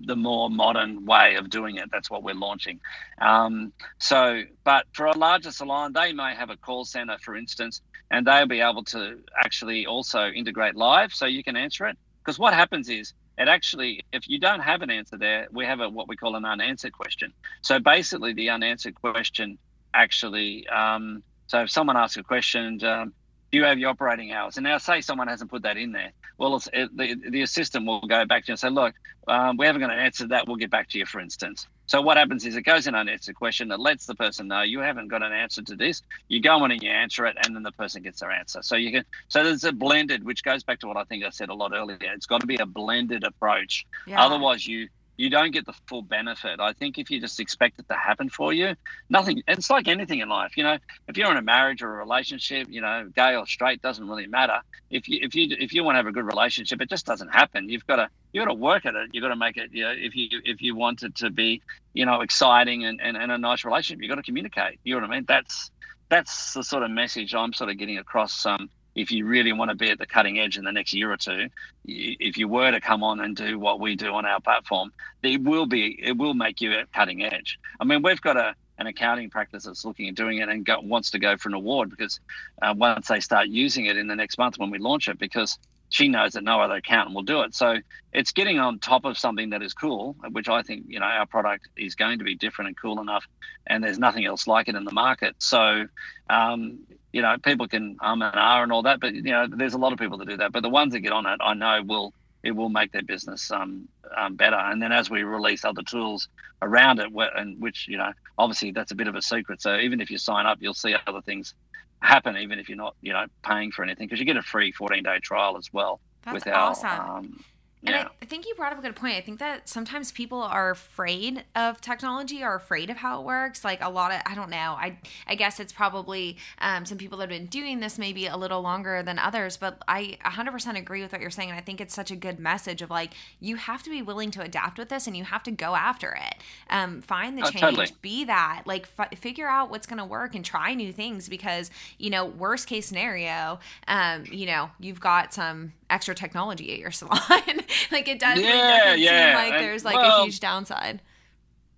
the 0.06 0.16
more 0.16 0.50
modern 0.50 1.04
way 1.04 1.36
of 1.36 1.50
doing 1.50 1.76
it. 1.76 1.90
That's 1.92 2.10
what 2.10 2.22
we're 2.22 2.34
launching. 2.34 2.80
Um, 3.20 3.72
so, 3.98 4.42
but 4.64 4.86
for 4.94 5.06
a 5.06 5.16
larger 5.16 5.52
salon, 5.52 5.92
they 5.92 6.12
may 6.12 6.34
have 6.34 6.50
a 6.50 6.56
call 6.56 6.84
center, 6.86 7.18
for 7.22 7.36
instance, 7.36 7.82
and 8.10 8.26
they'll 8.26 8.46
be 8.46 8.60
able 8.60 8.84
to 8.84 9.18
actually 9.44 9.86
also 9.86 10.28
integrate 10.30 10.74
live 10.74 11.12
so 11.12 11.26
you 11.26 11.44
can 11.44 11.56
answer 11.56 11.86
it. 11.86 11.96
Because 12.24 12.38
what 12.38 12.54
happens 12.54 12.88
is 12.88 13.12
it 13.38 13.48
actually, 13.48 14.04
if 14.12 14.28
you 14.28 14.38
don't 14.38 14.60
have 14.60 14.82
an 14.82 14.90
answer 14.90 15.16
there, 15.16 15.46
we 15.52 15.64
have 15.64 15.80
a 15.80 15.88
what 15.88 16.08
we 16.08 16.16
call 16.16 16.34
an 16.36 16.44
unanswered 16.44 16.92
question. 16.92 17.32
So 17.62 17.78
basically, 17.78 18.32
the 18.32 18.50
unanswered 18.50 18.96
question 18.96 19.58
actually, 19.94 20.68
um, 20.68 21.22
so 21.46 21.62
if 21.62 21.70
someone 21.70 21.96
asks 21.96 22.16
a 22.16 22.22
question, 22.22 22.82
um, 22.84 23.12
do 23.50 23.58
you 23.58 23.64
have 23.64 23.78
your 23.78 23.90
operating 23.90 24.32
hours? 24.32 24.56
And 24.56 24.64
now, 24.64 24.76
say 24.78 25.00
someone 25.00 25.28
hasn't 25.28 25.50
put 25.50 25.62
that 25.62 25.76
in 25.76 25.92
there. 25.92 26.12
Well, 26.36 26.60
it, 26.72 26.94
the, 26.96 27.14
the 27.30 27.42
assistant 27.42 27.86
will 27.86 28.00
go 28.00 28.26
back 28.26 28.44
to 28.44 28.48
you 28.48 28.52
and 28.52 28.60
say, 28.60 28.68
look, 28.68 28.94
um, 29.26 29.56
we 29.56 29.66
haven't 29.66 29.80
got 29.80 29.90
an 29.90 29.98
answer 29.98 30.24
to 30.24 30.28
that. 30.28 30.46
We'll 30.46 30.56
get 30.56 30.70
back 30.70 30.88
to 30.90 30.98
you, 30.98 31.06
for 31.06 31.20
instance. 31.20 31.66
So 31.88 32.02
what 32.02 32.18
happens 32.18 32.44
is 32.44 32.54
it 32.54 32.62
goes 32.62 32.86
in 32.86 32.94
unanswered 32.94 33.34
question. 33.34 33.72
It 33.72 33.80
lets 33.80 34.04
the 34.04 34.14
person 34.14 34.46
know 34.48 34.60
you 34.60 34.80
haven't 34.80 35.08
got 35.08 35.22
an 35.22 35.32
answer 35.32 35.62
to 35.62 35.74
this. 35.74 36.02
You 36.28 36.40
go 36.40 36.62
in 36.66 36.70
and 36.70 36.82
you 36.82 36.90
answer 36.90 37.24
it, 37.26 37.36
and 37.42 37.56
then 37.56 37.62
the 37.62 37.72
person 37.72 38.02
gets 38.02 38.20
their 38.20 38.30
answer. 38.30 38.60
So 38.62 38.76
you 38.76 38.92
can. 38.92 39.04
So 39.28 39.42
there's 39.42 39.64
a 39.64 39.72
blended, 39.72 40.22
which 40.22 40.44
goes 40.44 40.62
back 40.62 40.80
to 40.80 40.86
what 40.86 40.98
I 40.98 41.04
think 41.04 41.24
I 41.24 41.30
said 41.30 41.48
a 41.48 41.54
lot 41.54 41.72
earlier. 41.74 41.96
It's 42.02 42.26
got 42.26 42.42
to 42.42 42.46
be 42.46 42.56
a 42.56 42.66
blended 42.66 43.24
approach. 43.24 43.86
Yeah. 44.06 44.22
Otherwise, 44.22 44.66
you 44.66 44.88
you 45.18 45.28
don't 45.28 45.50
get 45.50 45.66
the 45.66 45.74
full 45.88 46.02
benefit. 46.02 46.60
I 46.60 46.72
think 46.72 46.96
if 46.96 47.10
you 47.10 47.20
just 47.20 47.40
expect 47.40 47.80
it 47.80 47.88
to 47.88 47.94
happen 47.94 48.30
for 48.30 48.52
you, 48.52 48.76
nothing. 49.10 49.42
It's 49.48 49.68
like 49.68 49.88
anything 49.88 50.20
in 50.20 50.28
life, 50.28 50.56
you 50.56 50.62
know. 50.62 50.78
If 51.08 51.18
you're 51.18 51.30
in 51.30 51.36
a 51.36 51.42
marriage 51.42 51.82
or 51.82 51.92
a 51.92 51.98
relationship, 51.98 52.68
you 52.70 52.80
know, 52.80 53.10
gay 53.14 53.34
or 53.34 53.44
straight 53.44 53.82
doesn't 53.82 54.08
really 54.08 54.28
matter. 54.28 54.60
If 54.90 55.08
you 55.08 55.18
if 55.20 55.34
you 55.34 55.56
if 55.58 55.74
you 55.74 55.82
want 55.82 55.96
to 55.96 55.98
have 55.98 56.06
a 56.06 56.12
good 56.12 56.24
relationship, 56.24 56.80
it 56.80 56.88
just 56.88 57.04
doesn't 57.04 57.28
happen. 57.28 57.68
You've 57.68 57.86
got 57.86 57.96
to 57.96 58.08
you've 58.32 58.44
got 58.44 58.52
to 58.52 58.58
work 58.58 58.86
at 58.86 58.94
it. 58.94 59.10
You've 59.12 59.22
got 59.22 59.30
to 59.30 59.36
make 59.36 59.56
it. 59.56 59.70
You 59.72 59.84
know, 59.84 59.94
if 59.96 60.14
you 60.14 60.28
if 60.44 60.62
you 60.62 60.76
want 60.76 61.02
it 61.02 61.16
to 61.16 61.30
be, 61.30 61.62
you 61.94 62.06
know, 62.06 62.20
exciting 62.20 62.84
and, 62.84 63.00
and, 63.02 63.16
and 63.16 63.32
a 63.32 63.38
nice 63.38 63.64
relationship, 63.64 64.00
you've 64.00 64.10
got 64.10 64.16
to 64.16 64.22
communicate. 64.22 64.78
You 64.84 64.94
know 64.94 65.00
what 65.00 65.10
I 65.10 65.16
mean? 65.16 65.24
That's 65.26 65.72
that's 66.08 66.54
the 66.54 66.62
sort 66.62 66.84
of 66.84 66.92
message 66.92 67.34
I'm 67.34 67.52
sort 67.52 67.70
of 67.70 67.76
getting 67.76 67.98
across. 67.98 68.46
Um, 68.46 68.70
if 68.98 69.12
you 69.12 69.26
really 69.26 69.52
want 69.52 69.70
to 69.70 69.76
be 69.76 69.90
at 69.90 69.98
the 69.98 70.06
cutting 70.06 70.40
edge 70.40 70.58
in 70.58 70.64
the 70.64 70.72
next 70.72 70.92
year 70.92 71.12
or 71.12 71.16
two, 71.16 71.48
if 71.84 72.36
you 72.36 72.48
were 72.48 72.70
to 72.70 72.80
come 72.80 73.04
on 73.04 73.20
and 73.20 73.36
do 73.36 73.56
what 73.58 73.78
we 73.78 73.94
do 73.94 74.12
on 74.12 74.26
our 74.26 74.40
platform, 74.40 74.92
it 75.22 75.40
will 75.42 75.66
be 75.66 75.98
it 76.02 76.16
will 76.16 76.34
make 76.34 76.60
you 76.60 76.72
at 76.72 76.92
cutting 76.92 77.22
edge. 77.22 77.58
I 77.78 77.84
mean, 77.84 78.02
we've 78.02 78.20
got 78.20 78.36
a 78.36 78.54
an 78.78 78.86
accounting 78.86 79.30
practice 79.30 79.64
that's 79.64 79.84
looking 79.84 80.08
at 80.08 80.14
doing 80.14 80.38
it 80.38 80.48
and 80.48 80.64
go, 80.64 80.78
wants 80.80 81.10
to 81.10 81.18
go 81.18 81.36
for 81.36 81.48
an 81.48 81.54
award 81.54 81.90
because 81.90 82.20
uh, 82.62 82.74
once 82.76 83.08
they 83.08 83.20
start 83.20 83.48
using 83.48 83.86
it 83.86 83.96
in 83.96 84.06
the 84.06 84.14
next 84.14 84.38
month 84.38 84.56
when 84.58 84.70
we 84.70 84.78
launch 84.78 85.08
it, 85.08 85.18
because 85.18 85.58
she 85.90 86.08
knows 86.08 86.32
that 86.32 86.44
no 86.44 86.60
other 86.60 86.76
accountant 86.76 87.14
will 87.14 87.22
do 87.22 87.42
it. 87.42 87.54
So 87.54 87.76
it's 88.12 88.32
getting 88.32 88.58
on 88.58 88.78
top 88.78 89.04
of 89.04 89.18
something 89.18 89.50
that 89.50 89.62
is 89.62 89.74
cool, 89.74 90.16
which 90.30 90.48
I 90.48 90.62
think 90.62 90.84
you 90.88 91.00
know 91.00 91.06
our 91.06 91.26
product 91.26 91.68
is 91.76 91.94
going 91.94 92.18
to 92.18 92.24
be 92.24 92.34
different 92.34 92.68
and 92.68 92.76
cool 92.76 93.00
enough, 93.00 93.24
and 93.66 93.82
there's 93.82 93.98
nothing 93.98 94.24
else 94.24 94.46
like 94.46 94.68
it 94.68 94.74
in 94.74 94.84
the 94.84 94.92
market. 94.92 95.36
So 95.38 95.86
um, 96.28 96.80
you 97.12 97.22
know 97.22 97.36
people 97.42 97.68
can 97.68 97.96
um 98.00 98.22
and 98.22 98.34
ah 98.36 98.62
and 98.62 98.72
all 98.72 98.82
that, 98.82 99.00
but 99.00 99.14
you 99.14 99.22
know 99.22 99.46
there's 99.48 99.74
a 99.74 99.78
lot 99.78 99.92
of 99.92 99.98
people 99.98 100.18
that 100.18 100.28
do 100.28 100.36
that. 100.38 100.52
But 100.52 100.62
the 100.62 100.68
ones 100.68 100.92
that 100.92 101.00
get 101.00 101.12
on 101.12 101.26
it, 101.26 101.40
I 101.42 101.54
know 101.54 101.82
will 101.84 102.12
it 102.42 102.52
will 102.52 102.68
make 102.68 102.92
their 102.92 103.02
business 103.02 103.50
um, 103.50 103.88
um, 104.16 104.36
better. 104.36 104.56
And 104.56 104.80
then 104.80 104.92
as 104.92 105.10
we 105.10 105.22
release 105.24 105.64
other 105.64 105.82
tools 105.82 106.28
around 106.62 107.00
it, 107.00 107.08
and 107.36 107.60
which 107.60 107.86
you 107.88 107.98
know 107.98 108.12
obviously 108.36 108.72
that's 108.72 108.92
a 108.92 108.94
bit 108.94 109.08
of 109.08 109.14
a 109.14 109.22
secret. 109.22 109.62
So 109.62 109.76
even 109.78 110.00
if 110.00 110.10
you 110.10 110.18
sign 110.18 110.46
up, 110.46 110.58
you'll 110.60 110.74
see 110.74 110.94
other 111.06 111.22
things 111.22 111.54
happen, 112.00 112.36
even 112.36 112.58
if 112.58 112.68
you're 112.68 112.76
not 112.78 112.94
you 113.00 113.12
know 113.12 113.26
paying 113.42 113.70
for 113.72 113.82
anything, 113.82 114.06
because 114.06 114.20
you 114.20 114.26
get 114.26 114.36
a 114.36 114.42
free 114.42 114.72
14 114.72 115.02
day 115.02 115.18
trial 115.20 115.56
as 115.56 115.72
well 115.72 116.00
That's 116.24 116.34
with 116.34 116.46
our 116.48 116.70
awesome. 116.70 116.90
um, 116.90 117.44
And 117.84 117.94
yeah. 117.94 118.08
I, 118.08 118.10
I 118.22 118.24
think 118.26 118.44
you 118.46 118.54
brought 118.56 118.72
up 118.72 118.78
a 118.78 118.82
good 118.82 118.96
point. 118.96 119.14
I 119.16 119.20
think 119.20 119.38
that 119.38 119.68
sometimes 119.68 120.10
people 120.10 120.42
are 120.42 120.70
afraid 120.70 121.44
of 121.54 121.80
technology 121.80 122.42
or 122.42 122.54
afraid 122.56 122.90
of 122.90 122.96
how 122.96 123.20
it 123.20 123.24
works. 123.24 123.64
Like 123.64 123.82
a 123.82 123.88
lot 123.88 124.12
of, 124.12 124.20
I 124.26 124.34
don't 124.34 124.50
know. 124.50 124.56
I 124.76 124.98
I 125.28 125.36
guess 125.36 125.60
it's 125.60 125.72
probably 125.72 126.36
um, 126.60 126.84
some 126.86 126.98
people 126.98 127.18
that 127.18 127.30
have 127.30 127.38
been 127.40 127.46
doing 127.46 127.78
this 127.80 127.96
maybe 127.98 128.26
a 128.26 128.36
little 128.36 128.60
longer 128.62 129.02
than 129.02 129.18
others. 129.18 129.56
But 129.56 129.80
I 129.86 130.18
100% 130.24 130.76
agree 130.76 131.02
with 131.02 131.12
what 131.12 131.20
you're 131.20 131.30
saying. 131.30 131.50
And 131.50 131.58
I 131.58 131.62
think 131.62 131.80
it's 131.80 131.94
such 131.94 132.10
a 132.10 132.16
good 132.16 132.38
message 132.40 132.82
of 132.82 132.90
like 132.90 133.12
you 133.40 133.56
have 133.56 133.82
to 133.84 133.90
be 133.90 134.02
willing 134.02 134.30
to 134.32 134.42
adapt 134.42 134.76
with 134.78 134.88
this 134.88 135.06
and 135.06 135.16
you 135.16 135.24
have 135.24 135.42
to 135.44 135.50
go 135.52 135.76
after 135.76 136.10
it. 136.20 136.34
Um, 136.70 137.00
find 137.00 137.38
the 137.38 137.42
Oh, 137.42 137.50
change. 137.50 137.60
totally. 137.60 137.86
Be 138.02 138.24
that. 138.24 138.62
Like 138.66 138.86
fi- 138.86 139.08
figure 139.16 139.48
out 139.48 139.70
what's 139.70 139.86
going 139.86 139.98
to 139.98 140.04
work 140.04 140.34
and 140.34 140.44
try 140.44 140.74
new 140.74 140.92
things 140.92 141.28
because 141.28 141.70
you 141.98 142.10
know 142.10 142.24
worst 142.24 142.66
case 142.66 142.86
scenario, 142.86 143.60
um, 143.86 144.24
you 144.30 144.46
know 144.46 144.70
you've 144.80 145.00
got 145.00 145.32
some 145.32 145.72
extra 145.90 146.14
technology 146.14 146.72
at 146.72 146.78
your 146.78 146.90
salon. 146.98 147.62
like 147.92 148.08
it 148.08 148.18
does. 148.18 148.38
it 148.38 148.44
Yeah, 148.44 148.84
doesn't 148.84 149.00
yeah. 149.00 149.26
seem 149.26 149.34
like 149.34 149.52
And, 149.54 149.64
there's 149.64 149.84
like 149.84 149.96
well, 149.96 150.22
a 150.22 150.24
huge 150.24 150.40
downside. 150.40 151.00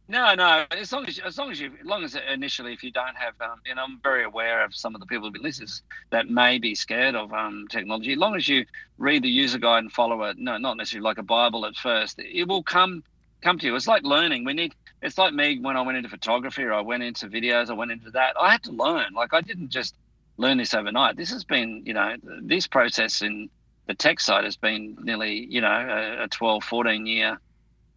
No, 0.09 0.35
no. 0.35 0.65
As 0.73 0.93
long 0.93 1.07
as 1.07 1.21
as 1.21 1.39
long 1.39 1.53
as 1.53 1.61
you 1.61 1.71
as 1.81 1.87
long 1.87 2.03
as 2.03 2.17
initially, 2.33 2.73
if 2.73 2.83
you 2.83 2.91
don't 2.91 3.17
have, 3.17 3.35
um, 3.41 3.61
and 3.69 3.79
I'm 3.79 4.01
very 4.03 4.25
aware 4.25 4.65
of 4.65 4.75
some 4.75 4.95
of 4.95 5.01
the 5.01 5.07
people 5.07 5.27
who 5.29 5.31
be 5.31 5.39
listeners 5.39 5.83
that 6.11 6.29
may 6.29 6.59
be 6.59 6.75
scared 6.75 7.15
of 7.15 7.33
um, 7.33 7.67
technology. 7.71 8.13
As 8.13 8.19
long 8.19 8.35
as 8.35 8.49
you 8.49 8.67
read 8.99 9.23
the 9.23 9.31
user 9.31 9.59
guide 9.59 9.79
and 9.79 9.93
follow 9.93 10.25
it, 10.25 10.37
no, 10.37 10.59
not 10.59 10.77
necessarily 10.77 11.05
like 11.05 11.19
a 11.19 11.23
Bible 11.23 11.65
at 11.65 11.77
first, 11.77 12.19
it 12.19 12.49
will 12.49 12.65
come 12.65 13.05
come 13.41 13.59
to 13.59 13.67
you. 13.67 13.77
It's 13.77 13.87
like 13.87 14.03
learning. 14.03 14.45
We 14.45 14.53
need. 14.53 14.75
It's 15.01 15.17
like 15.17 15.33
me 15.33 15.61
when 15.61 15.77
I 15.77 15.81
went 15.83 15.97
into 15.97 16.11
photography 16.11 16.65
or 16.65 16.73
I 16.73 16.81
went 16.81 17.05
into 17.05 17.29
videos. 17.29 17.71
I 17.71 17.75
went 17.75 17.93
into 17.93 18.11
that. 18.11 18.35
I 18.39 18.51
had 18.51 18.65
to 18.65 18.73
learn. 18.73 19.13
Like 19.15 19.33
I 19.33 19.41
didn't 19.41 19.69
just 19.69 19.95
learn 20.39 20.59
this 20.59 20.75
overnight. 20.75 21.17
This 21.17 21.31
has 21.31 21.45
been, 21.45 21.83
you 21.87 21.95
know, 21.95 22.17
this 22.43 22.67
process 22.67 23.23
in 23.23 23.49
the 23.91 23.97
tech 23.97 24.21
side 24.21 24.45
has 24.45 24.57
been 24.57 24.97
nearly, 25.03 25.47
you 25.51 25.61
know, 25.63 25.69
a, 25.69 26.25
a 26.25 26.29
12, 26.29 26.65
14 26.65 27.07
year 27.07 27.39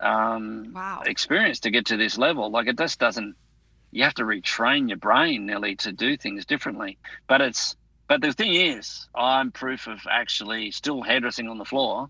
um, 0.01 0.73
Wow. 0.75 1.03
experience 1.05 1.61
to 1.61 1.71
get 1.71 1.87
to 1.87 1.97
this 1.97 2.17
level. 2.17 2.51
Like 2.51 2.67
it 2.67 2.77
just 2.77 2.99
doesn't 2.99 3.35
you 3.91 4.03
have 4.03 4.15
to 4.15 4.23
retrain 4.23 4.89
your 4.89 4.97
brain 4.99 5.45
nearly 5.47 5.75
to 5.77 5.93
do 5.93 6.17
things 6.17 6.45
differently. 6.45 6.99
But 7.27 7.41
it's 7.41 7.75
but 8.09 8.21
the 8.21 8.33
thing 8.33 8.53
is, 8.55 9.07
I'm 9.15 9.51
proof 9.51 9.87
of 9.87 10.01
actually 10.09 10.71
still 10.71 11.01
hairdressing 11.03 11.49
on 11.49 11.59
the 11.59 11.65
floor, 11.65 12.09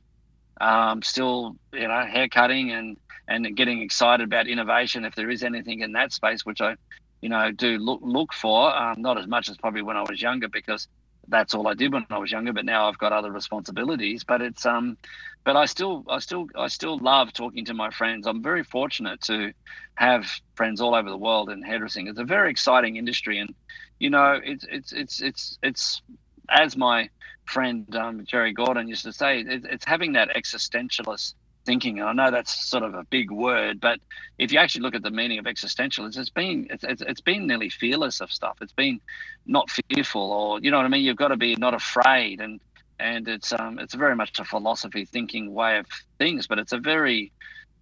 um, 0.62 1.02
still 1.04 1.56
you 1.74 1.88
know 1.88 2.06
hair 2.06 2.30
cutting 2.30 2.72
and 2.72 2.98
and 3.28 3.56
getting 3.56 3.82
excited 3.82 4.26
about 4.26 4.48
innovation 4.48 5.06
if 5.06 5.15
there 5.15 5.30
is 5.30 5.43
anything 5.43 5.82
in 5.82 5.93
that 5.93 6.13
space, 6.13 6.46
which 6.46 6.62
I 6.62 6.76
you 7.22 7.30
know 7.30 7.52
do 7.52 7.78
look 7.78 8.02
look 8.04 8.34
for. 8.34 8.76
Um, 8.76 9.02
not 9.02 9.17
as 9.19 9.28
much 9.28 9.50
as 9.50 9.58
probably 9.58 9.84
when 9.84 9.98
I 9.98 10.04
was 10.10 10.22
younger 10.22 10.50
because 10.50 10.88
that's 11.28 11.54
all 11.54 11.68
I 11.68 11.74
did 11.74 11.94
when 11.94 12.06
I 12.10 12.18
was 12.18 12.32
younger. 12.32 12.54
But 12.54 12.66
now 12.66 12.88
I've 12.88 12.98
got 12.98 13.12
other 13.12 13.32
responsibilities. 13.32 14.24
But 14.24 14.42
it's 14.42 14.66
um, 14.66 14.98
but 15.44 15.56
I 15.56 15.66
still 15.66 16.04
I 16.10 16.20
still 16.20 16.48
I 16.56 16.68
still 16.68 16.98
love 16.98 17.34
talking 17.34 17.66
to 17.66 17.74
my 17.74 17.90
friends. 17.90 18.28
I'm 18.28 18.42
very 18.42 18.64
fortunate 18.64 19.22
to 19.22 19.54
have 19.96 20.26
friends 20.56 20.82
all 20.82 20.96
over 20.96 21.10
the 21.10 21.18
world 21.18 21.50
in 21.50 21.62
hairdressing. 21.62 22.08
It's 22.08 22.20
a 22.20 22.24
very 22.24 22.52
exciting 22.52 22.96
industry, 22.98 23.40
and 23.40 23.54
you 24.00 24.10
know 24.10 24.40
it's 24.44 24.66
it's 24.70 24.92
it's 24.92 25.22
it's 25.22 25.60
it's 25.64 26.02
as 26.50 26.76
my 26.78 27.10
friend 27.46 27.94
um, 27.96 28.26
Jerry 28.26 28.54
Gordon 28.54 28.88
used 28.88 29.04
to 29.04 29.14
say, 29.14 29.42
it, 29.42 29.66
it's 29.66 29.86
having 29.86 30.14
that 30.14 30.30
existentialist 30.36 31.34
thinking. 31.65 31.99
And 31.99 32.10
I 32.10 32.13
know 32.13 32.32
that's 32.32 32.69
sort 32.69 32.84
of 32.84 32.93
a 32.93 33.04
big 33.04 33.32
word, 33.32 33.80
but 33.80 33.99
if 34.38 34.52
you 34.52 34.60
actually 34.60 34.82
look 34.82 34.95
at 34.95 35.04
the 35.04 35.12
meaning 35.12 35.39
of 35.39 35.45
existentialism, 35.45 36.17
it's 36.17 36.30
been 36.30 36.67
it's, 36.69 36.84
it's, 36.84 37.02
it's 37.02 37.21
been 37.21 37.47
nearly 37.47 37.69
fearless 37.69 38.21
of 38.21 38.32
stuff. 38.32 38.58
It's 38.62 38.73
been 38.73 38.99
not 39.45 39.69
fearful, 39.69 40.32
or 40.32 40.60
you 40.60 40.71
know 40.71 40.78
what 40.78 40.86
I 40.86 40.89
mean. 40.89 41.04
You've 41.04 41.17
got 41.17 41.30
to 41.30 41.38
be 41.38 41.56
not 41.56 41.73
afraid, 41.73 42.41
and 42.41 42.60
and 42.99 43.28
it's 43.28 43.54
um 43.54 43.80
it's 43.80 43.93
very 43.93 44.15
much 44.15 44.39
a 44.39 44.45
philosophy 44.45 45.06
thinking 45.06 45.54
way 45.54 45.78
of 45.78 45.88
things, 46.17 46.47
but 46.47 46.60
it's 46.60 46.73
a 46.73 46.78
very 46.78 47.32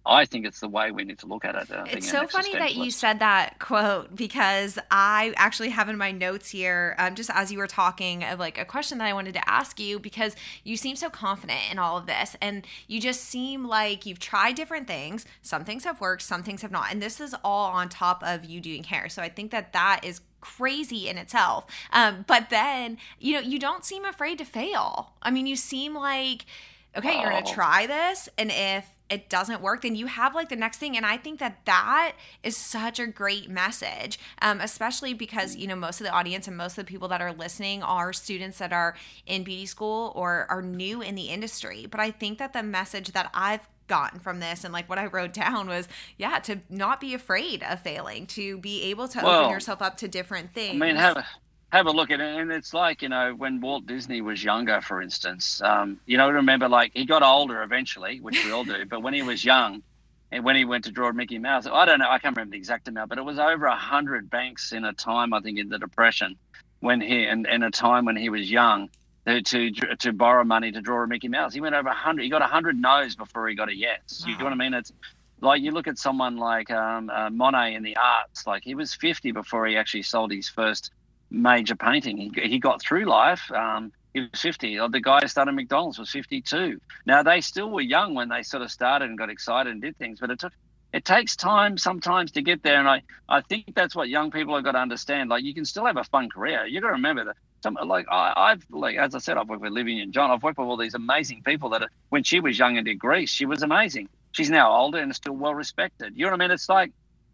I 0.04 0.24
think 0.24 0.46
it's 0.46 0.60
the 0.60 0.68
way 0.68 0.90
we 0.90 1.04
need 1.04 1.18
to 1.20 1.26
look 1.26 1.44
at 1.44 1.54
it. 1.54 1.70
Uh, 1.70 1.84
it's 1.88 2.10
so 2.10 2.26
funny 2.26 2.52
that 2.54 2.74
you 2.74 2.90
said 2.90 3.20
that 3.20 3.60
quote 3.60 4.14
because 4.16 4.78
I 4.90 5.32
actually 5.36 5.68
have 5.70 5.88
in 5.88 5.96
my 5.96 6.10
notes 6.10 6.50
here, 6.50 6.96
um, 6.98 7.14
just 7.14 7.30
as 7.30 7.52
you 7.52 7.58
were 7.58 7.68
talking, 7.68 8.24
of 8.24 8.40
like 8.40 8.58
a 8.58 8.64
question 8.64 8.98
that 8.98 9.06
I 9.06 9.12
wanted 9.12 9.34
to 9.34 9.48
ask 9.48 9.78
you 9.78 10.00
because 10.00 10.34
you 10.64 10.76
seem 10.76 10.96
so 10.96 11.08
confident 11.08 11.60
in 11.70 11.78
all 11.78 11.96
of 11.96 12.06
this, 12.06 12.36
and 12.40 12.66
you 12.88 13.00
just 13.00 13.20
seem 13.20 13.64
like 13.64 14.04
you've 14.04 14.18
tried 14.18 14.56
different 14.56 14.88
things. 14.88 15.24
Some 15.40 15.64
things 15.64 15.84
have 15.84 16.00
worked, 16.00 16.22
some 16.22 16.42
things 16.42 16.62
have 16.62 16.72
not, 16.72 16.90
and 16.90 17.00
this 17.00 17.20
is 17.20 17.34
all 17.44 17.70
on 17.70 17.88
top 17.88 18.24
of 18.24 18.44
you 18.44 18.60
doing 18.60 18.82
hair. 18.82 19.08
So 19.08 19.22
I 19.22 19.28
think 19.28 19.52
that 19.52 19.72
that 19.72 20.00
is 20.02 20.20
crazy 20.40 21.08
in 21.08 21.16
itself. 21.16 21.66
Um, 21.92 22.24
but 22.26 22.50
then 22.50 22.98
you 23.20 23.34
know 23.34 23.40
you 23.40 23.60
don't 23.60 23.84
seem 23.84 24.04
afraid 24.04 24.38
to 24.38 24.44
fail. 24.44 25.12
I 25.22 25.30
mean, 25.30 25.46
you 25.46 25.54
seem 25.54 25.94
like 25.94 26.44
okay, 26.96 27.20
you're 27.20 27.30
gonna 27.30 27.46
try 27.46 27.86
this, 27.86 28.28
and 28.36 28.50
if 28.50 28.86
it 29.10 29.28
doesn't 29.28 29.60
work, 29.60 29.82
then 29.82 29.94
you 29.94 30.06
have 30.06 30.34
like 30.34 30.48
the 30.48 30.56
next 30.56 30.78
thing. 30.78 30.96
And 30.96 31.04
I 31.04 31.16
think 31.16 31.38
that 31.40 31.64
that 31.66 32.14
is 32.42 32.56
such 32.56 32.98
a 32.98 33.06
great 33.06 33.50
message, 33.50 34.18
um, 34.40 34.60
especially 34.60 35.12
because, 35.12 35.54
you 35.56 35.66
know, 35.66 35.76
most 35.76 36.00
of 36.00 36.06
the 36.06 36.12
audience 36.12 36.48
and 36.48 36.56
most 36.56 36.78
of 36.78 36.86
the 36.86 36.90
people 36.90 37.08
that 37.08 37.20
are 37.20 37.32
listening 37.32 37.82
are 37.82 38.12
students 38.12 38.58
that 38.58 38.72
are 38.72 38.94
in 39.26 39.44
beauty 39.44 39.66
school 39.66 40.12
or 40.16 40.46
are 40.48 40.62
new 40.62 41.02
in 41.02 41.14
the 41.14 41.26
industry. 41.26 41.86
But 41.86 42.00
I 42.00 42.10
think 42.10 42.38
that 42.38 42.52
the 42.52 42.62
message 42.62 43.12
that 43.12 43.30
I've 43.34 43.68
gotten 43.88 44.20
from 44.20 44.40
this 44.40 44.64
and 44.64 44.72
like 44.72 44.88
what 44.88 44.98
I 44.98 45.06
wrote 45.06 45.32
down 45.34 45.68
was 45.68 45.88
yeah 46.16 46.38
to 46.40 46.60
not 46.70 47.00
be 47.00 47.12
afraid 47.12 47.62
of 47.62 47.80
failing 47.80 48.26
to 48.28 48.56
be 48.58 48.84
able 48.84 49.08
to 49.08 49.20
well, 49.22 49.40
open 49.40 49.50
yourself 49.50 49.82
up 49.82 49.98
to 49.98 50.08
different 50.08 50.54
things 50.54 50.80
I 50.80 50.86
mean 50.86 50.96
have 50.96 51.22
have 51.72 51.86
a 51.86 51.90
look 51.90 52.10
at 52.10 52.20
it. 52.20 52.38
And 52.38 52.52
it's 52.52 52.74
like, 52.74 53.00
you 53.02 53.08
know, 53.08 53.34
when 53.34 53.60
Walt 53.60 53.86
Disney 53.86 54.20
was 54.20 54.44
younger, 54.44 54.80
for 54.82 55.00
instance, 55.00 55.62
um, 55.62 55.98
you 56.04 56.18
know, 56.18 56.30
remember 56.30 56.68
like 56.68 56.92
he 56.94 57.06
got 57.06 57.22
older 57.22 57.62
eventually, 57.62 58.20
which 58.20 58.44
we 58.44 58.52
all 58.52 58.64
do, 58.64 58.84
but 58.84 59.02
when 59.02 59.14
he 59.14 59.22
was 59.22 59.44
young, 59.44 59.82
and 60.30 60.44
when 60.44 60.56
he 60.56 60.64
went 60.64 60.84
to 60.84 60.90
draw 60.90 61.12
Mickey 61.12 61.38
Mouse, 61.38 61.66
I 61.66 61.84
don't 61.84 61.98
know, 61.98 62.08
I 62.08 62.18
can't 62.18 62.36
remember 62.36 62.52
the 62.52 62.58
exact 62.58 62.88
amount, 62.88 63.08
but 63.10 63.18
it 63.18 63.24
was 63.24 63.38
over 63.38 63.66
a 63.66 63.76
hundred 63.76 64.30
banks 64.30 64.72
in 64.72 64.84
a 64.84 64.92
time, 64.92 65.32
I 65.34 65.40
think, 65.40 65.58
in 65.58 65.68
the 65.68 65.78
Depression, 65.78 66.36
when 66.80 67.00
he 67.00 67.24
and 67.24 67.46
in 67.46 67.62
a 67.62 67.70
time 67.70 68.04
when 68.04 68.16
he 68.16 68.28
was 68.28 68.50
young, 68.50 68.88
to, 69.26 69.42
to 69.42 69.70
to 69.96 70.12
borrow 70.12 70.44
money 70.44 70.72
to 70.72 70.80
draw 70.80 71.02
a 71.02 71.06
Mickey 71.06 71.28
Mouse. 71.28 71.54
He 71.54 71.60
went 71.60 71.74
over 71.74 71.88
a 71.88 71.94
hundred. 71.94 72.22
He 72.24 72.30
got 72.30 72.42
a 72.42 72.46
hundred 72.46 72.76
no's 72.76 73.14
before 73.14 73.48
he 73.48 73.54
got 73.54 73.68
a 73.68 73.76
yes. 73.76 74.24
Wow. 74.24 74.32
You 74.32 74.38
know 74.38 74.44
what 74.44 74.52
I 74.52 74.56
mean? 74.56 74.74
It's 74.74 74.92
like 75.40 75.62
you 75.62 75.70
look 75.70 75.86
at 75.86 75.98
someone 75.98 76.36
like 76.36 76.70
um, 76.70 77.10
uh, 77.10 77.30
Monet 77.30 77.74
in 77.74 77.82
the 77.82 77.96
arts. 77.96 78.46
Like 78.46 78.64
he 78.64 78.74
was 78.74 78.94
fifty 78.94 79.32
before 79.32 79.66
he 79.66 79.76
actually 79.76 80.02
sold 80.02 80.32
his 80.32 80.48
first 80.48 80.90
major 81.32 81.74
painting. 81.74 82.16
He, 82.16 82.48
he 82.48 82.58
got 82.58 82.80
through 82.80 83.06
life. 83.06 83.50
Um, 83.50 83.92
he 84.14 84.20
was 84.20 84.40
50. 84.40 84.78
The 84.90 85.00
guy 85.00 85.20
who 85.22 85.28
started 85.28 85.52
McDonald's 85.52 85.98
was 85.98 86.10
52. 86.10 86.80
Now, 87.06 87.22
they 87.22 87.40
still 87.40 87.70
were 87.70 87.80
young 87.80 88.14
when 88.14 88.28
they 88.28 88.42
sort 88.42 88.62
of 88.62 88.70
started 88.70 89.08
and 89.08 89.18
got 89.18 89.30
excited 89.30 89.72
and 89.72 89.80
did 89.80 89.96
things, 89.96 90.20
but 90.20 90.30
it 90.30 90.38
took 90.38 90.52
it 90.92 91.06
takes 91.06 91.36
time 91.36 91.78
sometimes 91.78 92.32
to 92.32 92.42
get 92.42 92.62
there. 92.62 92.78
And 92.78 92.86
I, 92.86 93.02
I 93.26 93.40
think 93.40 93.74
that's 93.74 93.96
what 93.96 94.10
young 94.10 94.30
people 94.30 94.54
have 94.54 94.64
got 94.64 94.72
to 94.72 94.78
understand. 94.78 95.30
Like, 95.30 95.42
you 95.42 95.54
can 95.54 95.64
still 95.64 95.86
have 95.86 95.96
a 95.96 96.04
fun 96.04 96.28
career. 96.28 96.66
You've 96.66 96.82
got 96.82 96.88
to 96.88 96.94
remember 96.94 97.24
that. 97.24 97.36
Some, 97.62 97.78
like 97.86 98.06
I, 98.10 98.32
I've 98.36 98.66
like 98.70 98.96
as 98.96 99.14
I 99.14 99.18
said, 99.18 99.38
I've 99.38 99.48
worked 99.48 99.62
with 99.62 99.72
Livia 99.72 100.02
and 100.02 100.12
John. 100.12 100.30
I've 100.30 100.42
worked 100.42 100.58
with 100.58 100.66
all 100.66 100.76
these 100.76 100.94
amazing 100.94 101.42
people 101.44 101.70
that 101.70 101.82
are, 101.82 101.88
when 102.08 102.24
she 102.24 102.40
was 102.40 102.58
young 102.58 102.76
and 102.76 102.84
did 102.84 102.98
Grease, 102.98 103.30
she 103.30 103.46
was 103.46 103.62
amazing. 103.62 104.08
She's 104.32 104.50
now 104.50 104.72
older 104.72 104.98
and 104.98 105.14
still 105.14 105.34
well 105.34 105.54
respected. 105.54 106.14
You 106.16 106.24
know 106.24 106.32
what 106.32 106.40
I 106.40 106.44
mean? 106.44 106.50
It's 106.50 106.68
like 106.68 106.92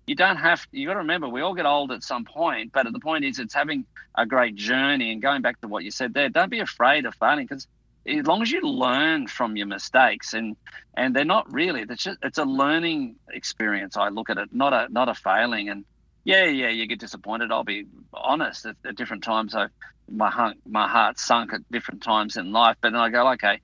you 0.09 0.15
don't 0.15 0.37
have 0.37 0.67
you 0.73 0.87
got 0.87 0.95
to 0.95 1.01
remember 1.01 1.29
we 1.29 1.43
all 1.43 1.55
get 1.55 1.67
old 1.67 1.93
at 1.93 2.03
some 2.03 2.25
point 2.25 2.73
but 2.73 2.91
the 2.91 2.99
point 2.99 3.25
is 3.25 3.39
it's 3.39 3.55
having 3.55 3.85
a 4.17 4.25
great 4.25 4.55
journey 4.55 5.13
and 5.13 5.21
going 5.21 5.43
back 5.43 5.61
to 5.61 5.69
what 5.69 5.85
you 5.85 5.91
said 5.91 6.15
there 6.15 6.29
don't 6.31 6.51
be 6.51 6.61
afraid 6.61 7.05
of 7.05 7.15
failing 7.17 7.47
because 7.47 7.67
as 8.07 8.27
long 8.27 8.41
as 8.41 8.51
you 8.51 8.63
learn 8.63 9.27
from 9.27 9.57
your 9.57 9.67
mistakes 9.67 10.33
and 10.33 10.57
and 10.97 11.15
they're 11.15 11.27
not 11.27 11.53
really 11.53 11.83
it's 11.83 12.03
just 12.05 12.19
it's 12.23 12.39
a 12.39 12.45
learning 12.45 13.17
experience 13.33 13.97
i 13.99 14.09
look 14.09 14.31
at 14.31 14.39
it 14.39 14.49
not 14.51 14.73
a 14.73 14.91
not 14.91 15.09
a 15.11 15.15
failing 15.15 15.69
and 15.69 15.85
yeah 16.25 16.45
yeah 16.45 16.71
you 16.71 16.87
get 16.87 16.99
disappointed 16.99 17.53
i'll 17.53 17.65
be 17.65 17.85
honest 18.15 18.65
at, 18.65 18.77
at 18.87 18.97
different 18.97 19.23
times 19.23 19.55
i 19.55 19.67
my 20.11 20.31
heart 20.31 20.57
my 20.67 20.89
heart 20.89 21.19
sunk 21.19 21.53
at 21.53 21.61
different 21.71 22.03
times 22.03 22.39
in 22.39 22.51
life 22.51 22.77
but 22.81 22.93
then 22.93 23.01
i 23.01 23.11
go 23.11 23.29
okay 23.33 23.61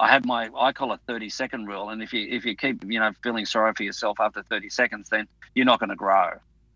I 0.00 0.08
have 0.08 0.24
my 0.24 0.48
I 0.56 0.72
call 0.72 0.92
it 0.92 1.00
30 1.06 1.28
second 1.28 1.66
rule, 1.66 1.90
and 1.90 2.02
if 2.02 2.12
you 2.12 2.26
if 2.28 2.44
you 2.44 2.56
keep 2.56 2.84
you 2.84 2.98
know 2.98 3.12
feeling 3.22 3.44
sorry 3.46 3.72
for 3.74 3.82
yourself 3.82 4.18
after 4.20 4.42
30 4.42 4.70
seconds, 4.70 5.08
then 5.08 5.28
you're 5.54 5.66
not 5.66 5.80
going 5.80 5.90
to 5.90 5.96
grow. 5.96 6.32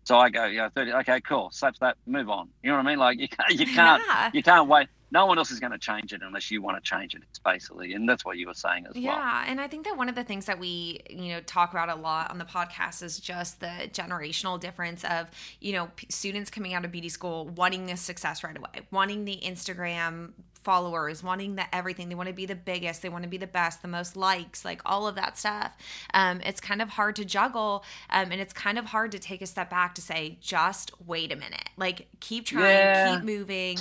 So 0.07 0.17
I 0.17 0.29
go, 0.29 0.45
yeah, 0.45 0.69
30. 0.69 0.93
Okay, 0.93 1.19
cool. 1.19 1.49
Slaps 1.51 1.79
that. 1.79 1.97
Move 2.05 2.29
on. 2.29 2.47
You 2.63 2.69
know 2.69 2.77
what 2.77 2.85
I 2.85 2.89
mean? 2.89 2.99
Like 2.99 3.19
you 3.19 3.27
can't 3.27 3.51
you 3.51 3.65
can't 3.65 4.01
yeah. 4.07 4.31
you 4.33 4.43
can't 4.43 4.69
wait. 4.69 4.87
No 5.09 5.25
one 5.25 5.37
else 5.37 5.51
is 5.51 5.59
going 5.59 5.71
to 5.71 5.77
change 5.77 6.11
it 6.11 6.21
unless 6.21 6.51
you 6.51 6.61
want 6.61 6.81
to 6.81 6.81
change 6.81 7.15
it. 7.15 7.23
It's 7.29 7.39
basically, 7.39 7.93
and 7.93 8.07
that's 8.07 8.25
what 8.25 8.37
you 8.37 8.47
were 8.47 8.53
saying 8.53 8.87
as 8.89 8.95
yeah, 8.95 9.11
well. 9.11 9.17
Yeah, 9.17 9.45
and 9.47 9.61
I 9.61 9.67
think 9.67 9.85
that 9.85 9.95
one 9.95 10.09
of 10.09 10.15
the 10.15 10.23
things 10.23 10.45
that 10.45 10.59
we 10.59 11.01
you 11.09 11.29
know 11.29 11.39
talk 11.41 11.71
about 11.71 11.89
a 11.89 11.95
lot 11.95 12.29
on 12.29 12.37
the 12.37 12.45
podcast 12.45 13.03
is 13.03 13.19
just 13.19 13.61
the 13.61 13.89
generational 13.91 14.59
difference 14.59 15.03
of 15.05 15.27
you 15.59 15.73
know 15.73 15.89
p- 15.95 16.07
students 16.09 16.49
coming 16.49 16.73
out 16.73 16.83
of 16.85 16.91
beauty 16.91 17.09
school 17.09 17.45
wanting 17.45 17.85
this 17.85 18.01
success 18.01 18.43
right 18.43 18.57
away, 18.57 18.87
wanting 18.91 19.25
the 19.25 19.39
Instagram 19.43 20.31
followers, 20.67 21.23
wanting 21.23 21.55
that 21.55 21.69
everything. 21.71 22.09
They 22.09 22.15
want 22.15 22.27
to 22.27 22.35
be 22.35 22.45
the 22.45 22.53
biggest, 22.53 23.01
they 23.01 23.07
want 23.07 23.23
to 23.23 23.29
be 23.29 23.37
the 23.37 23.47
best, 23.47 23.81
the 23.81 23.87
most 23.87 24.17
likes, 24.17 24.65
like 24.65 24.81
all 24.85 25.07
of 25.07 25.15
that 25.15 25.37
stuff. 25.37 25.71
Um, 26.13 26.41
it's 26.45 26.59
kind 26.59 26.81
of 26.81 26.89
hard 26.89 27.15
to 27.15 27.23
juggle, 27.23 27.85
um, 28.09 28.33
and 28.33 28.41
it's 28.41 28.51
kind 28.51 28.77
of 28.77 28.83
hard 28.87 29.13
to 29.13 29.19
take 29.19 29.41
a 29.41 29.45
step 29.45 29.69
back 29.69 29.95
to 29.95 30.01
say, 30.01 30.37
just 30.41 30.91
wait 31.07 31.31
a 31.31 31.37
minute, 31.37 31.69
like 31.77 32.07
keep 32.19 32.47
trying, 32.47 32.65
yeah. 32.65 33.15
keep 33.15 33.23
moving, 33.23 33.77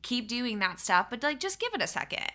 keep 0.00 0.26
doing 0.26 0.58
that 0.60 0.80
stuff, 0.80 1.08
but 1.10 1.22
like 1.22 1.38
just 1.38 1.60
give 1.60 1.74
it 1.74 1.82
a 1.82 1.86
second. 1.86 2.32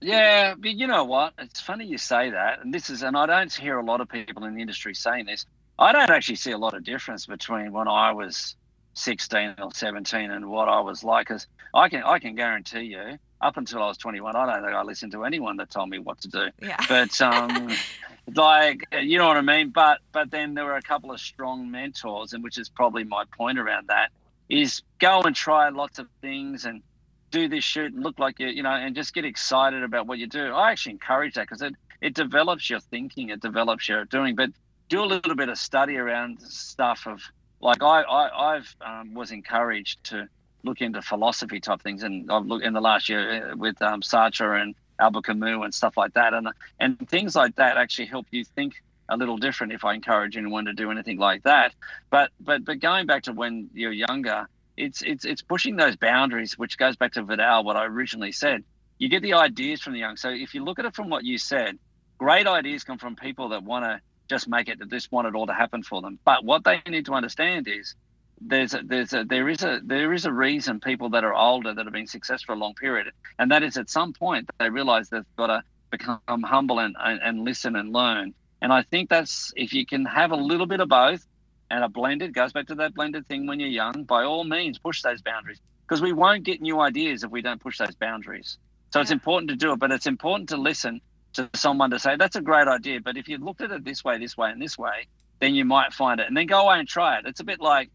Yeah, 0.00 0.56
but 0.58 0.72
you 0.72 0.88
know 0.88 1.04
what? 1.04 1.34
It's 1.38 1.60
funny 1.60 1.86
you 1.86 1.98
say 1.98 2.30
that, 2.30 2.62
and 2.64 2.74
this 2.74 2.90
is, 2.90 3.04
and 3.04 3.16
I 3.16 3.26
don't 3.26 3.52
hear 3.52 3.78
a 3.78 3.84
lot 3.84 4.00
of 4.00 4.08
people 4.08 4.44
in 4.44 4.56
the 4.56 4.60
industry 4.60 4.92
saying 4.92 5.26
this. 5.26 5.46
I 5.78 5.92
don't 5.92 6.10
actually 6.10 6.34
see 6.34 6.50
a 6.50 6.58
lot 6.58 6.74
of 6.74 6.82
difference 6.82 7.26
between 7.26 7.72
when 7.72 7.86
I 7.86 8.10
was 8.10 8.56
16 8.94 9.56
or 9.62 9.72
17 9.72 10.30
and 10.30 10.48
what 10.48 10.68
I 10.68 10.80
was 10.80 11.04
like. 11.04 11.28
Because 11.28 11.46
I 11.74 11.88
can 11.88 12.02
I 12.02 12.18
can 12.18 12.34
guarantee 12.34 12.82
you, 12.82 13.18
up 13.40 13.56
until 13.56 13.82
I 13.82 13.88
was 13.88 13.98
21, 13.98 14.34
I 14.34 14.46
don't 14.46 14.64
think 14.64 14.74
I 14.74 14.82
listened 14.82 15.12
to 15.12 15.24
anyone 15.24 15.58
that 15.58 15.70
told 15.70 15.90
me 15.90 15.98
what 15.98 16.20
to 16.22 16.28
do. 16.28 16.48
Yeah. 16.62 16.82
But 16.88 17.20
um, 17.20 17.70
like 18.34 18.86
you 19.00 19.18
know 19.18 19.28
what 19.28 19.36
I 19.36 19.42
mean. 19.42 19.70
But 19.70 19.98
but 20.12 20.30
then 20.30 20.54
there 20.54 20.64
were 20.64 20.76
a 20.76 20.82
couple 20.82 21.12
of 21.12 21.20
strong 21.20 21.70
mentors, 21.70 22.32
and 22.32 22.42
which 22.42 22.58
is 22.58 22.68
probably 22.68 23.04
my 23.04 23.24
point 23.36 23.58
around 23.58 23.88
that 23.88 24.10
is 24.48 24.82
go 24.98 25.22
and 25.22 25.34
try 25.34 25.68
lots 25.70 25.98
of 25.98 26.06
things 26.20 26.64
and 26.64 26.82
do 27.30 27.48
this 27.48 27.64
shoot 27.64 27.92
and 27.92 28.02
look 28.02 28.18
like 28.18 28.38
you 28.38 28.46
you 28.48 28.62
know 28.62 28.70
and 28.70 28.94
just 28.94 29.14
get 29.14 29.24
excited 29.24 29.82
about 29.82 30.06
what 30.06 30.18
you 30.18 30.26
do. 30.26 30.52
I 30.52 30.70
actually 30.70 30.92
encourage 30.92 31.34
that 31.34 31.42
because 31.42 31.62
it 31.62 31.74
it 32.00 32.14
develops 32.14 32.68
your 32.68 32.80
thinking, 32.80 33.30
it 33.30 33.40
develops 33.40 33.88
your 33.88 34.04
doing, 34.04 34.34
but 34.36 34.50
do 34.88 35.02
a 35.02 35.06
little 35.06 35.34
bit 35.34 35.48
of 35.48 35.58
study 35.58 35.96
around 35.96 36.40
stuff 36.40 37.06
of 37.06 37.20
like 37.64 37.82
I, 37.82 38.02
I 38.02 38.54
I've 38.54 38.76
um, 38.80 39.14
was 39.14 39.32
encouraged 39.32 40.04
to 40.04 40.28
look 40.62 40.80
into 40.80 41.02
philosophy 41.02 41.60
type 41.60 41.82
things, 41.82 42.02
and 42.02 42.30
I've 42.30 42.46
looked 42.46 42.64
in 42.64 42.74
the 42.74 42.80
last 42.80 43.08
year 43.08 43.52
uh, 43.52 43.56
with 43.56 43.80
um, 43.82 44.02
Sartre 44.02 44.60
and 44.60 44.74
Albert 45.00 45.24
Camus 45.24 45.64
and 45.64 45.74
stuff 45.74 45.96
like 45.96 46.14
that, 46.14 46.34
and 46.34 46.48
and 46.78 47.08
things 47.08 47.34
like 47.34 47.56
that 47.56 47.76
actually 47.76 48.06
help 48.06 48.26
you 48.30 48.44
think 48.44 48.74
a 49.08 49.16
little 49.16 49.38
different. 49.38 49.72
If 49.72 49.84
I 49.84 49.94
encourage 49.94 50.36
anyone 50.36 50.66
to 50.66 50.74
do 50.74 50.90
anything 50.90 51.18
like 51.18 51.42
that, 51.44 51.74
but 52.10 52.30
but 52.38 52.64
but 52.64 52.80
going 52.80 53.06
back 53.06 53.24
to 53.24 53.32
when 53.32 53.70
you're 53.72 53.92
younger, 53.92 54.46
it's 54.76 55.02
it's 55.02 55.24
it's 55.24 55.42
pushing 55.42 55.76
those 55.76 55.96
boundaries, 55.96 56.58
which 56.58 56.76
goes 56.76 56.96
back 56.96 57.12
to 57.14 57.22
Vidal, 57.22 57.64
what 57.64 57.76
I 57.76 57.86
originally 57.86 58.32
said. 58.32 58.62
You 58.98 59.08
get 59.08 59.22
the 59.22 59.34
ideas 59.34 59.80
from 59.80 59.94
the 59.94 59.98
young. 59.98 60.16
So 60.16 60.28
if 60.30 60.54
you 60.54 60.64
look 60.64 60.78
at 60.78 60.84
it 60.84 60.94
from 60.94 61.10
what 61.10 61.24
you 61.24 61.36
said, 61.38 61.78
great 62.18 62.46
ideas 62.46 62.84
come 62.84 62.98
from 62.98 63.16
people 63.16 63.48
that 63.48 63.64
want 63.64 63.84
to 63.84 64.00
just 64.28 64.48
make 64.48 64.68
it, 64.68 64.78
just 64.90 65.12
want 65.12 65.28
it 65.28 65.34
all 65.34 65.46
to 65.46 65.54
happen 65.54 65.82
for 65.82 66.00
them. 66.00 66.18
But 66.24 66.44
what 66.44 66.64
they 66.64 66.82
need 66.88 67.06
to 67.06 67.14
understand 67.14 67.68
is 67.68 67.94
there's 68.40 68.74
a, 68.74 68.82
there's 68.82 69.12
a, 69.12 69.24
there 69.24 69.48
is 69.48 69.62
a 69.62 69.80
there 69.84 70.12
is 70.12 70.24
a 70.24 70.32
reason 70.32 70.80
people 70.80 71.10
that 71.10 71.24
are 71.24 71.34
older 71.34 71.72
that 71.72 71.84
have 71.86 71.92
been 71.92 72.06
successful 72.06 72.54
for 72.54 72.58
a 72.58 72.60
long 72.60 72.74
period, 72.74 73.12
and 73.38 73.50
that 73.50 73.62
is 73.62 73.76
at 73.76 73.88
some 73.90 74.12
point 74.12 74.48
they 74.58 74.70
realize 74.70 75.08
they've 75.08 75.24
got 75.36 75.48
to 75.48 75.62
become 75.90 76.42
humble 76.42 76.80
and, 76.80 76.96
and, 76.98 77.20
and 77.22 77.44
listen 77.44 77.76
and 77.76 77.92
learn. 77.92 78.34
And 78.60 78.72
I 78.72 78.82
think 78.82 79.10
that's 79.10 79.52
if 79.56 79.72
you 79.72 79.86
can 79.86 80.04
have 80.06 80.32
a 80.32 80.36
little 80.36 80.66
bit 80.66 80.80
of 80.80 80.88
both 80.88 81.24
and 81.70 81.84
a 81.84 81.88
blended 81.88 82.34
goes 82.34 82.52
back 82.52 82.66
to 82.68 82.74
that 82.76 82.94
blended 82.94 83.26
thing 83.26 83.46
when 83.46 83.60
you're 83.60 83.68
young. 83.68 84.04
By 84.04 84.24
all 84.24 84.44
means, 84.44 84.78
push 84.78 85.02
those 85.02 85.22
boundaries 85.22 85.60
because 85.86 86.00
we 86.00 86.12
won't 86.12 86.44
get 86.44 86.60
new 86.60 86.80
ideas 86.80 87.24
if 87.24 87.30
we 87.30 87.42
don't 87.42 87.60
push 87.60 87.78
those 87.78 87.94
boundaries. 87.94 88.58
So 88.92 88.98
yeah. 88.98 89.02
it's 89.02 89.10
important 89.10 89.50
to 89.50 89.56
do 89.56 89.72
it, 89.72 89.78
but 89.78 89.90
it's 89.90 90.06
important 90.06 90.50
to 90.50 90.56
listen 90.56 91.00
to 91.34 91.50
someone 91.54 91.90
to 91.90 91.98
say 91.98 92.16
that's 92.16 92.36
a 92.36 92.40
great 92.40 92.68
idea, 92.68 93.00
but 93.00 93.16
if 93.16 93.28
you 93.28 93.38
looked 93.38 93.60
at 93.60 93.70
it 93.70 93.84
this 93.84 94.04
way, 94.04 94.18
this 94.18 94.36
way, 94.36 94.50
and 94.50 94.60
this 94.60 94.78
way, 94.78 95.06
then 95.40 95.54
you 95.54 95.64
might 95.64 95.92
find 95.92 96.20
it, 96.20 96.26
and 96.26 96.36
then 96.36 96.46
go 96.46 96.66
away 96.66 96.78
and 96.78 96.88
try 96.88 97.18
it. 97.18 97.26
It's 97.26 97.40
a 97.40 97.44
bit 97.44 97.60
like 97.60 97.90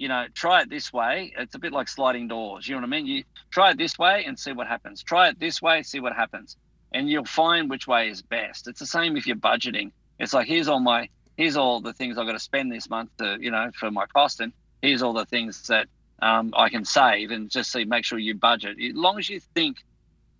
you 0.00 0.08
know, 0.08 0.24
try 0.32 0.62
it 0.62 0.70
this 0.70 0.94
way. 0.94 1.30
It's 1.36 1.54
a 1.54 1.58
bit 1.58 1.74
like 1.74 1.86
sliding 1.86 2.26
doors. 2.26 2.66
You 2.66 2.74
know 2.74 2.80
what 2.80 2.86
I 2.86 2.90
mean? 2.90 3.06
You 3.06 3.22
try 3.50 3.70
it 3.72 3.76
this 3.76 3.98
way 3.98 4.24
and 4.26 4.38
see 4.38 4.52
what 4.52 4.66
happens. 4.66 5.02
Try 5.02 5.28
it 5.28 5.38
this 5.38 5.60
way, 5.60 5.82
see 5.82 6.00
what 6.00 6.14
happens. 6.14 6.56
And 6.94 7.10
you'll 7.10 7.26
find 7.26 7.68
which 7.68 7.86
way 7.86 8.08
is 8.08 8.22
best. 8.22 8.66
It's 8.66 8.80
the 8.80 8.86
same 8.86 9.18
if 9.18 9.26
you're 9.26 9.36
budgeting. 9.36 9.92
It's 10.18 10.32
like 10.32 10.48
here's 10.48 10.68
all 10.68 10.80
my 10.80 11.10
here's 11.36 11.58
all 11.58 11.82
the 11.82 11.92
things 11.92 12.16
I've 12.16 12.26
got 12.26 12.32
to 12.32 12.38
spend 12.38 12.72
this 12.72 12.88
month 12.88 13.10
to, 13.18 13.36
you 13.40 13.50
know, 13.50 13.70
for 13.78 13.90
my 13.90 14.06
cost 14.06 14.40
and 14.40 14.54
here's 14.80 15.02
all 15.02 15.12
the 15.12 15.26
things 15.26 15.66
that 15.66 15.86
um, 16.22 16.54
I 16.56 16.70
can 16.70 16.86
save 16.86 17.30
and 17.30 17.50
just 17.50 17.70
see 17.70 17.84
make 17.84 18.06
sure 18.06 18.18
you 18.18 18.34
budget. 18.34 18.78
As 18.82 18.96
long 18.96 19.18
as 19.18 19.28
you 19.28 19.38
think 19.54 19.84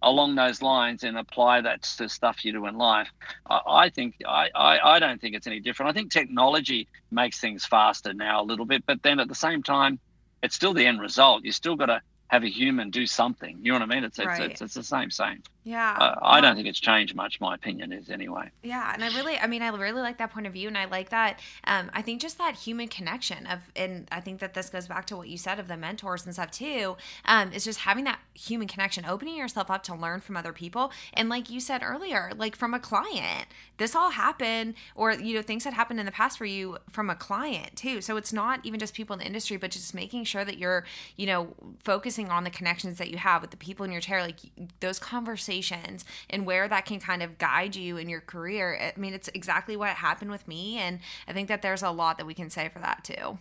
along 0.03 0.34
those 0.34 0.62
lines 0.62 1.05
and 1.05 1.18
apply 1.18 1.61
that 1.61 1.82
to 1.82 2.09
stuff 2.09 2.44
you 2.44 2.53
do 2.53 2.66
in 2.66 2.76
life. 2.76 3.09
I, 3.48 3.61
I 3.66 3.88
think 3.90 4.16
I, 4.26 4.48
I, 4.55 4.94
I, 4.94 4.98
don't 4.98 5.20
think 5.20 5.34
it's 5.34 5.46
any 5.46 5.61
different. 5.61 5.90
I 5.90 5.92
think 5.92 6.11
technology 6.11 6.88
makes 7.11 7.38
things 7.38 7.66
faster 7.66 8.14
now 8.14 8.42
a 8.42 8.44
little 8.44 8.64
bit, 8.64 8.84
but 8.86 9.03
then 9.03 9.20
at 9.20 9.28
the 9.28 9.34
same 9.34 9.62
time, 9.62 9.98
it's 10.42 10.55
still 10.55 10.72
the 10.72 10.86
end 10.86 11.01
result. 11.01 11.44
You 11.44 11.53
still 11.53 11.76
got 11.76 11.86
to 11.86 12.01
have 12.28 12.44
a 12.44 12.48
human 12.48 12.90
do 12.90 13.07
something. 13.07 13.59
You 13.61 13.72
know 13.72 13.80
what 13.80 13.90
I 13.90 13.94
mean? 13.94 14.05
It's 14.05 14.18
it's, 14.18 14.26
right. 14.26 14.51
it's, 14.51 14.62
it's, 14.62 14.74
the 14.74 14.84
same 14.84 15.11
same. 15.11 15.42
Yeah. 15.62 15.96
Uh, 16.00 16.18
I 16.22 16.40
don't 16.40 16.56
think 16.56 16.66
it's 16.66 16.80
changed 16.80 17.14
much. 17.14 17.38
My 17.40 17.54
opinion 17.54 17.92
is 17.92 18.08
anyway. 18.08 18.50
Yeah, 18.62 18.92
and 18.94 19.04
I 19.04 19.08
really, 19.14 19.36
I 19.36 19.46
mean, 19.46 19.61
I 19.61 19.68
really 19.68 20.00
like 20.00 20.16
that 20.18 20.32
point 20.32 20.46
of 20.46 20.54
view, 20.54 20.68
and 20.68 20.78
I 20.78 20.86
like 20.86 21.11
that. 21.11 21.38
Um, 21.64 21.90
I 21.92 22.00
think 22.00 22.22
just 22.22 22.38
that 22.38 22.54
human 22.54 22.88
connection 22.88 23.46
of, 23.46 23.61
and 23.76 24.08
I 24.11 24.20
think 24.20 24.40
that 24.40 24.54
this 24.54 24.70
goes 24.70 24.88
back 24.88 25.06
to 25.06 25.16
what 25.16 25.28
you 25.28 25.36
said 25.36 25.58
of 25.58 25.68
the 25.68 25.76
mentors 25.76 26.24
and 26.24 26.32
stuff 26.32 26.50
too. 26.50 26.96
Um, 27.26 27.52
is 27.52 27.64
just 27.64 27.80
having 27.80 28.04
that 28.04 28.20
human 28.32 28.68
connection, 28.68 29.04
opening 29.04 29.36
yourself 29.36 29.70
up 29.70 29.82
to 29.84 29.94
learn 29.94 30.20
from 30.20 30.36
other 30.36 30.54
people, 30.54 30.92
and 31.12 31.28
like 31.28 31.50
you 31.50 31.61
said 31.61 31.82
earlier, 31.82 32.32
like 32.36 32.56
from 32.56 32.72
a 32.72 32.80
client, 32.80 33.46
this 33.76 33.94
all 33.94 34.11
happened, 34.11 34.74
or 34.94 35.12
you 35.12 35.34
know, 35.34 35.42
things 35.42 35.64
that 35.64 35.74
happened 35.74 36.00
in 36.00 36.06
the 36.06 36.12
past 36.12 36.38
for 36.38 36.46
you 36.46 36.78
from 36.88 37.11
a 37.11 37.14
client 37.14 37.76
too. 37.76 38.00
So 38.00 38.16
it's 38.16 38.32
not 38.32 38.61
even 38.64 38.80
just 38.80 38.94
people 38.94 39.12
in 39.12 39.20
the 39.20 39.26
industry, 39.26 39.58
but 39.58 39.72
just 39.72 39.94
making 39.94 40.24
sure 40.24 40.44
that 40.44 40.56
you're, 40.56 40.86
you 41.16 41.26
know, 41.26 41.54
focusing 41.84 42.30
on 42.30 42.44
the 42.44 42.50
connections 42.50 42.96
that 42.96 43.11
you 43.11 43.18
have 43.18 43.42
with 43.42 43.50
the 43.50 43.58
people 43.58 43.84
in 43.84 43.92
your 43.92 44.00
chair, 44.00 44.22
like 44.22 44.38
those 44.80 44.98
conversations 44.98 45.49
conversations 45.51 46.05
and 46.28 46.46
where 46.46 46.68
that 46.68 46.84
can 46.86 47.01
kind 47.01 47.22
of 47.22 47.38
guide 47.38 47.76
you 47.76 47.96
in 47.96 48.09
your 48.09 48.20
career. 48.20 48.92
I 48.96 48.98
mean, 48.98 49.14
it's 49.14 49.28
exactly 49.34 49.76
what 49.76 49.90
happened 49.90 50.30
with 50.30 50.46
me. 50.46 50.78
And 50.78 51.01
I 51.26 51.32
think 51.32 51.48
that 51.48 51.62
there's 51.62 51.82
a 51.82 51.90
lot 51.90 52.18
that 52.18 52.26
we 52.26 52.34
can 52.34 52.51
say 52.51 52.68
for 52.68 52.78
that 52.80 53.05
too. 53.05 53.38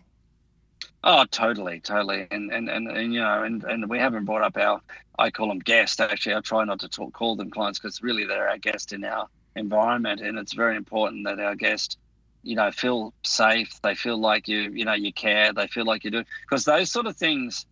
Oh, 1.03 1.25
totally, 1.31 1.79
totally, 1.79 2.27
and 2.29 2.51
and 2.51 2.69
and, 2.69 2.87
and 2.89 3.13
you 3.13 3.21
know, 3.21 3.43
and, 3.43 3.63
and 3.63 3.89
we 3.89 3.99
haven't 3.99 4.25
brought 4.25 4.43
up 4.43 4.57
our, 4.57 4.81
I 5.17 5.29
call 5.29 5.47
them 5.47 5.59
guests. 5.59 5.99
Actually, 5.99 6.35
I 6.35 6.41
try 6.41 6.65
not 6.65 6.79
to 6.81 6.89
talk, 6.89 7.13
call 7.13 7.37
them 7.37 7.49
clients 7.49 7.79
because 7.79 8.01
really 8.01 8.25
they're 8.25 8.49
our 8.49 8.57
guest 8.57 8.91
in 8.91 9.05
our 9.05 9.27
environment, 9.55 10.19
and 10.19 10.37
it's 10.37 10.53
very 10.53 10.75
important 10.75 11.25
that 11.25 11.39
our 11.39 11.55
guest, 11.55 11.97
you 12.43 12.55
know, 12.55 12.71
feel 12.71 13.13
safe. 13.23 13.79
They 13.81 13.95
feel 13.95 14.17
like 14.17 14.49
you, 14.49 14.71
you 14.73 14.83
know, 14.83 14.93
you 14.93 15.13
care. 15.13 15.53
They 15.53 15.67
feel 15.67 15.85
like 15.85 16.03
you 16.03 16.11
do 16.11 16.23
because 16.49 16.65
those 16.65 16.91
sort 16.91 17.07
of 17.07 17.15
things 17.15 17.65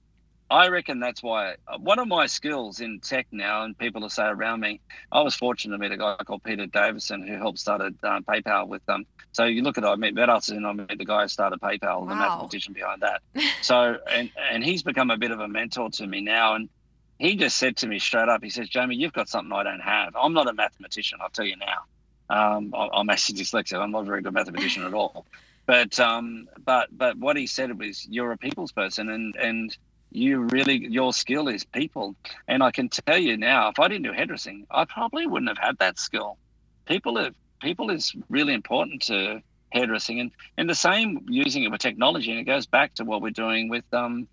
I 0.50 0.70
reckon 0.70 1.00
that's 1.00 1.22
why 1.22 1.56
uh, 1.68 1.78
one 1.78 2.00
of 2.00 2.08
my 2.08 2.26
skills 2.28 2.80
in 2.80 3.00
tech 3.02 3.28
now, 3.32 3.64
and 3.64 3.78
people 3.78 4.02
will 4.02 4.10
say 4.10 4.26
around 4.26 4.62
me, 4.62 4.80
I 5.12 5.22
was 5.22 5.36
fortunate 5.36 5.76
to 5.76 5.80
meet 5.80 5.92
a 5.92 5.98
guy 5.98 6.16
called 6.26 6.44
Peter 6.44 6.66
Davison 6.66 7.28
who 7.28 7.36
helped 7.36 7.60
started 7.60 7.98
uh, 8.02 8.22
PayPal 8.22 8.68
with 8.68 8.86
them. 8.86 9.02
Um, 9.02 9.06
so 9.34 9.44
you 9.44 9.62
look 9.62 9.78
at 9.78 9.84
I 9.84 9.96
met 9.96 10.14
Vedas 10.14 10.50
and 10.50 10.66
I 10.66 10.72
met 10.72 10.98
the 10.98 11.06
guy 11.06 11.24
who 11.24 11.28
started 11.28 11.60
PayPal, 11.60 12.02
wow. 12.02 12.08
the 12.08 12.16
mathematician 12.16 12.74
behind 12.74 13.02
that. 13.02 13.22
so 13.62 13.98
and 14.10 14.32
and 14.52 14.64
he's 14.64 14.84
become 14.84 15.12
a 15.12 15.18
bit 15.18 15.32
of 15.32 15.42
a 15.42 15.48
mentor 15.48 15.90
to 15.92 16.08
me 16.08 16.22
now, 16.22 16.56
and 16.56 16.70
he 17.20 17.36
just 17.36 17.58
said 17.58 17.76
to 17.78 17.88
me 17.88 18.00
straight 18.00 18.30
up, 18.30 18.44
he 18.44 18.50
says, 18.50 18.70
Jamie, 18.70 18.96
you've 18.96 19.14
got 19.14 19.28
something 19.28 19.52
I 19.52 19.64
don't 19.64 19.82
have. 19.82 20.16
I'm 20.16 20.34
not 20.34 20.48
a 20.48 20.54
mathematician, 20.54 21.20
I'll 21.22 21.30
tell 21.30 21.46
you 21.46 21.58
now. 21.58 21.84
Um, 22.30 22.74
I'm 22.76 23.10
actually 23.10 23.40
dyslexic. 23.40 23.80
I'm 23.80 23.92
not 23.92 24.02
a 24.02 24.06
very 24.06 24.22
good 24.22 24.34
mathematician 24.34 24.84
at 24.84 24.94
all. 24.94 25.26
But 25.68 26.00
um, 26.00 26.48
but 26.64 26.88
but 26.98 27.18
what 27.18 27.36
he 27.36 27.46
said 27.46 27.78
was, 27.78 28.08
you're 28.10 28.32
a 28.32 28.38
people's 28.38 28.72
person, 28.72 29.10
and 29.10 29.36
and 29.36 29.78
you 30.12 30.42
really 30.42 30.88
your 30.88 31.14
skill 31.14 31.48
is 31.48 31.64
people. 31.64 32.16
And 32.48 32.64
i 32.64 32.72
can 32.72 32.90
tell 32.90 33.18
you 33.18 33.38
now 33.38 33.70
if 33.70 33.80
i 33.80 33.88
didn't 33.88 34.04
do 34.04 34.14
hairdressing 34.14 34.66
i 34.72 34.86
probably 34.86 35.28
wouldn't 35.28 35.50
have 35.50 35.58
had 35.58 35.78
that 35.80 36.00
skill. 36.00 36.38
People 36.86 37.18
have 37.18 37.36
people 37.62 37.90
is 37.90 38.14
really 38.30 38.54
important 38.54 39.02
to 39.04 39.42
hairdressing. 39.72 40.20
And 40.20 40.32
and 40.58 40.70
the 40.70 40.76
same 40.76 41.26
using 41.28 41.64
it 41.64 41.72
with 41.72 41.82
technology 41.82 42.32
and 42.32 42.40
it 42.40 42.46
goes 42.46 42.66
back 42.66 42.96
to 42.96 43.06
what 43.06 43.22
we're 43.22 43.32
doing 43.32 43.70
with 43.70 43.86
um 43.94 44.28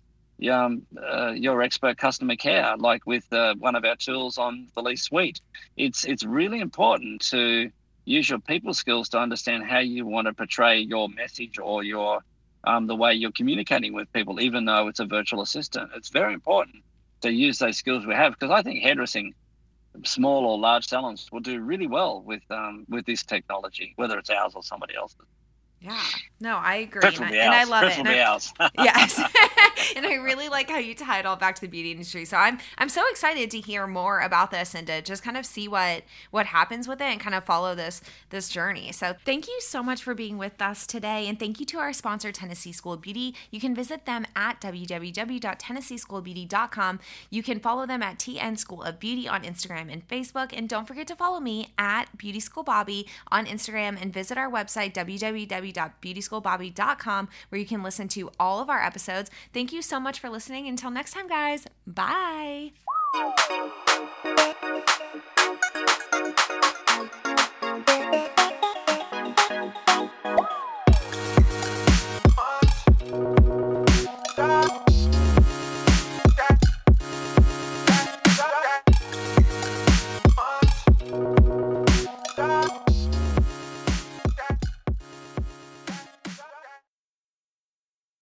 um, 0.51 0.85
uh, 1.01 1.31
your 1.31 1.61
expert 1.61 1.97
customer 1.97 2.35
care, 2.35 2.75
like 2.77 3.05
with 3.05 3.31
uh, 3.31 3.55
one 3.57 3.75
of 3.75 3.85
our 3.85 3.95
tools 3.95 4.37
on 4.37 4.67
the 4.75 4.81
Lease 4.81 5.03
Suite. 5.03 5.39
It's 5.77 6.03
it's 6.05 6.23
really 6.23 6.59
important 6.59 7.21
to 7.29 7.71
use 8.05 8.29
your 8.29 8.39
people 8.39 8.73
skills 8.73 9.09
to 9.09 9.19
understand 9.19 9.63
how 9.63 9.79
you 9.79 10.05
want 10.05 10.27
to 10.27 10.33
portray 10.33 10.79
your 10.79 11.09
message 11.09 11.57
or 11.57 11.83
your 11.83 12.19
um, 12.65 12.87
the 12.87 12.95
way 12.95 13.13
you're 13.13 13.31
communicating 13.31 13.93
with 13.93 14.11
people, 14.13 14.39
even 14.41 14.65
though 14.65 14.87
it's 14.87 14.99
a 14.99 15.05
virtual 15.05 15.41
assistant. 15.41 15.91
It's 15.95 16.09
very 16.09 16.33
important 16.33 16.83
to 17.21 17.31
use 17.31 17.59
those 17.59 17.77
skills 17.77 18.05
we 18.05 18.13
have 18.13 18.33
because 18.33 18.51
I 18.51 18.61
think 18.61 18.81
hairdressing, 18.81 19.33
small 20.03 20.45
or 20.45 20.57
large 20.57 20.87
salons, 20.87 21.29
will 21.31 21.39
do 21.39 21.59
really 21.61 21.87
well 21.87 22.21
with 22.21 22.43
um, 22.49 22.85
with 22.89 23.05
this 23.05 23.23
technology, 23.23 23.93
whether 23.95 24.17
it's 24.17 24.29
ours 24.29 24.53
or 24.55 24.63
somebody 24.63 24.95
else's. 24.95 25.17
Yeah, 25.81 26.01
no, 26.39 26.55
I 26.57 26.75
agree, 26.77 27.01
and 27.03 27.25
I, 27.25 27.29
and 27.29 27.53
I, 27.53 27.63
love 27.65 27.83
it. 27.83 27.99
And 27.99 28.07
I, 28.07 28.71
yes, 28.83 29.19
and 29.95 30.05
I 30.05 30.15
really 30.15 30.49
like 30.49 30.69
how 30.69 30.77
you 30.77 30.93
tie 30.95 31.19
it 31.19 31.25
all 31.25 31.35
back 31.35 31.55
to 31.55 31.61
the 31.61 31.67
beauty 31.67 31.91
industry. 31.91 32.25
So 32.25 32.37
I'm 32.37 32.59
I'm 32.77 32.89
so 32.89 33.03
excited 33.09 33.49
to 33.51 33.59
hear 33.59 33.87
more 33.87 34.19
about 34.19 34.51
this 34.51 34.75
and 34.75 34.85
to 34.87 35.01
just 35.01 35.23
kind 35.23 35.37
of 35.37 35.45
see 35.45 35.67
what 35.67 36.03
what 36.31 36.47
happens 36.47 36.87
with 36.87 37.01
it 37.01 37.05
and 37.05 37.19
kind 37.19 37.35
of 37.35 37.43
follow 37.43 37.75
this 37.75 38.01
this 38.29 38.47
journey. 38.49 38.91
So 38.91 39.15
thank 39.25 39.47
you 39.47 39.59
so 39.61 39.83
much 39.83 40.03
for 40.03 40.13
being 40.13 40.37
with 40.37 40.61
us 40.61 40.85
today, 40.87 41.27
and 41.27 41.37
thank 41.39 41.59
you 41.59 41.65
to 41.67 41.77
our 41.79 41.93
sponsor 41.93 42.31
Tennessee 42.31 42.71
School 42.71 42.93
of 42.93 43.01
Beauty. 43.01 43.35
You 43.51 43.59
can 43.59 43.75
visit 43.75 44.05
them 44.05 44.25
at 44.35 44.61
www.tennesseeschoolofbeauty.com. 44.61 46.99
You 47.29 47.43
can 47.43 47.59
follow 47.59 47.85
them 47.85 48.01
at 48.03 48.19
TN 48.19 48.57
School 48.57 48.83
of 48.83 48.99
Beauty 48.99 49.27
on 49.27 49.43
Instagram 49.43 49.91
and 49.91 50.07
Facebook, 50.07 50.53
and 50.55 50.69
don't 50.69 50.87
forget 50.87 51.07
to 51.07 51.15
follow 51.15 51.39
me 51.39 51.73
at 51.77 52.17
Beauty 52.17 52.39
School 52.39 52.63
Bobby 52.63 53.07
on 53.31 53.45
Instagram 53.45 54.01
and 54.01 54.13
visit 54.13 54.37
our 54.37 54.49
website 54.49 54.93
www 54.93 55.65
www.beautyschoolbobbi.com 55.65 57.29
where 57.49 57.59
you 57.59 57.65
can 57.65 57.83
listen 57.83 58.07
to 58.09 58.29
all 58.39 58.59
of 58.59 58.69
our 58.69 58.81
episodes. 58.81 59.29
Thank 59.53 59.71
you 59.75 59.81
so 59.81 59.99
much 59.99 60.19
for 60.19 60.29
listening. 60.29 60.67
Until 60.67 60.89
next 60.89 61.11
time, 61.11 61.27
guys, 61.27 61.67
bye. 61.85 62.71